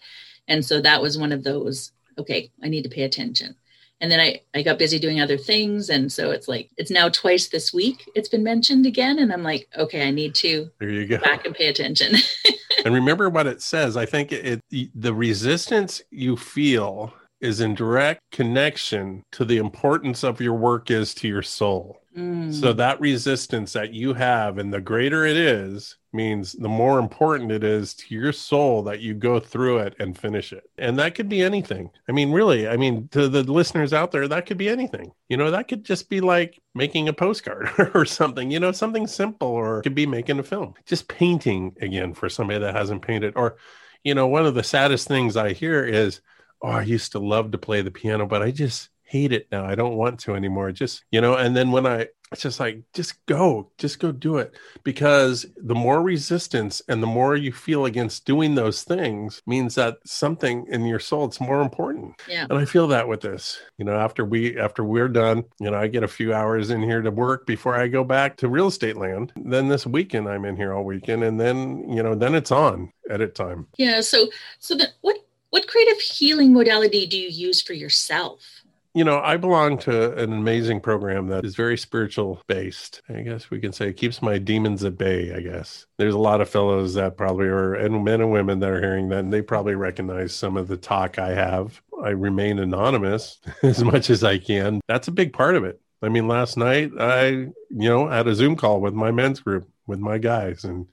And 0.48 0.64
so 0.64 0.80
that 0.80 1.02
was 1.02 1.18
one 1.18 1.32
of 1.32 1.42
those, 1.42 1.92
okay, 2.18 2.52
I 2.62 2.68
need 2.68 2.82
to 2.84 2.88
pay 2.88 3.02
attention. 3.02 3.56
And 4.00 4.12
then 4.12 4.20
I, 4.20 4.42
I 4.54 4.62
got 4.62 4.78
busy 4.78 4.98
doing 4.98 5.20
other 5.20 5.38
things. 5.38 5.88
And 5.88 6.12
so 6.12 6.30
it's 6.30 6.48
like, 6.48 6.70
it's 6.76 6.90
now 6.90 7.08
twice 7.08 7.48
this 7.48 7.72
week 7.72 8.08
it's 8.14 8.28
been 8.28 8.44
mentioned 8.44 8.86
again. 8.86 9.18
And 9.18 9.32
I'm 9.32 9.42
like, 9.42 9.68
okay, 9.76 10.06
I 10.06 10.10
need 10.10 10.34
to 10.36 10.70
There 10.78 10.90
you 10.90 11.06
go. 11.06 11.16
go 11.16 11.24
back 11.24 11.46
and 11.46 11.54
pay 11.54 11.66
attention. 11.66 12.14
and 12.84 12.94
remember 12.94 13.28
what 13.28 13.46
it 13.46 13.62
says. 13.62 13.96
I 13.96 14.06
think 14.06 14.32
it, 14.32 14.60
it 14.70 14.90
the 14.94 15.14
resistance 15.14 16.02
you 16.10 16.36
feel 16.36 17.12
is 17.40 17.60
in 17.60 17.74
direct 17.74 18.20
connection 18.32 19.22
to 19.32 19.44
the 19.44 19.58
importance 19.58 20.24
of 20.24 20.40
your 20.40 20.54
work 20.54 20.90
is 20.90 21.14
to 21.14 21.28
your 21.28 21.42
soul. 21.42 22.00
Mm. 22.16 22.52
So 22.52 22.72
that 22.72 23.00
resistance 23.00 23.74
that 23.74 23.92
you 23.92 24.14
have, 24.14 24.58
and 24.58 24.72
the 24.72 24.80
greater 24.80 25.26
it 25.26 25.36
is, 25.36 25.96
means 26.16 26.52
the 26.52 26.68
more 26.68 26.98
important 26.98 27.52
it 27.52 27.62
is 27.62 27.94
to 27.94 28.14
your 28.14 28.32
soul 28.32 28.82
that 28.84 29.00
you 29.00 29.14
go 29.14 29.38
through 29.38 29.78
it 29.78 29.94
and 30.00 30.18
finish 30.18 30.52
it. 30.52 30.68
And 30.78 30.98
that 30.98 31.14
could 31.14 31.28
be 31.28 31.42
anything. 31.42 31.90
I 32.08 32.12
mean, 32.12 32.32
really, 32.32 32.66
I 32.66 32.76
mean, 32.76 33.08
to 33.08 33.28
the 33.28 33.42
listeners 33.44 33.92
out 33.92 34.10
there, 34.10 34.26
that 34.26 34.46
could 34.46 34.56
be 34.56 34.68
anything. 34.68 35.12
You 35.28 35.36
know, 35.36 35.50
that 35.50 35.68
could 35.68 35.84
just 35.84 36.08
be 36.08 36.20
like 36.20 36.60
making 36.74 37.08
a 37.08 37.12
postcard 37.12 37.68
or 37.94 38.04
something, 38.04 38.50
you 38.50 38.58
know, 38.58 38.72
something 38.72 39.06
simple, 39.06 39.48
or 39.48 39.82
could 39.82 39.94
be 39.94 40.06
making 40.06 40.38
a 40.38 40.42
film, 40.42 40.74
just 40.86 41.08
painting 41.08 41.76
again 41.80 42.14
for 42.14 42.28
somebody 42.28 42.58
that 42.60 42.74
hasn't 42.74 43.02
painted. 43.02 43.34
Or, 43.36 43.56
you 44.02 44.14
know, 44.14 44.26
one 44.26 44.46
of 44.46 44.54
the 44.54 44.64
saddest 44.64 45.06
things 45.06 45.36
I 45.36 45.52
hear 45.52 45.84
is, 45.84 46.20
oh, 46.62 46.68
I 46.68 46.82
used 46.82 47.12
to 47.12 47.18
love 47.18 47.52
to 47.52 47.58
play 47.58 47.82
the 47.82 47.90
piano, 47.90 48.26
but 48.26 48.42
I 48.42 48.50
just 48.50 48.88
hate 49.02 49.32
it 49.32 49.46
now. 49.52 49.64
I 49.64 49.74
don't 49.74 49.96
want 49.96 50.20
to 50.20 50.34
anymore. 50.34 50.72
Just, 50.72 51.04
you 51.10 51.20
know, 51.20 51.34
and 51.34 51.56
then 51.56 51.70
when 51.70 51.86
I, 51.86 52.08
it's 52.32 52.42
just 52.42 52.58
like, 52.58 52.82
just 52.92 53.24
go, 53.26 53.70
just 53.78 54.00
go 54.00 54.10
do 54.10 54.38
it. 54.38 54.54
Because 54.82 55.46
the 55.56 55.74
more 55.74 56.02
resistance 56.02 56.82
and 56.88 57.02
the 57.02 57.06
more 57.06 57.36
you 57.36 57.52
feel 57.52 57.86
against 57.86 58.24
doing 58.24 58.54
those 58.54 58.82
things 58.82 59.42
means 59.46 59.76
that 59.76 59.98
something 60.04 60.66
in 60.68 60.84
your 60.84 60.98
soul, 60.98 61.26
it's 61.26 61.40
more 61.40 61.60
important. 61.60 62.20
yeah. 62.28 62.46
And 62.50 62.58
I 62.58 62.64
feel 62.64 62.88
that 62.88 63.06
with 63.06 63.20
this, 63.20 63.60
you 63.78 63.84
know, 63.84 63.96
after 63.96 64.24
we, 64.24 64.58
after 64.58 64.82
we're 64.82 65.08
done, 65.08 65.44
you 65.60 65.70
know, 65.70 65.78
I 65.78 65.86
get 65.86 66.02
a 66.02 66.08
few 66.08 66.34
hours 66.34 66.70
in 66.70 66.82
here 66.82 67.00
to 67.00 67.10
work 67.10 67.46
before 67.46 67.76
I 67.76 67.86
go 67.86 68.02
back 68.02 68.36
to 68.38 68.48
real 68.48 68.66
estate 68.66 68.96
land. 68.96 69.32
Then 69.36 69.68
this 69.68 69.86
weekend, 69.86 70.28
I'm 70.28 70.44
in 70.44 70.56
here 70.56 70.72
all 70.72 70.84
weekend. 70.84 71.22
And 71.22 71.38
then, 71.38 71.88
you 71.88 72.02
know, 72.02 72.16
then 72.16 72.34
it's 72.34 72.50
on 72.50 72.92
edit 73.08 73.36
time. 73.36 73.68
Yeah. 73.76 74.00
So, 74.00 74.26
so 74.58 74.76
then 74.76 74.88
what, 75.02 75.16
what 75.50 75.68
creative 75.68 76.00
healing 76.00 76.52
modality 76.52 77.06
do 77.06 77.16
you 77.16 77.28
use 77.28 77.62
for 77.62 77.72
yourself? 77.72 78.55
You 78.96 79.04
know, 79.04 79.20
I 79.20 79.36
belong 79.36 79.76
to 79.80 80.16
an 80.16 80.32
amazing 80.32 80.80
program 80.80 81.26
that 81.26 81.44
is 81.44 81.54
very 81.54 81.76
spiritual 81.76 82.40
based. 82.46 83.02
I 83.10 83.20
guess 83.20 83.50
we 83.50 83.60
can 83.60 83.70
say 83.70 83.90
it 83.90 83.98
keeps 83.98 84.22
my 84.22 84.38
demons 84.38 84.84
at 84.84 84.96
bay, 84.96 85.34
I 85.34 85.40
guess. 85.40 85.84
There's 85.98 86.14
a 86.14 86.18
lot 86.18 86.40
of 86.40 86.48
fellows 86.48 86.94
that 86.94 87.18
probably 87.18 87.44
are, 87.48 87.74
and 87.74 88.02
men 88.06 88.22
and 88.22 88.32
women 88.32 88.58
that 88.60 88.70
are 88.70 88.80
hearing 88.80 89.10
that, 89.10 89.18
and 89.18 89.30
they 89.30 89.42
probably 89.42 89.74
recognize 89.74 90.34
some 90.34 90.56
of 90.56 90.66
the 90.66 90.78
talk 90.78 91.18
I 91.18 91.34
have. 91.34 91.78
I 92.02 92.08
remain 92.08 92.58
anonymous 92.58 93.38
as 93.62 93.84
much 93.84 94.08
as 94.08 94.24
I 94.24 94.38
can. 94.38 94.80
That's 94.88 95.08
a 95.08 95.12
big 95.12 95.34
part 95.34 95.56
of 95.56 95.64
it. 95.64 95.78
I 96.00 96.08
mean, 96.08 96.26
last 96.26 96.56
night 96.56 96.92
I, 96.98 97.26
you 97.28 97.52
know, 97.68 98.08
had 98.08 98.28
a 98.28 98.34
Zoom 98.34 98.56
call 98.56 98.80
with 98.80 98.94
my 98.94 99.10
men's 99.10 99.40
group, 99.40 99.68
with 99.86 99.98
my 99.98 100.16
guys, 100.16 100.64
and 100.64 100.86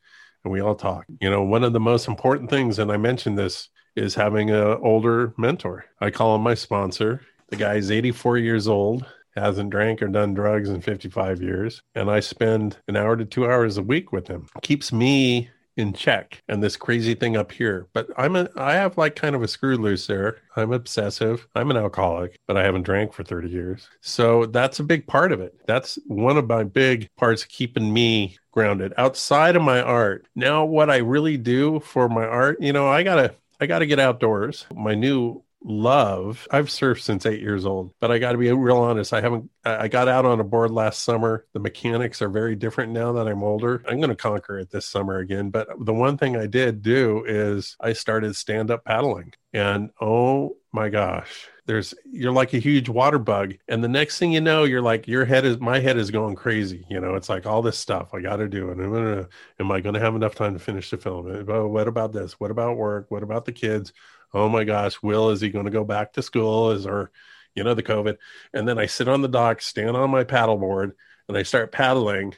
and 0.44 0.52
we 0.52 0.60
all 0.60 0.76
talk. 0.76 1.06
You 1.22 1.30
know, 1.30 1.44
one 1.44 1.64
of 1.64 1.72
the 1.72 1.80
most 1.80 2.10
important 2.10 2.50
things, 2.50 2.80
and 2.80 2.92
I 2.92 2.98
mentioned 2.98 3.38
this, 3.38 3.70
is 3.96 4.16
having 4.16 4.50
an 4.50 4.78
older 4.82 5.34
mentor. 5.38 5.86
I 6.02 6.10
call 6.10 6.36
him 6.36 6.42
my 6.42 6.56
sponsor. 6.56 7.22
The 7.50 7.56
guy's 7.56 7.92
84 7.92 8.38
years 8.38 8.68
old, 8.68 9.06
hasn't 9.36 9.70
drank 9.70 10.02
or 10.02 10.08
done 10.08 10.34
drugs 10.34 10.70
in 10.70 10.82
55 10.82 11.42
years, 11.42 11.82
and 11.96 12.10
I 12.10 12.20
spend 12.20 12.78
an 12.88 12.96
hour 12.96 13.16
to 13.16 13.26
two 13.26 13.46
hours 13.46 13.78
a 13.78 13.84
week 13.84 14.12
with 14.12 14.28
him. 14.28 14.48
Keeps 14.62 14.92
me 14.92 15.50
in 15.76 15.94
check 15.94 16.42
and 16.48 16.62
this 16.62 16.76
crazy 16.76 17.16
thing 17.16 17.36
up 17.36 17.52
here. 17.52 17.88
But 17.94 18.08
I'm 18.18 18.36
a 18.36 18.48
I 18.56 18.74
have 18.74 18.98
like 18.98 19.16
kind 19.16 19.36
of 19.36 19.42
a 19.42 19.48
screw 19.48 19.78
loose 19.78 20.08
there. 20.08 20.38
I'm 20.56 20.72
obsessive. 20.72 21.48
I'm 21.56 21.72
an 21.72 21.78
alcoholic, 21.78 22.38
but 22.48 22.58
I 22.58 22.64
haven't 22.64 22.84
drank 22.84 23.14
for 23.14 23.24
30 23.24 23.50
years. 23.50 23.90
So 24.02 24.46
that's 24.46 24.80
a 24.80 24.84
big 24.84 25.08
part 25.08 25.32
of 25.32 25.42
it. 25.42 25.56
That's 25.66 25.98
one 26.08 26.38
of 26.38 26.48
my 26.48 26.64
big 26.64 27.10
parts 27.18 27.46
keeping 27.46 27.92
me 27.92 28.38
grounded 28.52 28.94
outside 28.98 29.56
of 29.56 29.64
my 29.64 29.82
art. 29.82 30.28
Now 30.36 30.66
what 30.66 30.90
I 30.90 30.98
really 30.98 31.38
do 31.38 31.80
for 31.80 32.08
my 32.08 32.26
art, 32.26 32.62
you 32.62 32.74
know, 32.74 32.88
I 32.88 33.04
got 33.04 33.16
to 33.16 33.36
I 33.60 33.66
got 33.66 33.80
to 33.80 33.86
get 33.86 34.00
outdoors. 34.00 34.66
My 34.76 34.94
new 34.94 35.44
love 35.64 36.48
i've 36.52 36.68
surfed 36.68 37.02
since 37.02 37.26
eight 37.26 37.40
years 37.40 37.66
old 37.66 37.94
but 38.00 38.12
i 38.12 38.20
got 38.20 38.34
to 38.34 38.38
be 38.38 38.52
real 38.52 38.78
honest 38.78 39.14
i 39.14 39.22
haven't 39.22 39.50
i 39.66 39.88
got 39.88 40.08
out 40.08 40.26
on 40.26 40.40
a 40.42 40.44
board 40.44 40.72
last 40.72 41.04
summer. 41.04 41.46
The 41.54 41.60
mechanics 41.60 42.22
are 42.22 42.30
very 42.30 42.56
different 42.56 42.92
now 42.92 43.14
that 43.14 43.28
i'm 43.28 43.44
older. 43.44 43.82
I'm 43.88 43.98
going 43.98 44.10
to 44.10 44.16
conquer 44.16 44.60
it 44.60 44.72
this 44.72 44.86
summer 44.86 45.20
again 45.20 45.50
but 45.50 45.68
the 45.80 45.94
one 45.94 46.18
thing 46.18 46.36
i 46.36 46.48
did 46.48 46.82
do 46.82 47.24
is 47.26 47.78
i 47.80 47.94
started 47.94 48.36
stand 48.36 48.72
up 48.72 48.84
paddling 48.84 49.34
and 49.54 49.92
oh 50.02 50.58
my 50.72 50.90
gosh 50.90 51.48
there's 51.66 51.94
you're 52.12 52.34
like 52.34 52.54
a 52.54 52.60
huge 52.60 52.90
water 52.90 53.20
bug 53.20 53.54
and 53.70 53.84
the 53.84 53.88
next 53.88 54.20
thing 54.20 54.34
you 54.34 54.42
know 54.42 54.66
you're 54.66 54.82
like 54.82 55.08
your 55.08 55.24
head 55.24 55.46
is 55.46 55.60
my 55.60 55.80
head 55.80 55.98
is 55.98 56.12
going 56.12 56.36
crazy 56.36 56.86
you 56.90 57.00
know 57.00 57.16
it's 57.16 57.30
like 57.30 57.46
all 57.46 57.62
this 57.62 57.78
stuff 57.78 58.14
i 58.14 58.20
got 58.20 58.38
to 58.38 58.50
do 58.50 58.70
and 58.72 58.82
gonna, 58.82 59.28
am 59.60 59.72
i 59.72 59.80
going 59.80 59.94
to 59.94 60.00
have 60.00 60.16
enough 60.16 60.36
time 60.36 60.54
to 60.54 60.60
finish 60.60 60.90
the 60.90 60.98
film? 60.98 61.26
What 61.72 61.88
about 61.88 62.14
this? 62.14 62.40
What 62.40 62.52
about 62.52 62.78
work? 62.78 63.10
What 63.10 63.24
about 63.24 63.46
the 63.46 63.52
kids 63.52 63.94
oh 64.34 64.50
my 64.50 64.64
gosh 64.64 65.02
will 65.02 65.30
is 65.30 65.42
he 65.42 65.50
going 65.50 65.66
to 65.66 65.72
go 65.72 65.84
back 65.84 66.14
to 66.14 66.22
school? 66.22 66.72
Is 66.72 66.86
or 66.86 67.12
you 67.56 67.64
know 67.64 67.74
the 67.74 67.84
covid? 67.84 68.18
And 68.54 68.68
then 68.68 68.78
i 68.80 68.86
sit 68.86 69.08
on 69.08 69.22
the 69.22 69.28
dock 69.28 69.62
stand 69.62 69.96
on 69.96 70.10
my 70.10 70.24
paddleboard 70.24 70.94
and 71.28 71.38
i 71.38 71.44
start 71.44 71.72
paddling. 71.72 72.36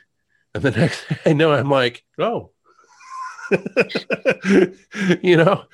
And 0.54 0.64
the 0.64 0.72
next 0.80 1.06
i 1.26 1.34
know 1.34 1.52
i'm 1.52 1.70
like 1.70 2.04
oh. 2.20 2.52
You 5.22 5.38
know 5.38 5.66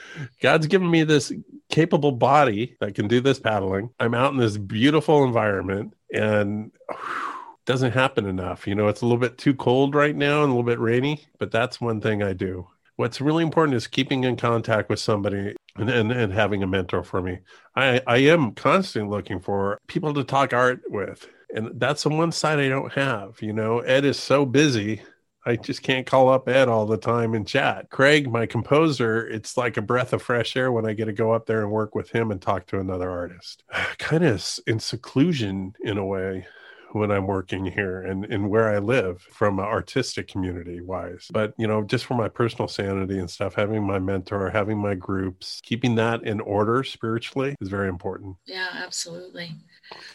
god's 0.41 0.67
given 0.67 0.89
me 0.89 1.03
this 1.03 1.31
capable 1.69 2.11
body 2.11 2.75
that 2.81 2.95
can 2.95 3.07
do 3.07 3.21
this 3.21 3.39
paddling. 3.39 3.91
I'm 3.99 4.13
out 4.13 4.33
in 4.33 4.37
this 4.37 4.57
beautiful 4.57 5.23
environment 5.23 5.93
and 6.13 6.71
whew, 6.89 6.97
doesn't 7.65 7.93
happen 7.93 8.25
enough. 8.25 8.67
You 8.67 8.75
know 8.75 8.87
it's 8.87 9.01
a 9.01 9.05
little 9.05 9.19
bit 9.19 9.37
too 9.37 9.53
cold 9.53 9.95
right 9.95 10.15
now 10.15 10.43
and 10.43 10.51
a 10.51 10.55
little 10.55 10.63
bit 10.63 10.79
rainy 10.79 11.25
but 11.39 11.51
that's 11.51 11.79
one 11.79 12.01
thing 12.01 12.21
i 12.21 12.33
do. 12.33 12.67
What's 12.97 13.21
really 13.21 13.43
important 13.43 13.75
is 13.77 13.87
keeping 13.87 14.25
in 14.25 14.35
contact 14.35 14.89
with 14.89 14.99
somebody 14.99 15.55
and, 15.75 15.89
and, 15.89 16.11
and 16.11 16.33
having 16.33 16.63
a 16.63 16.67
mentor 16.67 17.03
for 17.03 17.21
me. 17.21 17.39
I, 17.75 18.01
I 18.05 18.17
am 18.17 18.53
constantly 18.53 19.09
looking 19.09 19.39
for 19.39 19.79
people 19.87 20.13
to 20.13 20.23
talk 20.23 20.53
art 20.53 20.81
with. 20.89 21.27
And 21.53 21.79
that's 21.79 22.03
the 22.03 22.09
one 22.09 22.31
side 22.31 22.59
I 22.59 22.69
don't 22.69 22.93
have. 22.93 23.41
You 23.41 23.53
know, 23.53 23.79
Ed 23.79 24.05
is 24.05 24.17
so 24.19 24.45
busy. 24.45 25.01
I 25.45 25.55
just 25.55 25.81
can't 25.81 26.05
call 26.05 26.29
up 26.29 26.47
Ed 26.47 26.69
all 26.69 26.85
the 26.85 26.97
time 26.97 27.33
and 27.33 27.47
chat. 27.47 27.89
Craig, 27.89 28.31
my 28.31 28.45
composer, 28.45 29.27
it's 29.27 29.57
like 29.57 29.75
a 29.75 29.81
breath 29.81 30.13
of 30.13 30.21
fresh 30.21 30.55
air 30.55 30.71
when 30.71 30.85
I 30.85 30.93
get 30.93 31.05
to 31.05 31.13
go 31.13 31.31
up 31.31 31.47
there 31.47 31.61
and 31.61 31.71
work 31.71 31.95
with 31.95 32.11
him 32.11 32.31
and 32.31 32.41
talk 32.41 32.67
to 32.67 32.79
another 32.79 33.09
artist. 33.09 33.63
kind 33.97 34.23
of 34.23 34.59
in 34.67 34.79
seclusion 34.79 35.73
in 35.81 35.97
a 35.97 36.05
way 36.05 36.45
when 36.93 37.11
I'm 37.11 37.27
working 37.27 37.65
here 37.65 38.01
and, 38.01 38.25
and 38.25 38.49
where 38.49 38.69
I 38.69 38.79
live 38.79 39.21
from 39.21 39.59
an 39.59 39.65
artistic 39.65 40.27
community 40.27 40.81
wise. 40.81 41.27
But, 41.31 41.53
you 41.57 41.67
know, 41.67 41.83
just 41.83 42.05
for 42.05 42.15
my 42.15 42.27
personal 42.27 42.67
sanity 42.67 43.19
and 43.19 43.29
stuff, 43.29 43.55
having 43.55 43.85
my 43.85 43.99
mentor, 43.99 44.49
having 44.49 44.77
my 44.77 44.95
groups, 44.95 45.61
keeping 45.63 45.95
that 45.95 46.23
in 46.23 46.39
order 46.39 46.83
spiritually 46.83 47.55
is 47.61 47.69
very 47.69 47.89
important. 47.89 48.35
Yeah, 48.45 48.69
absolutely. 48.73 49.51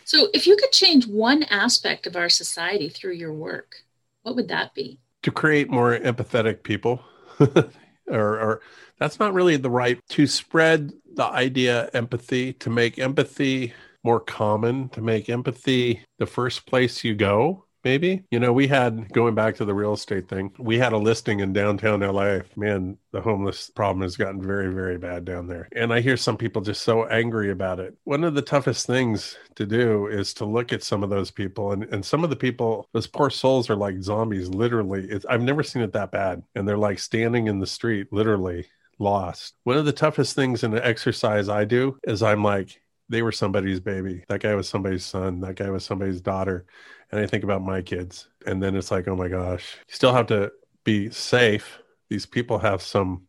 So, 0.04 0.28
if 0.32 0.46
you 0.46 0.56
could 0.56 0.72
change 0.72 1.06
one 1.06 1.42
aspect 1.44 2.06
of 2.06 2.16
our 2.16 2.28
society 2.28 2.88
through 2.88 3.14
your 3.14 3.34
work, 3.34 3.84
what 4.22 4.36
would 4.36 4.48
that 4.48 4.74
be? 4.74 5.00
To 5.22 5.30
create 5.30 5.70
more 5.70 5.98
empathetic 5.98 6.62
people, 6.62 7.02
or, 7.38 7.70
or 8.08 8.60
that's 8.98 9.18
not 9.18 9.34
really 9.34 9.56
the 9.56 9.70
right, 9.70 9.98
to 10.10 10.26
spread 10.26 10.92
the 11.14 11.24
idea 11.24 11.90
empathy, 11.92 12.52
to 12.54 12.70
make 12.70 12.98
empathy 12.98 13.74
more 14.06 14.20
common 14.20 14.88
to 14.90 15.02
make 15.02 15.28
empathy 15.28 16.00
the 16.18 16.26
first 16.26 16.64
place 16.64 17.04
you 17.04 17.14
go 17.14 17.64
maybe? 17.84 18.24
You 18.32 18.40
know 18.40 18.52
we 18.52 18.66
had 18.66 19.12
going 19.12 19.36
back 19.36 19.54
to 19.56 19.64
the 19.64 19.74
real 19.74 19.92
estate 19.94 20.28
thing 20.28 20.52
we 20.58 20.78
had 20.78 20.92
a 20.92 20.98
listing 20.98 21.38
in 21.40 21.52
downtown 21.52 22.00
la 22.00 22.40
man 22.56 22.98
the 23.12 23.20
homeless 23.20 23.70
problem 23.70 24.02
has 24.02 24.16
gotten 24.16 24.42
very 24.42 24.72
very 24.72 24.98
bad 24.98 25.24
down 25.24 25.46
there. 25.46 25.68
And 25.74 25.92
i 25.92 26.00
hear 26.00 26.16
some 26.16 26.36
people 26.36 26.62
just 26.62 26.82
so 26.82 27.06
angry 27.06 27.50
about 27.50 27.80
it. 27.80 27.96
One 28.04 28.24
of 28.24 28.34
the 28.34 28.42
toughest 28.42 28.86
things 28.86 29.36
to 29.54 29.66
do 29.66 30.06
is 30.06 30.34
to 30.34 30.44
look 30.44 30.72
at 30.72 30.82
some 30.82 31.02
of 31.04 31.10
those 31.10 31.30
people. 31.30 31.72
And, 31.72 31.84
and 31.84 32.04
some 32.04 32.24
of 32.24 32.30
the 32.30 32.36
people 32.36 32.88
those 32.92 33.06
poor 33.06 33.30
souls 33.30 33.70
are 33.70 33.76
like 33.76 34.02
zombies 34.02 34.48
literally. 34.48 35.06
It's, 35.08 35.26
i've 35.26 35.42
never 35.42 35.62
seen 35.62 35.82
it 35.82 35.92
that 35.92 36.12
bad. 36.12 36.42
And 36.54 36.66
they're 36.66 36.78
like 36.88 36.98
standing 36.98 37.46
in 37.46 37.60
the 37.60 37.66
street 37.66 38.12
literally 38.12 38.66
lost. 38.98 39.54
One 39.64 39.76
of 39.76 39.84
the 39.84 39.92
toughest 39.92 40.34
things 40.34 40.64
in 40.64 40.70
the 40.70 40.84
exercise 40.84 41.48
I 41.48 41.64
do 41.64 41.98
is 42.04 42.22
I'm 42.22 42.42
like, 42.42 42.80
they 43.08 43.22
were 43.22 43.32
somebody's 43.32 43.80
baby. 43.80 44.24
That 44.28 44.40
guy 44.40 44.54
was 44.54 44.68
somebody's 44.68 45.04
son. 45.04 45.40
That 45.40 45.56
guy 45.56 45.70
was 45.70 45.84
somebody's 45.84 46.20
daughter. 46.20 46.66
And 47.10 47.20
I 47.20 47.26
think 47.26 47.44
about 47.44 47.62
my 47.62 47.82
kids. 47.82 48.28
And 48.46 48.62
then 48.62 48.76
it's 48.76 48.90
like, 48.90 49.06
oh 49.08 49.16
my 49.16 49.28
gosh, 49.28 49.76
you 49.88 49.94
still 49.94 50.12
have 50.12 50.26
to 50.28 50.52
be 50.84 51.10
safe. 51.10 51.78
These 52.08 52.26
people 52.26 52.58
have 52.58 52.82
some 52.82 53.22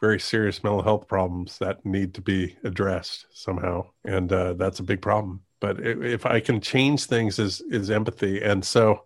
very 0.00 0.20
serious 0.20 0.62
mental 0.62 0.82
health 0.82 1.08
problems 1.08 1.58
that 1.58 1.84
need 1.84 2.14
to 2.14 2.20
be 2.20 2.56
addressed 2.62 3.26
somehow. 3.30 3.86
And 4.04 4.32
uh, 4.32 4.54
that's 4.54 4.78
a 4.78 4.84
big 4.84 5.02
problem. 5.02 5.42
But 5.60 5.80
if 5.80 6.24
I 6.24 6.38
can 6.38 6.60
change 6.60 7.06
things 7.06 7.40
is 7.40 7.60
is 7.62 7.90
empathy. 7.90 8.40
And 8.42 8.64
so 8.64 9.04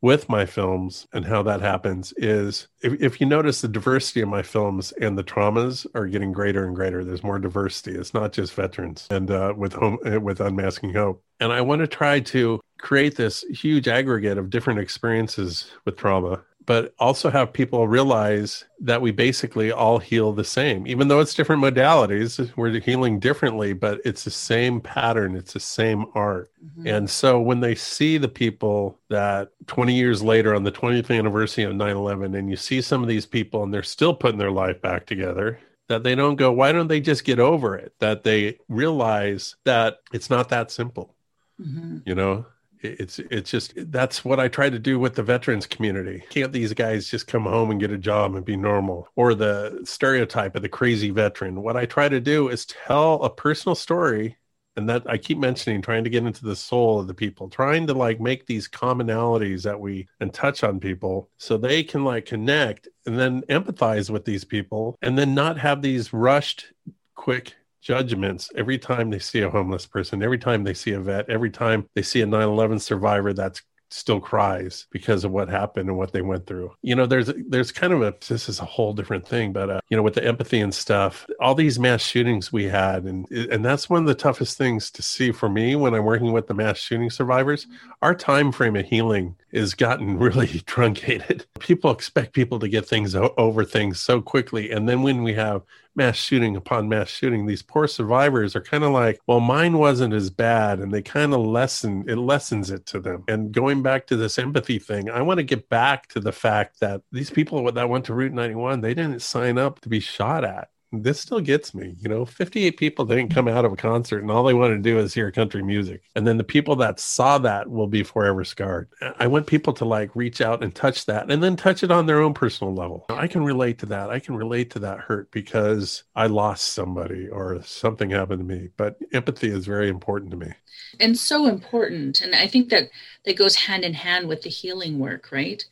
with 0.00 0.28
my 0.28 0.44
films 0.44 1.06
and 1.12 1.24
how 1.24 1.42
that 1.42 1.60
happens 1.60 2.12
is 2.16 2.68
if, 2.82 2.92
if 3.00 3.20
you 3.20 3.26
notice 3.26 3.60
the 3.60 3.68
diversity 3.68 4.20
of 4.20 4.28
my 4.28 4.42
films 4.42 4.92
and 5.00 5.16
the 5.16 5.24
traumas 5.24 5.86
are 5.94 6.06
getting 6.06 6.32
greater 6.32 6.66
and 6.66 6.76
greater 6.76 7.04
there's 7.04 7.24
more 7.24 7.38
diversity. 7.38 7.96
It's 7.96 8.14
not 8.14 8.32
just 8.32 8.54
veterans 8.54 9.06
and 9.10 9.30
uh, 9.30 9.54
with 9.56 9.72
home 9.72 9.98
uh, 10.04 10.20
with 10.20 10.40
unmasking 10.40 10.92
hope. 10.92 11.22
And 11.40 11.52
i 11.52 11.60
want 11.60 11.80
to 11.80 11.86
try 11.86 12.20
to 12.20 12.60
create 12.78 13.16
this 13.16 13.42
huge 13.42 13.88
aggregate 13.88 14.38
of 14.38 14.50
different 14.50 14.80
experiences 14.80 15.70
with 15.84 15.96
trauma 15.96 16.42
but 16.66 16.94
also 16.98 17.30
have 17.30 17.52
people 17.52 17.86
realize 17.86 18.64
that 18.80 19.00
we 19.00 19.12
basically 19.12 19.70
all 19.70 19.98
heal 19.98 20.32
the 20.32 20.44
same. 20.44 20.86
Even 20.86 21.06
though 21.06 21.20
it's 21.20 21.32
different 21.32 21.62
modalities, 21.62 22.54
we're 22.56 22.80
healing 22.80 23.20
differently, 23.20 23.72
but 23.72 24.00
it's 24.04 24.24
the 24.24 24.30
same 24.30 24.80
pattern, 24.80 25.36
it's 25.36 25.52
the 25.52 25.60
same 25.60 26.06
art. 26.14 26.50
Mm-hmm. 26.64 26.86
And 26.88 27.10
so 27.10 27.40
when 27.40 27.60
they 27.60 27.76
see 27.76 28.18
the 28.18 28.28
people 28.28 28.98
that 29.08 29.50
20 29.68 29.94
years 29.94 30.22
later 30.22 30.54
on 30.54 30.64
the 30.64 30.72
20th 30.72 31.16
anniversary 31.16 31.64
of 31.64 31.74
9 31.74 31.96
11, 31.96 32.34
and 32.34 32.50
you 32.50 32.56
see 32.56 32.82
some 32.82 33.00
of 33.00 33.08
these 33.08 33.26
people 33.26 33.62
and 33.62 33.72
they're 33.72 33.84
still 33.84 34.12
putting 34.12 34.38
their 34.38 34.50
life 34.50 34.82
back 34.82 35.06
together, 35.06 35.60
that 35.88 36.02
they 36.02 36.16
don't 36.16 36.34
go, 36.34 36.50
why 36.50 36.72
don't 36.72 36.88
they 36.88 37.00
just 37.00 37.24
get 37.24 37.38
over 37.38 37.76
it? 37.76 37.94
That 38.00 38.24
they 38.24 38.58
realize 38.68 39.54
that 39.64 39.98
it's 40.12 40.30
not 40.30 40.48
that 40.48 40.72
simple. 40.72 41.14
Mm-hmm. 41.60 41.98
You 42.04 42.14
know, 42.16 42.46
it's 42.80 43.18
it's 43.18 43.50
just 43.50 43.72
that's 43.90 44.24
what 44.24 44.40
I 44.40 44.48
try 44.48 44.70
to 44.70 44.78
do 44.78 44.98
with 44.98 45.14
the 45.14 45.22
veterans 45.22 45.66
community. 45.66 46.24
Can't 46.30 46.52
these 46.52 46.72
guys 46.74 47.08
just 47.08 47.26
come 47.26 47.44
home 47.44 47.70
and 47.70 47.80
get 47.80 47.90
a 47.90 47.98
job 47.98 48.34
and 48.34 48.44
be 48.44 48.56
normal? 48.56 49.08
Or 49.16 49.34
the 49.34 49.80
stereotype 49.84 50.56
of 50.56 50.62
the 50.62 50.68
crazy 50.68 51.10
veteran. 51.10 51.62
What 51.62 51.76
I 51.76 51.86
try 51.86 52.08
to 52.08 52.20
do 52.20 52.48
is 52.48 52.66
tell 52.66 53.22
a 53.22 53.30
personal 53.30 53.74
story 53.74 54.36
and 54.76 54.88
that 54.90 55.02
I 55.08 55.16
keep 55.16 55.38
mentioning 55.38 55.80
trying 55.80 56.04
to 56.04 56.10
get 56.10 56.24
into 56.24 56.44
the 56.44 56.54
soul 56.54 57.00
of 57.00 57.06
the 57.06 57.14
people, 57.14 57.48
trying 57.48 57.86
to 57.86 57.94
like 57.94 58.20
make 58.20 58.46
these 58.46 58.68
commonalities 58.68 59.62
that 59.62 59.80
we 59.80 60.06
and 60.20 60.32
touch 60.32 60.62
on 60.62 60.80
people 60.80 61.30
so 61.38 61.56
they 61.56 61.82
can 61.82 62.04
like 62.04 62.26
connect 62.26 62.88
and 63.06 63.18
then 63.18 63.42
empathize 63.42 64.10
with 64.10 64.24
these 64.24 64.44
people 64.44 64.96
and 65.00 65.18
then 65.18 65.34
not 65.34 65.58
have 65.58 65.80
these 65.80 66.12
rushed 66.12 66.66
quick 67.14 67.54
judgments 67.86 68.50
every 68.56 68.78
time 68.78 69.10
they 69.10 69.20
see 69.20 69.42
a 69.42 69.50
homeless 69.50 69.86
person, 69.86 70.20
every 70.20 70.38
time 70.38 70.64
they 70.64 70.74
see 70.74 70.92
a 70.92 71.00
vet, 71.00 71.30
every 71.30 71.50
time 71.50 71.88
they 71.94 72.02
see 72.02 72.20
a 72.20 72.26
9 72.26 72.42
11 72.42 72.80
survivor 72.80 73.32
that's 73.32 73.62
still 73.90 74.18
cries 74.18 74.88
because 74.90 75.22
of 75.24 75.30
what 75.30 75.48
happened 75.48 75.88
and 75.88 75.96
what 75.96 76.12
they 76.12 76.20
went 76.20 76.44
through. 76.46 76.72
You 76.82 76.96
know, 76.96 77.06
there's 77.06 77.30
there's 77.48 77.70
kind 77.70 77.92
of 77.92 78.02
a 78.02 78.12
this 78.28 78.48
is 78.48 78.58
a 78.58 78.64
whole 78.64 78.92
different 78.92 79.26
thing, 79.26 79.52
but 79.52 79.70
uh, 79.70 79.80
you 79.88 79.96
know, 79.96 80.02
with 80.02 80.14
the 80.14 80.24
empathy 80.24 80.60
and 80.60 80.74
stuff, 80.74 81.24
all 81.40 81.54
these 81.54 81.78
mass 81.78 82.02
shootings 82.02 82.52
we 82.52 82.64
had, 82.64 83.04
and 83.04 83.30
and 83.30 83.64
that's 83.64 83.88
one 83.88 84.00
of 84.00 84.08
the 84.08 84.14
toughest 84.16 84.58
things 84.58 84.90
to 84.90 85.02
see 85.02 85.30
for 85.30 85.48
me 85.48 85.76
when 85.76 85.94
I'm 85.94 86.04
working 86.04 86.32
with 86.32 86.48
the 86.48 86.54
mass 86.54 86.78
shooting 86.78 87.10
survivors. 87.10 87.68
Our 88.02 88.16
time 88.16 88.50
frame 88.50 88.74
of 88.74 88.86
healing 88.86 89.36
is 89.52 89.74
gotten 89.74 90.18
really 90.26 90.60
truncated. 90.66 91.46
People 91.60 91.92
expect 91.92 92.32
people 92.32 92.58
to 92.58 92.68
get 92.68 92.86
things 92.86 93.14
over 93.14 93.64
things 93.64 94.00
so 94.00 94.20
quickly, 94.20 94.72
and 94.72 94.88
then 94.88 95.02
when 95.02 95.22
we 95.22 95.34
have 95.34 95.62
mass 95.96 96.16
shooting 96.16 96.56
upon 96.56 96.88
mass 96.88 97.08
shooting 97.08 97.46
these 97.46 97.62
poor 97.62 97.86
survivors 97.86 98.54
are 98.54 98.60
kind 98.60 98.84
of 98.84 98.92
like 98.92 99.18
well 99.26 99.40
mine 99.40 99.78
wasn't 99.78 100.12
as 100.12 100.30
bad 100.30 100.78
and 100.78 100.92
they 100.92 101.02
kind 101.02 101.32
of 101.32 101.40
lessen 101.40 102.04
it 102.08 102.16
lessens 102.16 102.70
it 102.70 102.86
to 102.86 103.00
them. 103.00 103.24
And 103.28 103.52
going 103.52 103.82
back 103.82 104.06
to 104.08 104.16
this 104.16 104.38
empathy 104.38 104.78
thing 104.78 105.10
i 105.10 105.22
want 105.22 105.38
to 105.38 105.44
get 105.44 105.68
back 105.68 106.08
to 106.08 106.20
the 106.20 106.32
fact 106.32 106.80
that 106.80 107.02
these 107.12 107.30
people 107.30 107.70
that 107.72 107.88
went 107.88 108.04
to 108.06 108.14
route 108.14 108.32
91 108.32 108.80
they 108.80 108.94
didn't 108.94 109.22
sign 109.22 109.58
up 109.58 109.80
to 109.80 109.88
be 109.88 110.00
shot 110.00 110.44
at 110.44 110.68
this 110.92 111.20
still 111.20 111.40
gets 111.40 111.74
me. 111.74 111.96
You 111.98 112.08
know, 112.08 112.24
58 112.24 112.76
people 112.76 113.04
didn't 113.04 113.34
come 113.34 113.48
out 113.48 113.64
of 113.64 113.72
a 113.72 113.76
concert 113.76 114.22
and 114.22 114.30
all 114.30 114.44
they 114.44 114.54
want 114.54 114.72
to 114.72 114.78
do 114.78 114.98
is 114.98 115.12
hear 115.12 115.30
country 115.30 115.62
music. 115.62 116.02
And 116.14 116.26
then 116.26 116.36
the 116.36 116.44
people 116.44 116.76
that 116.76 117.00
saw 117.00 117.38
that 117.38 117.68
will 117.68 117.86
be 117.86 118.02
forever 118.02 118.44
scarred. 118.44 118.88
I 119.18 119.26
want 119.26 119.46
people 119.46 119.72
to 119.74 119.84
like 119.84 120.14
reach 120.14 120.40
out 120.40 120.62
and 120.62 120.74
touch 120.74 121.06
that 121.06 121.30
and 121.30 121.42
then 121.42 121.56
touch 121.56 121.82
it 121.82 121.90
on 121.90 122.06
their 122.06 122.20
own 122.20 122.34
personal 122.34 122.74
level. 122.74 123.06
I 123.08 123.26
can 123.26 123.44
relate 123.44 123.78
to 123.78 123.86
that. 123.86 124.10
I 124.10 124.20
can 124.20 124.36
relate 124.36 124.70
to 124.70 124.78
that 124.80 125.00
hurt 125.00 125.30
because 125.30 126.04
I 126.14 126.26
lost 126.26 126.72
somebody 126.72 127.28
or 127.28 127.60
something 127.62 128.10
happened 128.10 128.40
to 128.40 128.44
me. 128.44 128.68
But 128.76 128.96
empathy 129.12 129.48
is 129.48 129.66
very 129.66 129.88
important 129.88 130.30
to 130.32 130.36
me. 130.36 130.52
And 131.00 131.18
so 131.18 131.46
important. 131.46 132.20
And 132.20 132.34
I 132.34 132.46
think 132.46 132.68
that 132.70 132.90
that 133.24 133.36
goes 133.36 133.56
hand 133.56 133.84
in 133.84 133.94
hand 133.94 134.28
with 134.28 134.42
the 134.42 134.50
healing 134.50 134.98
work, 134.98 135.30
right? 135.32 135.64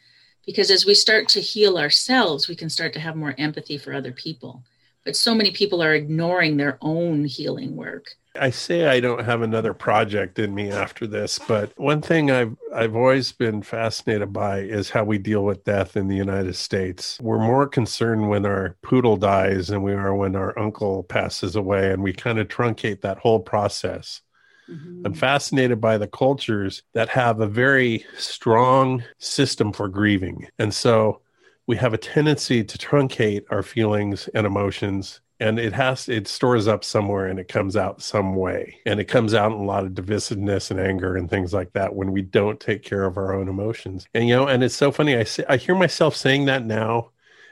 Because 0.45 0.71
as 0.71 0.85
we 0.85 0.95
start 0.95 1.29
to 1.29 1.41
heal 1.41 1.79
ourselves, 1.79 2.49
we 2.49 2.57
can 2.57 2.69
start 2.69 2.93
to 2.95 3.01
have 3.01 3.17
more 3.17 3.35
empathy 3.39 3.79
for 3.79 3.95
other 3.95 4.13
people 4.13 4.63
but 5.05 5.17
so 5.17 5.35
many 5.35 5.51
people 5.51 5.83
are 5.83 5.95
ignoring 5.95 6.57
their 6.57 6.79
own 6.81 7.25
healing 7.25 7.77
work. 7.77 8.17
I 8.37 8.51
say 8.51 8.87
I 8.87 8.99
don't 8.99 9.25
have 9.25 9.43
another 9.43 9.73
project 9.73 10.41
in 10.41 10.55
me 10.55 10.71
after 10.71 11.07
this, 11.07 11.39
but 11.47 11.73
one 11.77 12.03
thing 12.03 12.33
I've 12.33 12.57
I've 12.75 12.97
always 12.97 13.31
been 13.31 13.63
fascinated 13.63 14.33
by 14.33 14.61
is 14.61 14.91
how 14.91 15.05
we 15.05 15.19
deal 15.19 15.45
with 15.45 15.63
death 15.63 15.97
in 15.97 16.09
the 16.09 16.17
United 16.17 16.57
States. 16.57 17.17
We're 17.21 17.39
more 17.39 17.69
concerned 17.69 18.29
when 18.29 18.45
our 18.45 18.77
poodle 18.83 19.17
dies 19.17 19.69
than 19.69 19.83
we 19.83 19.93
are 19.93 20.15
when 20.17 20.35
our 20.35 20.59
uncle 20.59 21.05
passes 21.05 21.55
away, 21.55 21.93
and 21.93 22.03
we 22.03 22.13
kind 22.13 22.41
of 22.41 22.49
truncate 22.49 23.03
that 23.03 23.19
whole 23.19 23.41
process. 23.41 24.21
Mm-hmm. 24.69 25.03
I'm 25.07 25.15
fascinated 25.15 25.81
by 25.81 25.99
the 25.99 26.09
cultures 26.09 26.83
that 26.95 27.11
have 27.11 27.41
a 27.41 27.47
very 27.47 28.05
strong 28.17 29.05
system 29.19 29.73
for 29.73 29.89
grieving. 29.89 30.49
And 30.59 30.73
so 30.75 31.21
we 31.67 31.77
have 31.77 31.95
a 31.95 31.99
tendency 31.99 32.63
to 32.63 32.79
truncate 32.79 33.45
our 33.51 33.63
feelings 33.63 34.29
and 34.35 34.47
emotions 34.47 35.21
and 35.41 35.59
it 35.59 35.73
has 35.73 36.09
it 36.09 36.29
stores 36.29 36.69
up 36.69 36.85
somewhere 36.85 37.27
and 37.27 37.39
it 37.39 37.49
comes 37.49 37.77
out 37.77 38.01
some 38.01 38.37
way. 38.37 38.81
And 38.87 39.01
it 39.01 39.07
comes 39.07 39.35
out 39.35 39.53
in 39.53 39.59
a 39.59 39.65
lot 39.65 39.85
of 39.85 39.93
divisiveness 39.93 40.71
and 40.71 40.79
anger 40.79 41.17
and 41.17 41.29
things 41.29 41.53
like 41.53 41.73
that 41.73 41.95
when 41.95 42.13
we 42.13 42.23
don't 42.23 42.61
take 42.61 42.83
care 42.83 43.05
of 43.05 43.17
our 43.17 43.35
own 43.35 43.49
emotions. 43.49 44.07
And 44.15 44.29
you 44.29 44.37
know 44.37 44.47
and 44.47 44.63
it's 44.63 44.77
so 44.77 44.93
funny 44.93 45.17
i 45.17 45.25
say, 45.25 45.45
i 45.49 45.57
hear 45.57 45.75
myself 45.75 46.15
saying 46.17 46.47
that 46.47 46.65
now 46.65 47.11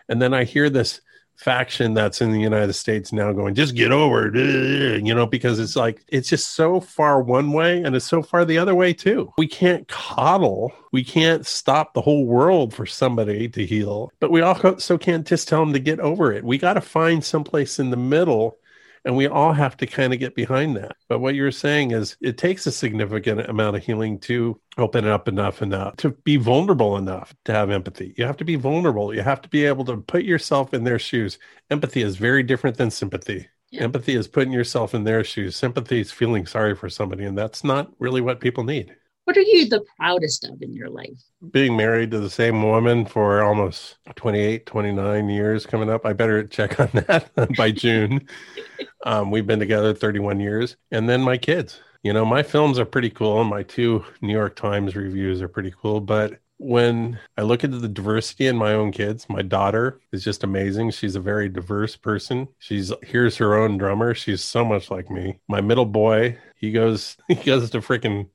and 0.09 0.23
then 0.23 0.33
i 0.33 0.45
hear 0.45 0.71
this 0.71 1.01
faction 1.37 1.95
that's 1.95 2.21
in 2.21 2.33
the 2.33 2.41
United 2.41 2.73
States 2.75 3.13
now 3.13 3.33
going, 3.33 3.55
just 3.55 3.75
get 3.75 3.93
over 3.93 4.31
it, 4.35 5.03
you 5.05 5.15
know, 5.15 5.27
because 5.27 5.59
it's 5.59 5.77
like, 5.77 6.05
it's 6.09 6.29
just 6.29 6.53
so 6.53 6.81
far 6.81 7.21
one 7.21 7.53
way 7.53 7.83
and 7.83 7.97
it's 7.97 8.07
so 8.07 8.23
far 8.23 8.45
the 8.45 8.59
other 8.59 8.75
way 8.75 8.93
too. 8.93 9.33
We 9.37 9.47
can't 9.47 9.87
coddle, 9.89 10.73
we 10.93 11.03
can't 11.05 11.45
stop 11.47 11.95
the 11.95 12.03
whole 12.03 12.27
world 12.27 12.73
for 12.73 12.87
somebody 12.87 13.49
to 13.49 13.67
heal, 13.67 14.13
but 14.21 14.31
we 14.31 14.41
also 14.41 14.99
can't 14.99 15.27
just 15.27 15.49
tell 15.49 15.61
them 15.61 15.73
to 15.73 15.81
get 15.81 16.01
over 16.01 16.33
it. 16.33 16.45
We 16.45 16.59
got 16.59 16.75
to 16.75 16.81
find 16.81 17.25
someplace 17.25 17.79
in 17.79 17.91
the 17.91 17.97
middle 17.97 18.57
and 19.05 19.17
we 19.17 19.27
all 19.27 19.53
have 19.53 19.77
to 19.79 19.87
kind 19.87 20.13
of 20.13 20.19
get 20.19 20.35
behind 20.35 20.77
that. 20.77 20.97
But 21.09 21.21
what 21.21 21.35
you're 21.35 21.51
saying 21.51 21.91
is 21.91 22.17
it 22.21 22.39
takes 22.39 22.67
a 22.67 22.73
significant 22.73 23.41
amount 23.49 23.77
of 23.77 23.85
healing 23.85 24.19
to 24.21 24.61
open 24.79 25.07
up 25.07 25.29
enough 25.29 25.63
enough 25.63 25.97
to 25.97 26.11
be 26.11 26.37
vulnerable 26.37 26.97
enough 26.97 27.35
to 27.45 27.53
have 27.53 27.71
empathy. 27.71 28.15
You 28.17 28.25
have 28.25 28.37
to 28.39 28.45
be 28.45 28.57
vulnerable. 28.57 29.15
You 29.15 29.23
have 29.23 29.43
to 29.43 29.49
be 29.49 29.65
able 29.65 29.85
to 29.87 29.97
put 29.97 30.25
yourself 30.25 30.73
in 30.73 30.85
their 30.85 30.99
shoes. 30.99 31.39
Empathy 31.71 32.03
is 32.03 32.17
very 32.17 32.43
different 32.43 32.77
than 32.77 32.91
sympathy. 32.91 33.49
Yeah. 33.71 33.83
Empathy 33.83 34.15
is 34.15 34.29
putting 34.29 34.53
yourself 34.53 34.95
in 34.95 35.05
their 35.05 35.25
shoes. 35.25 35.57
Sympathy 35.57 36.01
is 36.01 36.13
feeling 36.13 36.47
sorry 36.47 36.77
for 36.77 36.89
somebody. 36.89 37.25
And 37.25 37.37
that's 37.37 37.65
not 37.65 37.91
really 37.99 38.21
what 38.21 38.41
people 38.41 38.65
need. 38.65 38.95
What 39.25 39.37
are 39.37 39.43
you 39.43 39.69
the 39.69 39.85
proudest 39.97 40.45
of 40.45 40.61
in 40.63 40.73
your 40.73 40.91
life? 40.91 41.23
Being 41.53 41.77
married 41.77 42.11
to 42.11 42.19
the 42.19 42.31
same 42.31 42.63
woman 42.63 43.07
for 43.07 43.43
almost 43.43 43.99
28, 44.17 44.67
29 44.67 45.29
years 45.29 45.65
coming 45.65 45.91
up. 45.91 46.05
I 46.05 46.13
better 46.13 46.45
check 46.45 46.81
on 46.81 46.89
that 46.93 47.31
by 47.57 47.71
June. 47.71 48.27
um, 49.05 49.31
we've 49.31 49.47
been 49.47 49.61
together 49.61 49.95
31 49.95 50.41
years. 50.41 50.77
And 50.91 51.09
then 51.09 51.21
my 51.21 51.37
kids. 51.37 51.81
You 52.03 52.13
know, 52.13 52.25
my 52.25 52.43
films 52.43 52.81
are 52.81 52.85
pretty 52.85 53.11
cool. 53.11 53.41
And 53.41 53.49
my 53.49 53.63
two 53.63 54.05
New 54.23 54.33
York 54.33 54.57
Times 54.57 54.97
reviews 54.97 55.41
are 55.41 55.49
pretty 55.49 55.73
cool. 55.81 56.01
But 56.01 56.41
when 56.59 57.19
I 57.37 57.43
look 57.43 57.65
at 57.65 57.71
the 57.71 57.89
diversity 57.89 58.47
in 58.47 58.57
my 58.57 58.73
own 58.73 58.93
kids, 58.93 59.29
my 59.29 59.43
daughter 59.43 60.01
is 60.13 60.25
just 60.25 60.45
amazing. 60.45 60.91
She's 60.91 61.17
a 61.17 61.21
very 61.21 61.49
diverse 61.49 61.97
person. 61.97 62.49
She's 62.59 62.93
hears 63.05 63.37
her 63.37 63.55
own 63.57 63.79
drummer. 63.79 64.15
She's 64.15 64.43
so 64.43 64.65
much 64.65 64.91
like 64.91 65.11
me. 65.11 65.39
My 65.49 65.61
middle 65.61 65.87
boy, 65.87 66.39
he 66.57 66.73
goes 66.73 67.17
he 67.29 67.35
goes 67.35 67.71
to 67.71 67.81
freaking 67.81 68.29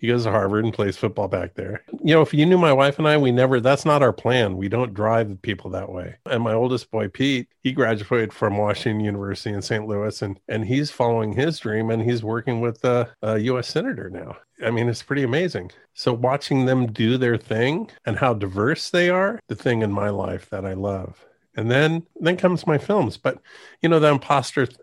he 0.00 0.06
goes 0.06 0.24
to 0.24 0.30
Harvard 0.30 0.64
and 0.64 0.72
plays 0.72 0.96
football 0.96 1.28
back 1.28 1.54
there. 1.54 1.84
You 2.02 2.14
know, 2.14 2.22
if 2.22 2.32
you 2.32 2.46
knew 2.46 2.56
my 2.56 2.72
wife 2.72 2.98
and 2.98 3.06
I, 3.06 3.16
we 3.18 3.30
never, 3.30 3.60
that's 3.60 3.84
not 3.84 4.02
our 4.02 4.12
plan. 4.12 4.56
We 4.56 4.68
don't 4.68 4.94
drive 4.94 5.40
people 5.42 5.70
that 5.70 5.92
way. 5.92 6.16
And 6.26 6.42
my 6.42 6.54
oldest 6.54 6.90
boy, 6.90 7.08
Pete, 7.08 7.48
he 7.62 7.72
graduated 7.72 8.32
from 8.32 8.56
Washington 8.56 9.04
University 9.04 9.54
in 9.54 9.60
St. 9.62 9.86
Louis 9.86 10.22
and, 10.22 10.40
and 10.48 10.64
he's 10.64 10.90
following 10.90 11.34
his 11.34 11.58
dream 11.58 11.90
and 11.90 12.02
he's 12.02 12.24
working 12.24 12.60
with 12.60 12.82
a, 12.84 13.14
a 13.22 13.38
U.S. 13.38 13.68
Senator 13.68 14.08
now. 14.08 14.36
I 14.64 14.70
mean, 14.70 14.88
it's 14.88 15.02
pretty 15.02 15.22
amazing. 15.22 15.70
So 15.94 16.12
watching 16.12 16.64
them 16.64 16.92
do 16.92 17.18
their 17.18 17.36
thing 17.36 17.90
and 18.06 18.18
how 18.18 18.34
diverse 18.34 18.90
they 18.90 19.10
are, 19.10 19.38
the 19.48 19.54
thing 19.54 19.82
in 19.82 19.92
my 19.92 20.08
life 20.08 20.48
that 20.50 20.64
I 20.64 20.72
love 20.72 21.24
and 21.56 21.70
then 21.70 22.06
then 22.20 22.36
comes 22.36 22.66
my 22.66 22.78
films. 22.78 23.16
But 23.16 23.38
you 23.82 23.88
know, 23.88 23.98
the 23.98 24.08
imposter 24.08 24.66
th- 24.66 24.78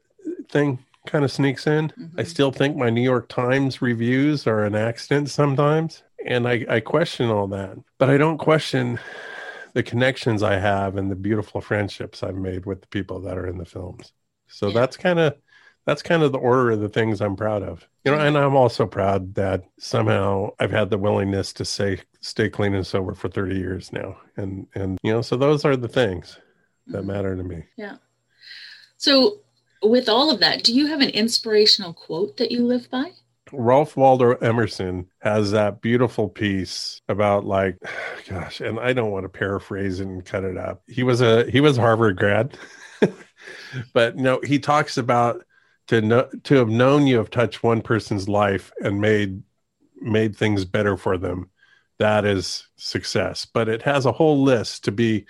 thing 0.49 0.79
kind 1.07 1.25
of 1.25 1.31
sneaks 1.31 1.67
in. 1.67 1.89
Mm-hmm. 1.89 2.19
I 2.19 2.23
still 2.23 2.51
think 2.51 2.75
my 2.75 2.89
New 2.89 3.01
York 3.01 3.29
Times 3.29 3.81
reviews 3.81 4.45
are 4.47 4.63
an 4.63 4.75
accident 4.75 5.29
sometimes, 5.29 6.03
and 6.25 6.47
I, 6.47 6.65
I 6.69 6.79
question 6.79 7.29
all 7.29 7.47
that. 7.47 7.77
But 7.97 8.09
I 8.09 8.17
don't 8.17 8.37
question 8.37 8.99
the 9.73 9.83
connections 9.83 10.43
I 10.43 10.57
have 10.57 10.97
and 10.97 11.11
the 11.11 11.15
beautiful 11.15 11.61
friendships 11.61 12.23
I've 12.23 12.35
made 12.35 12.65
with 12.65 12.81
the 12.81 12.87
people 12.87 13.21
that 13.21 13.37
are 13.37 13.47
in 13.47 13.57
the 13.57 13.65
films. 13.65 14.11
So 14.47 14.67
yeah. 14.67 14.73
that's 14.73 14.97
kind 14.97 15.19
of 15.19 15.35
that's 15.85 16.01
kind 16.01 16.21
of 16.21 16.33
the 16.33 16.37
order 16.37 16.71
of 16.71 16.81
the 16.81 16.89
things 16.89 17.21
I'm 17.21 17.37
proud 17.37 17.63
of. 17.63 17.87
You 18.03 18.11
know, 18.11 18.19
and 18.19 18.37
I'm 18.37 18.55
also 18.55 18.85
proud 18.85 19.35
that 19.35 19.63
somehow 19.79 20.49
I've 20.59 20.71
had 20.71 20.89
the 20.89 20.97
willingness 20.97 21.53
to 21.53 21.65
say 21.65 22.01
stay 22.19 22.49
clean 22.49 22.73
and 22.73 22.85
sober 22.85 23.13
for 23.13 23.29
30 23.29 23.55
years 23.55 23.93
now. 23.93 24.17
And 24.35 24.67
and 24.75 24.97
you 25.03 25.13
know, 25.13 25.21
so 25.21 25.37
those 25.37 25.63
are 25.63 25.77
the 25.77 25.87
things 25.87 26.39
that 26.87 26.99
mm-hmm. 26.99 27.07
matter 27.07 27.35
to 27.35 27.43
me. 27.43 27.63
Yeah. 27.77 27.97
So 28.97 29.41
with 29.83 30.09
all 30.09 30.31
of 30.31 30.39
that, 30.39 30.63
do 30.63 30.73
you 30.73 30.87
have 30.87 31.01
an 31.01 31.09
inspirational 31.09 31.93
quote 31.93 32.37
that 32.37 32.51
you 32.51 32.65
live 32.65 32.89
by? 32.89 33.11
Ralph 33.51 33.95
Waldo 33.95 34.33
Emerson 34.35 35.07
has 35.19 35.51
that 35.51 35.81
beautiful 35.81 36.27
piece 36.27 37.01
about 37.07 37.45
like 37.45 37.77
gosh, 38.29 38.61
and 38.61 38.79
I 38.79 38.93
don't 38.93 39.11
want 39.11 39.23
to 39.23 39.29
paraphrase 39.29 39.99
and 39.99 40.25
cut 40.25 40.43
it 40.43 40.57
up. 40.57 40.83
He 40.87 41.03
was 41.03 41.21
a 41.21 41.49
he 41.49 41.61
was 41.61 41.77
Harvard 41.77 42.17
grad. 42.17 42.57
but 43.93 44.17
no, 44.17 44.39
he 44.43 44.59
talks 44.59 44.97
about 44.97 45.43
to 45.87 46.01
know 46.01 46.29
to 46.43 46.55
have 46.55 46.69
known 46.69 47.07
you 47.07 47.17
have 47.17 47.29
touched 47.29 47.63
one 47.63 47.81
person's 47.81 48.27
life 48.27 48.71
and 48.81 48.99
made 49.01 49.41
made 50.01 50.35
things 50.35 50.65
better 50.65 50.97
for 50.97 51.17
them. 51.17 51.49
That 51.99 52.25
is 52.25 52.67
success. 52.75 53.45
But 53.45 53.69
it 53.69 53.81
has 53.83 54.05
a 54.05 54.11
whole 54.11 54.43
list 54.43 54.83
to 54.85 54.91
be 54.91 55.25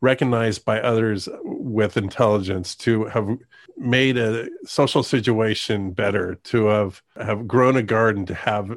recognized 0.00 0.64
by 0.64 0.80
others 0.80 1.28
with 1.42 1.96
intelligence 1.96 2.74
to 2.76 3.04
have 3.06 3.38
made 3.76 4.16
a 4.16 4.48
social 4.64 5.02
situation 5.02 5.90
better 5.90 6.36
to 6.44 6.66
have 6.66 7.02
have 7.16 7.46
grown 7.46 7.76
a 7.76 7.82
garden 7.82 8.24
to 8.26 8.34
have 8.34 8.76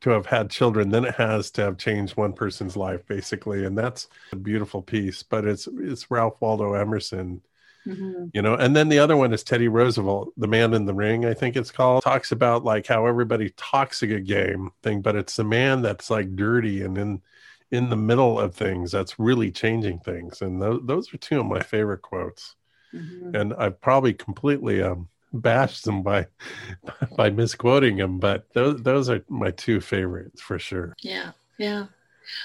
to 0.00 0.10
have 0.10 0.26
had 0.26 0.50
children 0.50 0.90
than 0.90 1.04
it 1.04 1.14
has 1.14 1.50
to 1.52 1.62
have 1.62 1.78
changed 1.78 2.16
one 2.16 2.32
person's 2.32 2.76
life 2.76 3.06
basically. 3.06 3.64
And 3.64 3.76
that's 3.76 4.08
a 4.32 4.36
beautiful 4.36 4.82
piece 4.82 5.22
but 5.22 5.44
it's 5.44 5.68
it's 5.78 6.10
ralph 6.10 6.36
waldo 6.40 6.74
emerson 6.74 7.42
mm-hmm. 7.86 8.26
you 8.34 8.42
know? 8.42 8.54
And 8.54 8.74
then 8.74 8.88
the 8.88 8.98
other 8.98 9.16
one 9.16 9.32
is 9.32 9.42
teddy 9.42 9.68
roosevelt 9.68 10.32
the 10.36 10.48
man 10.48 10.74
in 10.74 10.86
the 10.86 10.94
ring 10.94 11.24
i 11.24 11.34
think 11.34 11.56
it's 11.56 11.72
called. 11.72 12.04
Talks 12.04 12.32
about 12.32 12.64
like 12.64 12.86
how 12.86 13.06
everybody 13.06 13.50
talks 13.56 14.02
a 14.02 14.06
good 14.06 14.26
game 14.26 14.70
thing 14.82 15.02
but 15.02 15.16
it's 15.16 15.36
the 15.36 15.44
man 15.44 15.82
that's 15.82 16.10
like 16.10 16.36
dirty 16.36 16.82
and 16.82 16.96
in 16.98 17.22
in 17.70 17.90
the 17.90 17.96
middle 17.96 18.38
of 18.38 18.54
things 18.54 18.92
that's 18.92 19.18
really 19.18 19.50
changing 19.50 19.98
things. 19.98 20.40
And 20.42 20.62
those, 20.62 20.80
those 20.84 21.12
are 21.12 21.18
two 21.18 21.40
of 21.40 21.46
my 21.46 21.60
favorite 21.60 22.02
quotes 22.02 22.54
mm-hmm. 22.92 23.34
and 23.34 23.54
i've 23.54 23.80
probably 23.80 24.12
completely 24.12 24.82
um, 24.82 25.08
bashed 25.32 25.84
them 25.84 26.02
by 26.02 26.26
by 27.16 27.30
misquoting 27.30 27.96
them 27.96 28.18
but 28.18 28.46
those 28.54 28.82
those 28.82 29.08
are 29.08 29.24
my 29.28 29.50
two 29.50 29.80
favorites 29.80 30.40
for 30.40 30.58
sure 30.58 30.94
yeah 31.02 31.32
yeah 31.58 31.86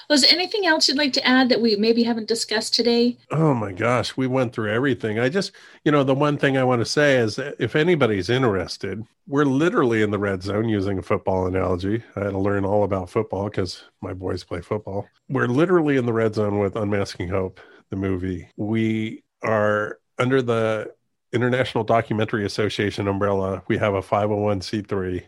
was 0.08 0.22
there 0.22 0.32
anything 0.32 0.66
else 0.66 0.88
you'd 0.88 0.98
like 0.98 1.12
to 1.14 1.26
add 1.26 1.48
that 1.48 1.60
we 1.60 1.76
maybe 1.76 2.02
haven't 2.02 2.28
discussed 2.28 2.74
today? 2.74 3.18
Oh 3.30 3.54
my 3.54 3.72
gosh, 3.72 4.16
we 4.16 4.26
went 4.26 4.52
through 4.52 4.72
everything. 4.72 5.18
I 5.18 5.28
just, 5.28 5.52
you 5.84 5.92
know, 5.92 6.04
the 6.04 6.14
one 6.14 6.38
thing 6.38 6.56
I 6.56 6.64
want 6.64 6.80
to 6.80 6.86
say 6.86 7.16
is 7.16 7.38
if 7.38 7.76
anybody's 7.76 8.30
interested, 8.30 9.02
we're 9.26 9.44
literally 9.44 10.02
in 10.02 10.10
the 10.10 10.18
red 10.18 10.42
zone 10.42 10.68
using 10.68 10.98
a 10.98 11.02
football 11.02 11.46
analogy. 11.46 12.02
I 12.16 12.24
had 12.24 12.30
to 12.30 12.38
learn 12.38 12.64
all 12.64 12.84
about 12.84 13.10
football 13.10 13.44
because 13.44 13.84
my 14.00 14.12
boys 14.12 14.44
play 14.44 14.60
football. 14.60 15.08
We're 15.28 15.48
literally 15.48 15.96
in 15.96 16.06
the 16.06 16.12
red 16.12 16.34
zone 16.34 16.58
with 16.58 16.76
Unmasking 16.76 17.28
Hope, 17.28 17.60
the 17.90 17.96
movie. 17.96 18.48
We 18.56 19.24
are 19.42 19.98
under 20.18 20.42
the 20.42 20.92
International 21.32 21.84
Documentary 21.84 22.44
Association 22.44 23.08
umbrella. 23.08 23.62
We 23.68 23.78
have 23.78 23.94
a 23.94 24.02
501c3 24.02 25.24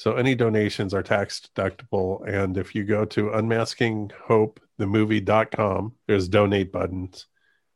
so 0.00 0.14
any 0.14 0.34
donations 0.34 0.94
are 0.94 1.02
tax 1.02 1.42
deductible. 1.54 2.26
And 2.26 2.56
if 2.56 2.74
you 2.74 2.84
go 2.84 3.04
to 3.04 3.24
unmaskinghopethemovie.com, 3.24 5.92
there's 6.08 6.28
donate 6.28 6.72
buttons. 6.72 7.26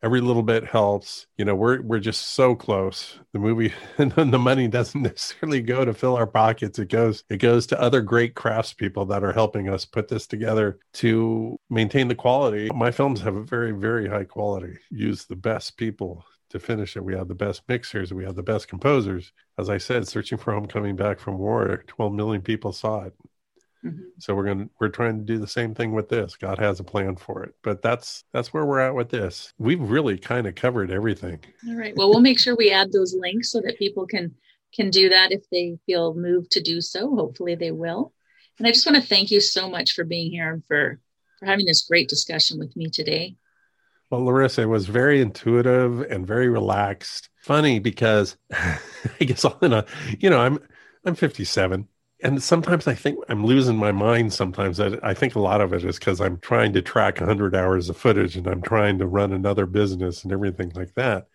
Every 0.03 0.22
little 0.22 0.42
bit 0.42 0.64
helps. 0.64 1.26
You 1.36 1.45
know, 1.45 1.55
we're 1.55 1.82
we're 1.82 1.99
just 1.99 2.28
so 2.28 2.55
close. 2.55 3.18
The 3.34 3.38
movie 3.38 3.74
and 3.99 4.11
the 4.12 4.38
money 4.38 4.68
doesn't 4.68 5.03
necessarily 5.03 5.61
go 5.61 5.84
to 5.84 5.92
fill 5.92 6.16
our 6.16 6.26
pockets. 6.26 6.78
It 6.78 6.88
goes 6.88 7.24
it 7.28 7.36
goes 7.38 7.66
to 7.66 7.78
other 7.78 8.01
great 8.01 8.34
craftspeople 8.34 9.11
that 9.11 9.22
are 9.22 9.34
helping 9.34 9.68
us 9.68 9.84
put 9.84 10.09
this 10.09 10.26
together 10.26 10.78
to 10.95 11.59
maintain 11.68 12.09
the 12.09 12.14
quality. 12.14 12.70
My 12.74 12.90
films 12.90 13.20
have 13.20 13.36
a 13.36 13.45
very, 13.45 13.72
very 13.72 14.09
high 14.09 14.24
quality. 14.24 14.78
Use 14.90 15.26
the 15.26 15.36
best 15.36 15.76
people 15.76 16.24
to 16.55 16.59
finish 16.59 16.96
it. 16.96 17.05
We 17.05 17.14
have 17.14 17.28
the 17.28 17.34
best 17.34 17.62
mixers, 17.68 18.14
we 18.14 18.24
have 18.24 18.36
the 18.36 18.42
best 18.42 18.68
composers. 18.68 19.32
As 19.59 19.68
I 19.68 19.78
said, 19.78 20.09
searching 20.09 20.38
for 20.38 20.55
home 20.55 20.66
coming 20.66 20.96
back 20.96 21.20
from 21.20 21.38
war, 21.38 21.84
12 21.86 22.12
million 22.14 22.42
people 22.42 22.72
saw 22.72 23.02
it. 23.02 23.14
Mm-hmm. 23.84 24.02
So 24.18 24.34
we're 24.34 24.44
going 24.44 24.61
to 24.61 24.70
we're 24.80 24.88
trying 24.88 25.18
to 25.18 25.24
do 25.24 25.38
the 25.38 25.46
same 25.46 25.74
thing 25.74 25.92
with 25.92 26.09
this. 26.09 26.36
God 26.36 26.59
has 26.59 26.80
a 26.80 26.84
plan 26.84 27.16
for 27.16 27.44
it. 27.44 27.55
But 27.62 27.82
that's 27.82 28.24
that's 28.32 28.55
where 28.55 28.64
we're 28.64 28.80
at 28.80 28.94
with 28.94 29.11
this. 29.11 29.52
We've 29.59 29.80
really 29.80 30.16
kind 30.16 30.46
of 30.46 30.55
covered 30.55 30.90
everything. 30.90 31.40
All 31.68 31.76
right. 31.76 31.94
Well, 31.94 32.09
we'll 32.09 32.20
make 32.20 32.38
sure 32.38 32.57
we 32.57 32.70
add 32.70 32.92
those 32.92 33.14
links 33.14 33.50
so 33.50 33.61
that 33.61 33.78
people 33.78 34.07
can 34.07 34.34
can 34.74 34.90
do 34.90 35.11
that 35.11 35.32
if 35.32 35.42
they 35.50 35.78
feel 35.86 36.14
moved 36.14 36.52
to 36.52 36.62
do 36.62 36.80
so. 36.80 37.14
Hopefully 37.14 37.57
they 37.57 37.70
will. 37.72 38.12
And 38.59 38.66
I 38.66 38.72
just 38.72 38.86
want 38.86 38.96
to 38.96 39.07
thank 39.07 39.30
you 39.30 39.40
so 39.40 39.68
much 39.68 39.92
for 39.92 40.05
being 40.05 40.30
here 40.30 40.50
and 40.50 40.62
for 40.66 40.98
for 41.38 41.46
having 41.46 41.66
this 41.66 41.82
great 41.82 42.09
discussion 42.09 42.59
with 42.59 42.74
me 42.76 42.88
today. 42.88 43.36
Well, 44.11 44.24
Larissa, 44.24 44.62
it 44.62 44.66
was 44.66 44.86
very 44.86 45.20
intuitive 45.20 46.00
and 46.02 46.26
very 46.26 46.48
relaxed. 46.48 47.30
Funny 47.40 47.78
because 47.78 48.36
I 48.52 49.24
guess 49.24 49.44
all 49.44 49.59
in 49.62 49.72
a, 49.72 49.84
you 50.18 50.30
know, 50.30 50.40
I'm 50.40 50.59
I'm 51.05 51.14
57 51.14 51.88
and 52.24 52.42
sometimes 52.42 52.86
I 52.86 52.94
think 52.94 53.18
I'm 53.28 53.44
losing 53.44 53.76
my 53.76 53.92
mind. 53.92 54.32
Sometimes 54.32 54.80
I, 54.80 54.98
I 55.02 55.12
think 55.12 55.34
a 55.34 55.40
lot 55.40 55.61
of 55.61 55.74
it 55.74 55.84
is 55.84 55.98
because 55.98 56.22
I'm 56.22 56.38
trying 56.38 56.72
to 56.72 56.82
track 56.82 57.20
100 57.20 57.55
hours 57.55 57.90
of 57.90 57.98
footage 57.98 58.36
and 58.36 58.46
I'm 58.46 58.62
trying 58.62 58.98
to 58.98 59.07
run 59.07 59.32
another 59.32 59.66
business 59.66 60.24
and 60.24 60.32
everything 60.32 60.72
like 60.74 60.94
that. 60.94 61.26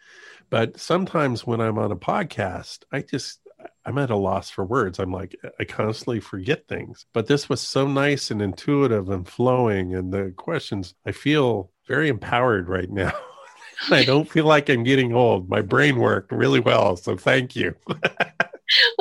But 0.50 0.80
sometimes 0.80 1.46
when 1.46 1.62
I'm 1.62 1.78
on 1.78 1.92
a 1.92 1.96
podcast, 1.96 2.80
I 2.92 3.02
just 3.04 3.40
I'm 3.86 4.00
at 4.00 4.10
a 4.10 4.16
loss 4.16 4.50
for 4.50 4.66
words. 4.66 4.98
I'm 4.98 5.12
like 5.12 5.36
I 5.60 5.64
constantly 5.66 6.20
forget 6.22 6.68
things. 6.68 7.06
But 7.14 7.28
this 7.28 7.48
was 7.48 7.62
so 7.62 7.88
nice 7.88 8.32
and 8.32 8.42
intuitive 8.42 9.10
and 9.10 9.28
flowing, 9.28 9.94
and 9.94 10.12
the 10.12 10.34
questions 10.36 10.96
I 11.06 11.12
feel 11.12 11.72
very 11.90 12.08
empowered 12.08 12.70
right 12.70 12.90
now. 12.90 13.12
I 13.92 14.06
don't 14.06 14.30
feel 14.30 14.46
like 14.46 14.70
I'm 14.70 14.84
getting 14.84 15.14
old. 15.14 15.50
My 15.50 15.62
brain 15.62 15.98
worked 15.98 16.32
really 16.32 16.60
well. 16.60 16.96
So 16.96 17.18
thank 17.18 17.56
you. 17.56 17.76
well, 17.88 17.98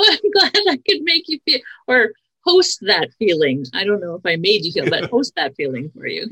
I'm 0.09 0.31
glad 0.33 0.53
I 0.69 0.81
could 0.89 1.03
make 1.03 1.29
you 1.29 1.39
feel 1.45 1.61
or 1.87 2.13
host 2.45 2.79
that 2.83 3.11
feeling. 3.19 3.67
I 3.75 3.85
don't 3.85 4.01
know 4.01 4.15
if 4.15 4.25
I 4.25 4.37
made 4.37 4.65
you 4.65 4.73
feel, 4.73 4.89
but 4.89 5.05
host 5.11 5.35
that 5.37 5.55
feeling 5.57 5.91
for 5.95 6.07
you. 6.07 6.29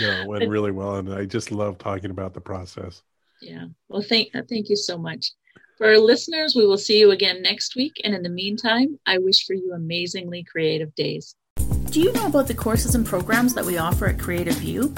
no, 0.00 0.22
it 0.22 0.26
went 0.26 0.48
really 0.48 0.72
well. 0.72 0.96
And 0.96 1.14
I 1.14 1.24
just 1.24 1.52
love 1.52 1.78
talking 1.78 2.10
about 2.10 2.34
the 2.34 2.40
process. 2.40 3.02
Yeah. 3.40 3.66
Well, 3.88 4.02
thank, 4.02 4.34
uh, 4.34 4.42
thank 4.48 4.68
you 4.68 4.76
so 4.76 4.98
much. 4.98 5.32
For 5.76 5.86
our 5.86 5.98
listeners, 5.98 6.56
we 6.56 6.66
will 6.66 6.78
see 6.78 6.98
you 6.98 7.12
again 7.12 7.40
next 7.42 7.76
week. 7.76 8.00
And 8.02 8.12
in 8.12 8.22
the 8.24 8.28
meantime, 8.28 8.98
I 9.06 9.18
wish 9.18 9.46
for 9.46 9.54
you 9.54 9.74
amazingly 9.74 10.42
creative 10.42 10.92
days. 10.96 11.36
Do 11.90 12.00
you 12.00 12.12
know 12.12 12.26
about 12.26 12.48
the 12.48 12.54
courses 12.54 12.96
and 12.96 13.06
programs 13.06 13.54
that 13.54 13.64
we 13.64 13.78
offer 13.78 14.06
at 14.06 14.18
Creative 14.18 14.54
View? 14.56 14.92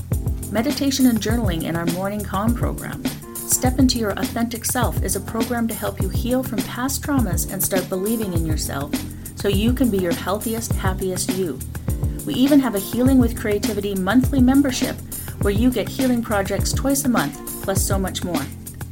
Meditation 0.52 1.06
and 1.06 1.20
journaling 1.20 1.62
in 1.62 1.76
our 1.76 1.86
Morning 1.86 2.20
Calm 2.20 2.56
program. 2.56 3.04
Step 3.36 3.78
into 3.78 4.00
Your 4.00 4.18
Authentic 4.18 4.64
Self 4.64 5.00
is 5.04 5.14
a 5.14 5.20
program 5.20 5.68
to 5.68 5.74
help 5.74 6.00
you 6.00 6.08
heal 6.08 6.42
from 6.42 6.58
past 6.62 7.04
traumas 7.04 7.52
and 7.52 7.62
start 7.62 7.88
believing 7.88 8.32
in 8.32 8.44
yourself 8.44 8.92
so 9.36 9.46
you 9.46 9.72
can 9.72 9.92
be 9.92 9.98
your 9.98 10.12
healthiest, 10.12 10.72
happiest 10.72 11.30
you. 11.34 11.56
We 12.26 12.34
even 12.34 12.58
have 12.58 12.74
a 12.74 12.80
Healing 12.80 13.18
with 13.18 13.38
Creativity 13.38 13.94
monthly 13.94 14.40
membership 14.40 14.96
where 15.42 15.54
you 15.54 15.70
get 15.70 15.88
healing 15.88 16.20
projects 16.20 16.72
twice 16.72 17.04
a 17.04 17.08
month, 17.08 17.62
plus 17.62 17.80
so 17.80 17.96
much 17.96 18.24
more. 18.24 18.42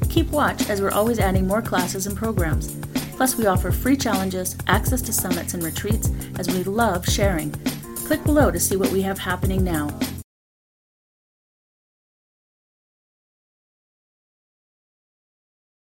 Keep 0.09 0.31
watch 0.31 0.71
as 0.71 0.81
we're 0.81 0.93
always 0.93 1.19
adding 1.19 1.49
more 1.49 1.61
classes 1.61 2.07
and 2.07 2.17
programs. 2.17 2.77
Plus, 3.17 3.37
we 3.37 3.47
offer 3.47 3.73
free 3.73 3.97
challenges, 3.97 4.57
access 4.69 5.03
to 5.03 5.13
summits 5.13 5.55
and 5.55 5.65
retreats, 5.65 6.09
as 6.39 6.49
we 6.49 6.63
love 6.63 7.05
sharing. 7.05 7.51
Click 8.07 8.23
below 8.23 8.53
to 8.53 8.61
see 8.61 8.77
what 8.77 8.93
we 8.93 9.03
have 9.03 9.19
happening 9.19 9.65
now. 9.65 9.89